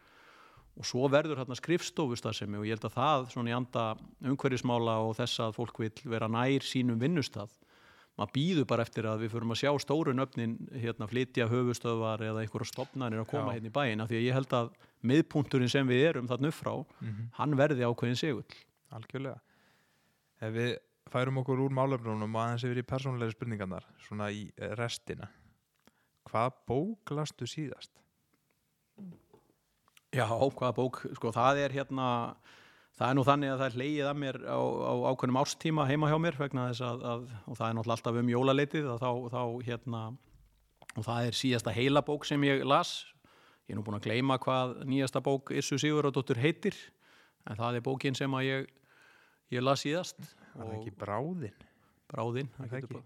og 0.76 0.84
svo 0.84 1.06
verður 1.08 1.40
hérna 1.40 1.56
skrifstofustarfsemi 1.56 2.58
og 2.58 2.66
ég 2.66 2.76
held 2.76 2.88
að 2.90 2.98
það 2.98 3.30
svona 3.32 3.52
í 3.52 3.56
anda 3.56 3.84
umhverfismála 4.26 4.98
og 5.06 5.14
þess 5.20 5.44
að 5.46 5.54
fólk 5.56 5.80
vil 5.84 5.92
vera 6.10 6.28
nær 6.28 6.66
sínum 6.66 6.98
vinnustað 7.00 7.54
maður 8.16 8.32
býður 8.32 8.66
bara 8.70 8.82
eftir 8.86 9.04
að 9.10 9.20
við 9.26 9.32
förum 9.34 9.52
að 9.52 9.60
sjá 9.60 9.70
stóru 9.82 10.14
nöfnin 10.16 10.54
hérna 10.72 11.08
flytja 11.10 11.48
höfustöðvar 11.50 12.22
eða 12.24 12.42
einhverja 12.44 12.70
stopnarnir 12.70 13.20
að 13.20 13.28
koma 13.32 13.52
Já. 13.52 13.58
hérna 13.58 13.68
í 13.68 13.74
bæin 13.76 14.00
af 14.04 14.08
því 14.10 14.16
að 14.20 14.26
ég 14.26 14.36
held 14.38 14.54
að 14.56 14.70
miðpunkturinn 15.02 15.68
sem 15.72 15.86
við 15.88 16.04
erum 16.10 16.28
þarna 16.30 16.48
upp 16.48 16.54
frá 16.60 16.74
Mhm. 17.02 17.28
hann 17.36 17.56
verði 17.56 17.84
ákveðin 17.84 18.16
segull 18.16 18.44
algjörlega 18.92 19.40
Ef 20.40 20.52
við 20.52 20.76
færum 21.10 21.38
okkur 21.40 21.60
úr 21.64 21.70
málefnunum 21.72 22.34
og 22.36 22.42
aðeins 22.42 22.64
yfir 22.64 22.80
í 22.82 22.86
persónulegri 22.88 23.32
spurningarnar 23.36 23.84
svona 24.08 24.30
í 24.32 24.50
restina 24.76 25.28
Hvað 26.26 26.52
bók 26.66 27.10
lastu 27.14 27.46
síðast? 27.46 27.90
Já, 30.16 30.26
hvaða 30.26 30.72
bók, 30.74 31.02
sko 31.18 31.30
það 31.34 31.58
er 31.66 31.74
hérna 31.76 32.06
það 32.96 33.08
er 33.08 33.18
nú 33.18 33.24
þannig 33.26 33.52
að 33.52 33.58
það 33.60 33.66
er 33.66 33.76
hleyið 33.80 34.10
að 34.10 34.20
mér 34.22 34.38
á, 34.48 34.58
á 34.60 34.92
ákveðnum 35.12 35.40
ástíma 35.42 35.88
heima 35.90 36.10
hjá 36.10 36.16
mér 36.22 36.38
vegna 36.40 36.68
þess 36.70 36.86
að, 36.86 37.04
að 37.12 37.26
og 37.44 37.58
það 37.58 37.66
er 37.68 37.76
náttúrulega 37.78 37.96
alltaf 37.98 38.20
um 38.22 38.32
jólaleitið 38.32 38.88
að 38.92 39.04
þá, 39.04 39.10
þá 39.34 39.42
hérna 39.68 40.02
og 40.96 41.04
það 41.04 41.28
er 41.28 41.38
síðasta 41.42 41.76
heila 41.76 42.02
bók 42.06 42.24
sem 42.24 42.48
ég 42.48 42.64
las. 42.64 42.94
Ég 43.66 43.74
er 43.74 43.80
nú 43.80 43.84
búin 43.84 43.98
að 43.98 44.06
gleyma 44.08 44.38
hvað 44.40 44.76
nýjasta 44.88 45.20
bók 45.24 45.52
Issu 45.52 45.76
Sigurðardóttur 45.82 46.40
heitir 46.40 46.76
en 47.46 47.58
það 47.58 47.78
er 47.80 47.86
bókin 47.86 48.16
sem 48.16 48.36
að 48.38 48.48
ég 48.48 48.68
ég 49.52 49.64
las 49.64 49.84
síðast. 49.84 50.20
Það 50.56 50.76
ekki 50.78 50.94
bráðin? 50.96 51.64
bráðinn, 52.10 52.50
Er 52.62 52.70
það 52.70 52.84
getur, 52.84 53.02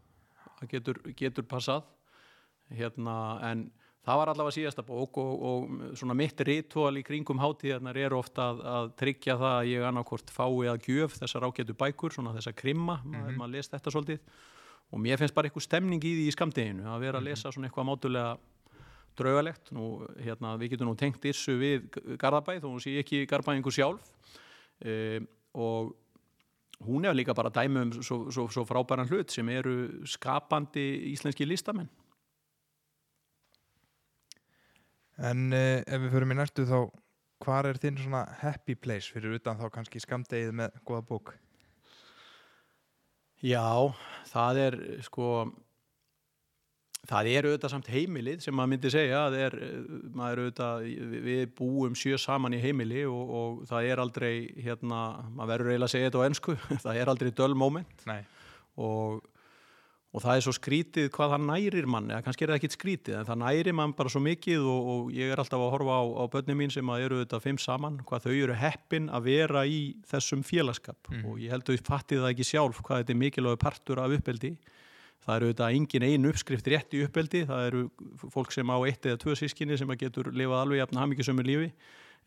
getur, 0.71 1.01
getur 1.17 1.47
passað. 1.49 1.87
Hérna, 2.71 3.15
en 3.49 3.71
það 4.07 4.21
var 4.21 4.33
allavega 4.33 4.57
síðasta 4.57 4.85
bók 4.87 5.19
og, 5.21 5.43
og 5.51 5.97
svona 5.99 6.17
mitt 6.17 6.41
ritual 6.47 6.93
í 6.97 7.05
kringum 7.07 7.41
hátíðarnar 7.43 7.99
er 8.01 8.17
ofta 8.17 8.51
að, 8.51 8.63
að 8.75 8.93
tryggja 9.03 9.37
það 9.41 9.57
að 9.59 9.73
ég 9.73 9.89
annarkvort 9.89 10.33
fái 10.33 10.71
að 10.73 10.87
gjöf 10.89 11.19
þessar 11.21 11.47
ágætu 11.49 11.77
bækur, 11.83 12.17
svona 12.17 12.35
þessar 12.37 12.57
krimma 12.57 13.01
maður, 13.05 13.37
maður 13.37 13.55
les 13.57 13.73
þetta 13.75 13.95
svolítið. 13.95 14.23
Og 14.91 15.03
mér 15.05 15.21
finnst 15.21 15.37
bara 15.37 15.51
eitthvað 15.51 15.67
stemning 15.69 16.03
í 16.03 16.15
því 16.17 16.27
í 16.27 16.35
skamdeginu 16.35 16.89
að 16.91 17.05
vera 17.05 17.21
að 17.21 17.29
lesa 17.29 17.53
svona 17.53 17.69
eitthvað 17.69 17.91
mátulega 17.91 18.33
draugalegt, 19.21 19.71
nú, 19.77 19.91
hérna, 20.23 20.55
við 20.59 20.75
getum 20.75 20.89
nú 20.89 20.97
tengt 20.99 21.25
issu 21.29 21.59
við 21.61 21.91
Garðabæð 22.19 22.65
og 22.65 22.77
hún 22.77 22.83
sé 22.83 22.97
ekki 23.03 23.27
Garðabæðingu 23.29 23.75
sjálf. 23.75 24.15
E, 24.81 25.21
og 25.53 25.93
hún 26.89 27.05
er 27.05 27.15
líka 27.15 27.37
bara 27.37 27.53
dæmi 27.53 27.85
um 27.85 27.93
svo, 28.01 28.23
svo, 28.33 28.47
svo 28.49 28.65
frábæran 28.65 29.11
hlut 29.11 29.35
sem 29.35 29.49
eru 29.53 30.07
skapandi 30.09 30.87
íslenski 31.13 31.45
listamenn 31.45 31.91
En 35.21 35.51
uh, 35.53 35.81
ef 35.85 36.01
við 36.07 36.15
förum 36.15 36.33
í 36.35 36.39
næstu 36.39 36.65
þá 36.69 36.79
hvar 37.45 37.69
er 37.71 37.79
þinn 37.81 37.99
svona 38.01 38.25
happy 38.43 38.75
place 38.77 39.09
fyrir 39.13 39.39
utan 39.39 39.59
þá 39.61 39.67
kannski 39.73 40.01
skamdegið 40.05 40.53
með 40.61 40.75
góða 40.89 41.05
bók? 41.09 41.35
Já, 43.41 43.65
það 44.29 44.59
er 44.67 44.75
sko 45.07 45.27
það 47.09 47.29
er 47.33 47.47
auðvitað 47.49 47.73
samt 47.73 47.89
heimilið 47.91 48.43
sem 48.45 48.55
maður 48.55 48.71
myndi 48.75 48.91
segja 48.93 49.23
er, 49.33 49.55
eh, 49.57 49.79
maður 50.13 50.43
auðvitað, 50.45 50.85
við- 51.25 51.55
búum 51.57 51.97
sjö 51.97 52.19
saman 52.21 52.53
í 52.53 52.61
heimili 52.61 53.07
og, 53.09 53.33
og 53.41 53.63
það 53.71 53.89
er 53.89 54.03
aldrei 54.05 54.35
hérna, 54.61 55.01
maður 55.33 55.55
verður 55.55 55.73
eiginlega 55.73 55.89
að 55.89 55.95
segja 55.95 56.11
þetta 56.11 56.21
á 56.21 56.29
ennsku 56.29 56.57
það 56.85 57.01
er 57.01 57.13
aldrei 57.15 57.31
döl 57.41 57.55
moment 57.57 58.05
Nei, 58.11 58.21
og, 58.77 59.25
og 60.11 60.25
það 60.25 60.37
er 60.37 60.43
svo 60.43 60.55
skrítið 60.57 61.09
hvað 61.15 61.33
það 61.35 61.45
nærir 61.47 61.87
mann 61.91 62.09
eða 62.11 62.25
kannski 62.27 62.45
er 62.45 62.51
það 62.51 62.59
ekkit 62.59 62.75
skrítið 62.75 63.17
en 63.21 63.29
það 63.29 63.39
nærir 63.45 63.77
mann 63.79 63.93
bara 63.95 64.11
svo 64.11 64.23
mikið 64.25 64.67
og, 64.67 64.89
og 64.93 65.13
ég 65.15 65.31
er 65.31 65.43
alltaf 65.43 65.63
að 65.63 65.71
horfa 65.77 65.99
á, 66.03 66.05
á 66.19 66.25
börnum 66.33 66.59
mín 66.59 66.75
sem 66.75 66.91
að 66.91 67.05
eru 67.07 67.21
þetta 67.23 67.41
fimm 67.45 67.61
saman 67.63 68.01
hvað 68.09 68.27
þau 68.27 68.35
eru 68.35 68.59
heppin 68.59 69.07
að 69.15 69.29
vera 69.29 69.63
í 69.71 69.81
þessum 70.11 70.43
félagskap. 70.47 70.99
Mhm. 71.13 71.25
og 71.31 71.39
ég 71.39 71.55
held 71.55 71.63
að 71.63 71.79
þau 71.79 71.91
fattið 71.93 72.25
það 72.25 72.35
ekki 72.35 72.49
sjálf 72.51 72.83
hvað 72.83 73.03
þetta 73.05 73.15
er 73.15 73.21
mikilvæg 73.23 73.63
partur 73.63 74.03
af 74.03 74.19
uppeldi. 74.19 74.53
Það 75.21 75.37
eru 75.37 75.49
þetta 75.53 75.73
engin 75.77 76.07
einu 76.09 76.31
uppskrift 76.33 76.69
rétt 76.73 76.95
í 76.97 77.05
uppeldi 77.05 77.45
það 77.47 77.67
eru 77.69 77.83
fólk 78.33 78.55
sem 78.57 78.67
á 78.67 78.77
eitt 78.89 79.07
eða 79.07 79.21
tvö 79.21 79.37
sískinni 79.37 79.77
sem 79.79 79.91
að 79.93 80.07
getur 80.07 80.33
lifað 80.33 80.63
alveg 80.65 80.81
jafn 80.81 80.97
hamingjusömmu 81.05 81.45
lífi 81.45 81.73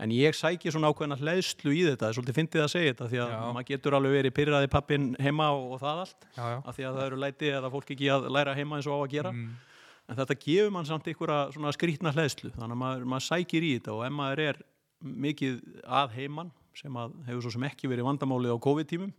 en 0.01 0.13
ég 0.13 0.35
sæki 0.35 0.71
svona 0.73 0.89
ákveðna 0.89 1.17
hleðslu 1.19 1.73
í 1.73 1.83
þetta, 1.85 2.01
það 2.01 2.07
er 2.09 2.17
svolítið 2.17 2.37
fyndið 2.39 2.63
að 2.63 2.71
segja 2.73 2.93
þetta 2.93 3.09
því 3.11 3.19
að 3.23 3.33
Já. 3.33 3.41
maður 3.57 3.67
getur 3.69 3.97
alveg 3.97 4.15
verið 4.17 4.33
pyrraði 4.39 4.71
pappin 4.73 5.05
heima 5.21 5.49
og, 5.53 5.67
og 5.75 5.83
það 5.83 6.01
allt 6.05 6.25
já, 6.25 6.41
já. 6.41 6.57
af 6.57 6.77
því 6.77 6.87
að 6.87 6.97
það 6.97 7.05
eru 7.09 7.19
læti 7.21 7.51
eða 7.59 7.71
fólk 7.73 7.93
ekki 7.93 8.09
að 8.13 8.27
læra 8.33 8.55
heima 8.57 8.79
eins 8.79 8.89
og 8.89 8.97
á 8.97 8.99
að 9.03 9.13
gera. 9.13 9.33
Mm, 9.35 9.53
en 10.09 10.19
þetta 10.19 10.39
gefur 10.41 10.73
mann 10.73 10.89
samt 10.89 11.07
einhverja 11.11 11.37
svona 11.53 11.75
skrítna 11.77 12.13
hleðslu 12.15 12.51
þannig 12.57 12.75
að 12.75 12.81
maður, 12.81 13.05
maður 13.13 13.27
sækir 13.29 13.67
í 13.67 13.71
þetta 13.77 13.93
og 13.93 14.03
ef 14.07 14.17
maður 14.17 14.43
er 14.47 14.59
mikið 15.27 15.61
að 16.01 16.17
heiman 16.17 16.51
sem 16.73 16.97
að 16.97 17.15
hefur 17.29 17.45
svo 17.45 17.53
sem 17.53 17.69
ekki 17.69 17.91
verið 17.91 18.09
vandamálið 18.09 18.57
á 18.57 18.65
COVID-tímum 18.65 19.13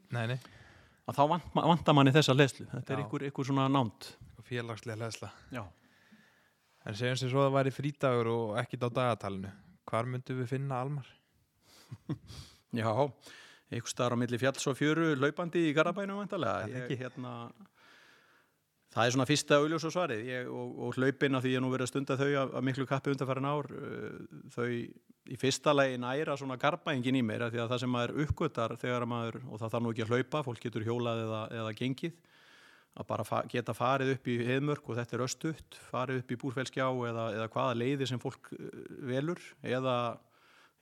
að 1.04 1.18
þá 1.18 1.24
vant, 1.30 1.48
vantar 1.54 1.94
manni 1.96 2.12
þessa 2.14 2.34
hleðslu. 2.34 2.66
Þetta 2.72 2.94
er 2.94 3.02
einhver, 3.04 3.24
einhver 3.28 3.46
svona 3.46 3.66
námt 3.70 4.14
félagslega 4.44 4.98
hlæðsla. 4.98 5.30
En 6.84 6.96
segjum 6.98 7.16
sér 7.20 7.30
svo 7.32 7.44
að 7.44 7.46
það 7.48 7.54
væri 7.58 7.72
frídagur 7.72 8.30
og 8.32 8.56
ekkit 8.60 8.84
á 8.84 8.88
dagatalinu 8.98 9.52
Hvar 9.90 10.08
myndum 10.08 10.40
við 10.42 10.50
finna 10.54 10.80
Almar? 10.84 11.08
Já, 12.74 12.90
einhver 13.70 13.90
staðar 13.90 14.16
á 14.16 14.22
milli 14.22 14.40
fjalls 14.40 14.66
og 14.70 14.78
fjöru 14.78 15.12
laupandi 15.18 15.68
í 15.68 15.74
Garabænum 15.76 16.22
vantarlega. 16.22 16.86
Hérna, 16.90 17.34
það 18.94 19.06
er 19.06 19.14
svona 19.14 19.28
fyrsta 19.28 19.58
augljós 19.60 19.86
og 19.88 19.94
svarið 19.94 20.28
ég, 20.28 20.50
og, 20.50 20.76
og 20.86 20.98
hlaupin 20.98 21.38
af 21.38 21.44
því 21.44 21.56
ég 21.56 21.64
nú 21.64 21.70
verið 21.72 21.88
að 21.88 21.92
stunda 21.92 22.18
þau 22.18 22.30
af, 22.30 22.54
af 22.58 22.66
miklu 22.66 22.86
kappi 22.90 23.14
undanfærin 23.14 23.50
ár 23.50 23.70
uh, 23.70 24.20
þau 24.54 24.68
í 25.24 25.38
fyrsta 25.40 25.72
lagi 25.74 25.96
næra 26.00 26.36
svona 26.38 26.58
Garabængin 26.60 27.18
í 27.18 27.24
mér 27.24 27.48
því 27.48 27.62
að 27.62 27.72
það 27.72 27.82
sem 27.84 27.94
maður 27.94 28.14
uppgötar 28.24 28.76
þegar 28.80 29.06
maður, 29.08 29.40
og 29.48 29.60
það 29.62 29.74
þarf 29.74 29.84
nú 29.84 29.94
ekki 29.94 30.04
að 30.04 30.14
hlaupa 30.14 30.44
fólk 30.46 30.62
getur 30.66 30.86
hjólað 30.86 31.22
eða, 31.24 31.42
eða 31.62 31.76
gengið 31.78 32.18
að 32.94 33.08
bara 33.08 33.26
fa 33.26 33.40
geta 33.50 33.74
farið 33.74 34.14
upp 34.14 34.28
í 34.30 34.36
heðmörk 34.46 34.86
og 34.88 34.98
þetta 35.00 35.16
er 35.16 35.24
östutt, 35.26 35.78
farið 35.90 36.20
upp 36.22 36.30
í 36.30 36.38
búrfellskjá 36.42 36.86
eða, 36.86 37.26
eða 37.34 37.50
hvaða 37.56 37.74
leiði 37.80 38.08
sem 38.10 38.22
fólk 38.22 38.52
uh, 38.54 38.70
velur 39.10 39.42
eða 39.62 39.96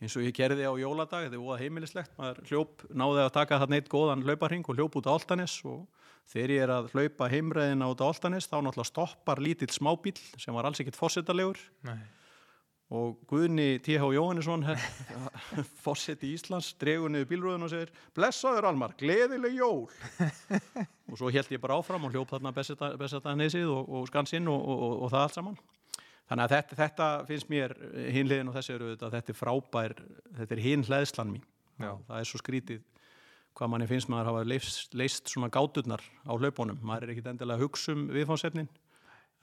eins 0.03 0.17
og 0.19 0.27
ég 0.27 0.35
gerði 0.35 0.67
á 0.67 0.75
jóladag, 0.75 1.29
þetta 1.29 1.39
er 1.39 1.43
óða 1.47 1.59
heimilislegt 1.63 2.17
maður 2.19 2.41
hljóp, 2.51 2.87
náði 2.91 3.23
að 3.23 3.35
taka 3.37 3.61
þarna 3.63 3.79
eitt 3.79 3.91
góðan 3.93 4.25
hlauparhing 4.27 4.67
og 4.67 4.79
hljóp 4.79 4.99
út 4.99 5.09
á 5.09 5.15
Altanes 5.15 5.55
og 5.63 5.85
þegar 6.33 6.55
ég 6.55 6.65
er 6.65 6.73
að 6.75 6.89
hlaupa 6.93 7.29
heimræðina 7.31 7.91
út 7.93 8.03
á 8.03 8.09
Altanes 8.11 8.49
þá 8.51 8.57
náttúrulega 8.59 8.91
stoppar 8.91 9.43
lítill 9.43 9.71
smábíl 9.73 10.19
sem 10.37 10.55
var 10.57 10.67
alls 10.69 10.83
ekkit 10.83 10.99
fórsetalegur 10.99 11.61
Nei, 11.87 12.01
og 12.93 13.21
Guðni 13.31 13.79
T.H. 13.81 14.05
Jóhannesson 14.15 14.65
fórseti 15.85 16.33
Íslands 16.37 16.73
dregur 16.81 17.13
niður 17.13 17.31
bílrúðun 17.31 17.67
og 17.67 17.73
segir 17.73 17.93
blessaður 18.17 18.69
Almar, 18.69 18.97
gleðileg 19.01 19.57
jól 19.57 19.87
og 21.11 21.17
svo 21.17 21.33
held 21.33 21.55
ég 21.55 21.63
bara 21.63 21.79
áfram 21.81 22.05
og 22.09 22.13
hljóp 22.13 22.35
þarna 22.35 22.53
Bessatanesið 22.55 23.71
og, 23.73 23.89
og 23.89 24.11
Skansinn 24.11 24.51
og, 24.53 24.61
og, 24.61 24.85
og, 24.99 25.09
það 25.15 25.25
allt 25.25 25.39
saman 25.39 25.59
þannig 26.29 26.45
að 26.45 26.55
þetta, 26.57 26.79
þetta 26.83 27.09
finnst 27.31 27.51
mér 27.53 27.77
hinliðin 28.19 28.53
og 28.53 28.59
þessi 28.59 28.77
eru 28.77 28.93
þetta, 28.93 29.13
þetta 29.17 29.35
er 29.35 29.41
frábær 29.41 29.97
þetta 30.41 30.57
er 30.57 30.65
hinn 30.69 30.87
hlæðslan 30.89 31.35
mín 31.37 31.49
Já. 31.81 31.97
Það 32.07 32.19
er 32.19 32.29
svo 32.29 32.39
skrítið 32.43 32.83
hvað 33.57 33.73
manni 33.73 33.89
finnst 33.89 34.09
maður 34.13 34.31
hafa 34.31 34.45
leist, 34.49 34.95
leist 34.97 35.29
svona 35.29 35.51
gáturnar 35.53 36.05
á 36.25 36.33
hlaupunum, 36.33 36.79
maður 36.81 37.09
er 37.09 37.15
ekkit 37.15 37.33
endilega 37.33 37.61
að 37.61 37.67
hugsa 37.67 37.93
um 37.97 38.07
viðfánsefnin 38.13 38.69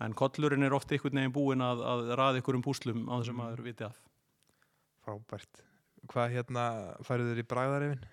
en 0.06 0.16
kollurinn 0.18 0.64
er 0.68 0.76
ofta 0.76 0.96
einhvern 0.96 1.20
veginn 1.22 1.36
búinn 1.36 1.66
að, 1.66 1.84
að 1.84 2.14
raða 2.20 2.44
ykkur 2.44 2.60
um 2.60 2.64
púslum 2.66 3.10
á 3.12 3.20
þessum 3.20 3.42
maður 3.42 3.66
viti 3.66 3.88
af. 3.88 4.00
Frábært. 5.06 5.66
Hvað 6.10 6.38
hérna 6.38 6.64
færðu 7.04 7.34
þér 7.34 7.44
í 7.44 7.50
bragðarefin 7.50 8.08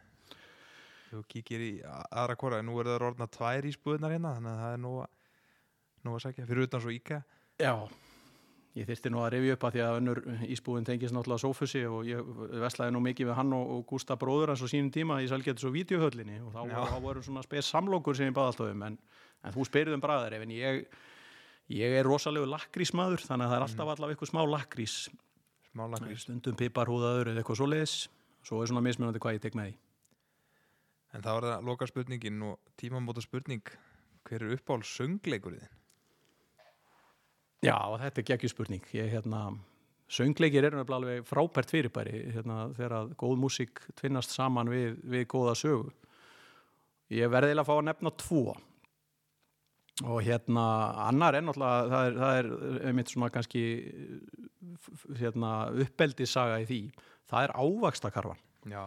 þú 1.11 1.22
kíkir 1.30 1.62
í 1.62 1.70
aðra 1.84 2.37
hvora 2.41 2.64
nú 2.64 2.80
eru 2.80 2.95
það 2.95 3.07
orðna 3.11 3.28
tvær 3.32 3.68
ísbúðunar 3.70 4.16
hérna 4.16 4.34
þannig 4.37 4.53
að 4.53 4.64
það 4.64 4.74
er 4.74 4.82
nú 4.82 4.93
að, 5.03 5.14
nú 6.03 6.16
að 6.16 6.22
sækja 6.26 6.49
fyrir 6.51 6.66
utan 6.66 6.82
svo 6.84 6.95
íka 6.95 7.20
Já, 7.62 7.72
ég 8.76 8.89
þyrfti 8.91 9.12
nú 9.12 9.22
að 9.24 9.30
rifja 9.37 9.57
upp 9.57 9.66
að 9.68 9.76
því 9.76 9.84
að 9.87 9.99
önnur 10.01 10.22
ísbúin 10.57 10.89
tengist 10.89 11.16
náttúrulega 11.16 11.45
Sófusi 11.45 11.82
og 11.89 12.09
ég 12.09 12.30
veslaði 12.64 12.97
nú 12.97 13.03
mikið 13.07 13.30
við 13.30 13.39
hann 13.39 13.57
og, 13.57 13.74
og 13.76 13.84
Gústa 13.93 14.18
bróður 14.20 14.53
hans 14.53 14.64
á 14.64 14.68
sínum 14.68 14.93
tíma 14.95 15.20
í 15.24 15.30
Salgetis 15.30 15.68
og 15.68 15.76
Vídeohöllinni 15.76 16.41
og 16.45 16.53
þá, 16.55 16.62
þá 16.93 16.99
voru 17.05 17.24
svona 17.24 17.45
spes 17.47 17.70
samlokur 17.72 18.18
sem 18.18 18.30
ég 18.30 18.37
baði 18.37 18.53
alltaf 18.53 18.72
um 18.74 18.87
en, 18.91 18.99
en 19.43 19.57
þú 19.57 19.68
spyrðum 19.70 20.05
bræðar 20.05 20.37
ef 20.37 20.47
en 20.47 20.57
ég, 20.57 20.82
ég 21.73 21.97
er 21.99 22.07
rosalegu 22.07 22.49
lakrísmaður 22.51 23.25
þannig 23.27 23.47
að 23.47 23.53
það 23.53 23.59
er 23.59 23.67
alltaf 23.67 23.95
allavega 23.95 24.17
eitthvað 24.17 24.33
smá 24.33 24.43
lakrís. 24.51 24.99
Smála 25.77 26.01
grís 26.01 26.23
stundum 26.25 26.57
piparhúðaður 26.57 27.33
eða 27.33 27.43
eitthvað 27.43 27.59
svoleiðis. 27.61 27.97
Svo 28.47 28.62
er 28.62 28.71
svona 28.71 28.85
mismunandi 28.87 29.21
hvað 29.21 29.37
ég 29.37 29.43
tek 29.45 29.57
með 29.59 29.67
því. 29.69 29.75
En 31.17 31.25
þá 31.25 31.33
er 31.35 31.47
það 31.47 31.67
loka 31.69 31.89
spurningin 31.91 32.45
og 32.47 32.77
tímamóta 32.81 33.25
spurning 33.25 33.75
hver 34.27 34.43
er 34.43 34.55
uppáhald 34.57 34.87
söngleikurinn 34.89 35.69
Já, 37.64 37.77
þetta 37.99 38.21
er 38.21 38.27
geggjur 38.31 38.53
spurning. 38.53 38.89
Ég, 38.95 39.09
hérna, 39.11 39.43
söngleikir 40.12 40.67
nefnilega 40.67 40.99
alveg 41.01 41.29
frábært 41.29 41.73
fyrirbæri 41.73 42.19
hérna, 42.35 42.67
þegar 42.77 42.95
að 43.01 43.14
góð 43.19 43.37
músík 43.43 43.83
tvinnast 43.99 44.35
saman 44.37 44.71
við, 44.71 44.99
við 45.03 45.25
góða 45.33 45.57
sögu. 45.59 45.91
Ég 47.12 47.31
verði 47.33 47.53
eiginlega 47.53 47.64
að 47.64 47.71
fá 47.71 47.77
að 47.77 47.87
nefna 47.89 48.12
tvo. 48.23 48.45
Og 50.05 50.18
hérna, 50.20 50.62
annar 51.09 51.38
er 51.38 51.44
náttúrulega, 51.47 51.86
það 51.88 52.07
er, 52.11 52.16
það 52.20 52.38
er 52.38 52.49
einmitt 52.90 53.09
svona 53.14 53.30
kannski 53.32 53.62
f- 54.76 55.07
hérna, 55.16 55.53
uppeldisaga 55.86 56.59
í 56.61 56.66
því. 56.68 56.80
Það 57.30 57.47
er 57.47 57.55
ávaxtakarfan. 57.57 58.42
já, 58.68 58.82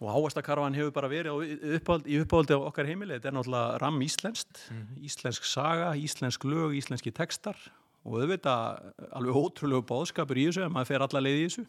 Og 0.00 0.08
ávaxtakarfan 0.16 0.74
hefur 0.74 0.90
bara 0.96 1.08
verið 1.12 1.76
uppáld, 1.76 2.06
í 2.08 2.18
uppáldi 2.24 2.56
á 2.56 2.58
okkar 2.58 2.88
heimili. 2.88 3.18
Þetta 3.18 3.28
er 3.30 3.36
náttúrulega 3.36 3.78
ram 3.82 4.00
íslenskt, 4.02 4.62
íslensk 5.04 5.44
saga, 5.44 5.92
íslensk 5.94 6.44
lög, 6.48 6.74
íslenski 6.80 7.12
textar 7.12 7.56
og 8.02 8.16
auðvitað 8.22 8.94
alveg 9.12 9.36
ótrúlegu 9.36 9.84
bóðskapur 9.86 10.38
í 10.40 10.46
þessu 10.48 10.64
en 10.64 10.72
maður 10.72 10.88
fer 10.90 11.04
alla 11.04 11.20
leið 11.20 11.38
í 11.38 11.44
þessu. 11.50 11.66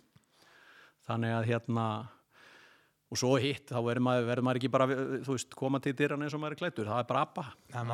Þannig 1.09 1.33
að 1.35 1.47
hérna, 1.51 1.85
og 3.11 3.19
svo 3.19 3.33
hitt, 3.43 3.65
þá 3.67 3.79
verður 3.83 4.05
maður, 4.07 4.27
maður 4.47 4.59
ekki 4.61 4.71
bara, 4.71 4.87
þú 5.25 5.35
veist, 5.35 5.55
koma 5.59 5.81
til 5.83 5.91
dyrann 5.99 6.23
eins 6.23 6.35
og 6.37 6.39
maður 6.43 6.55
er 6.55 6.61
klættur. 6.61 6.87
Það 6.87 7.01
er 7.03 7.09
bara 7.09 7.23
abba. 7.27 7.43
það 7.67 7.81
er 7.81 7.89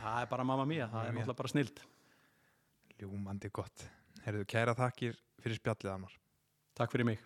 Það 0.00 0.22
er 0.22 0.30
bara 0.30 0.46
mamma 0.48 0.64
mía, 0.70 0.86
það 0.88 0.94
Mamma 0.94 1.04
er 1.10 1.18
náttúrulega 1.18 1.40
bara 1.42 1.52
snild. 1.52 1.84
ljúmandi 3.02 3.50
gott 3.52 3.84
Herðu, 4.24 4.46
kæra 4.48 4.74
þakkir 4.78 5.16
fyrir 5.42 5.58
spjallið 5.60 5.92
Amar 5.92 6.14
Takk 6.74 6.90
fyrir 6.94 7.06
mig. 7.06 7.20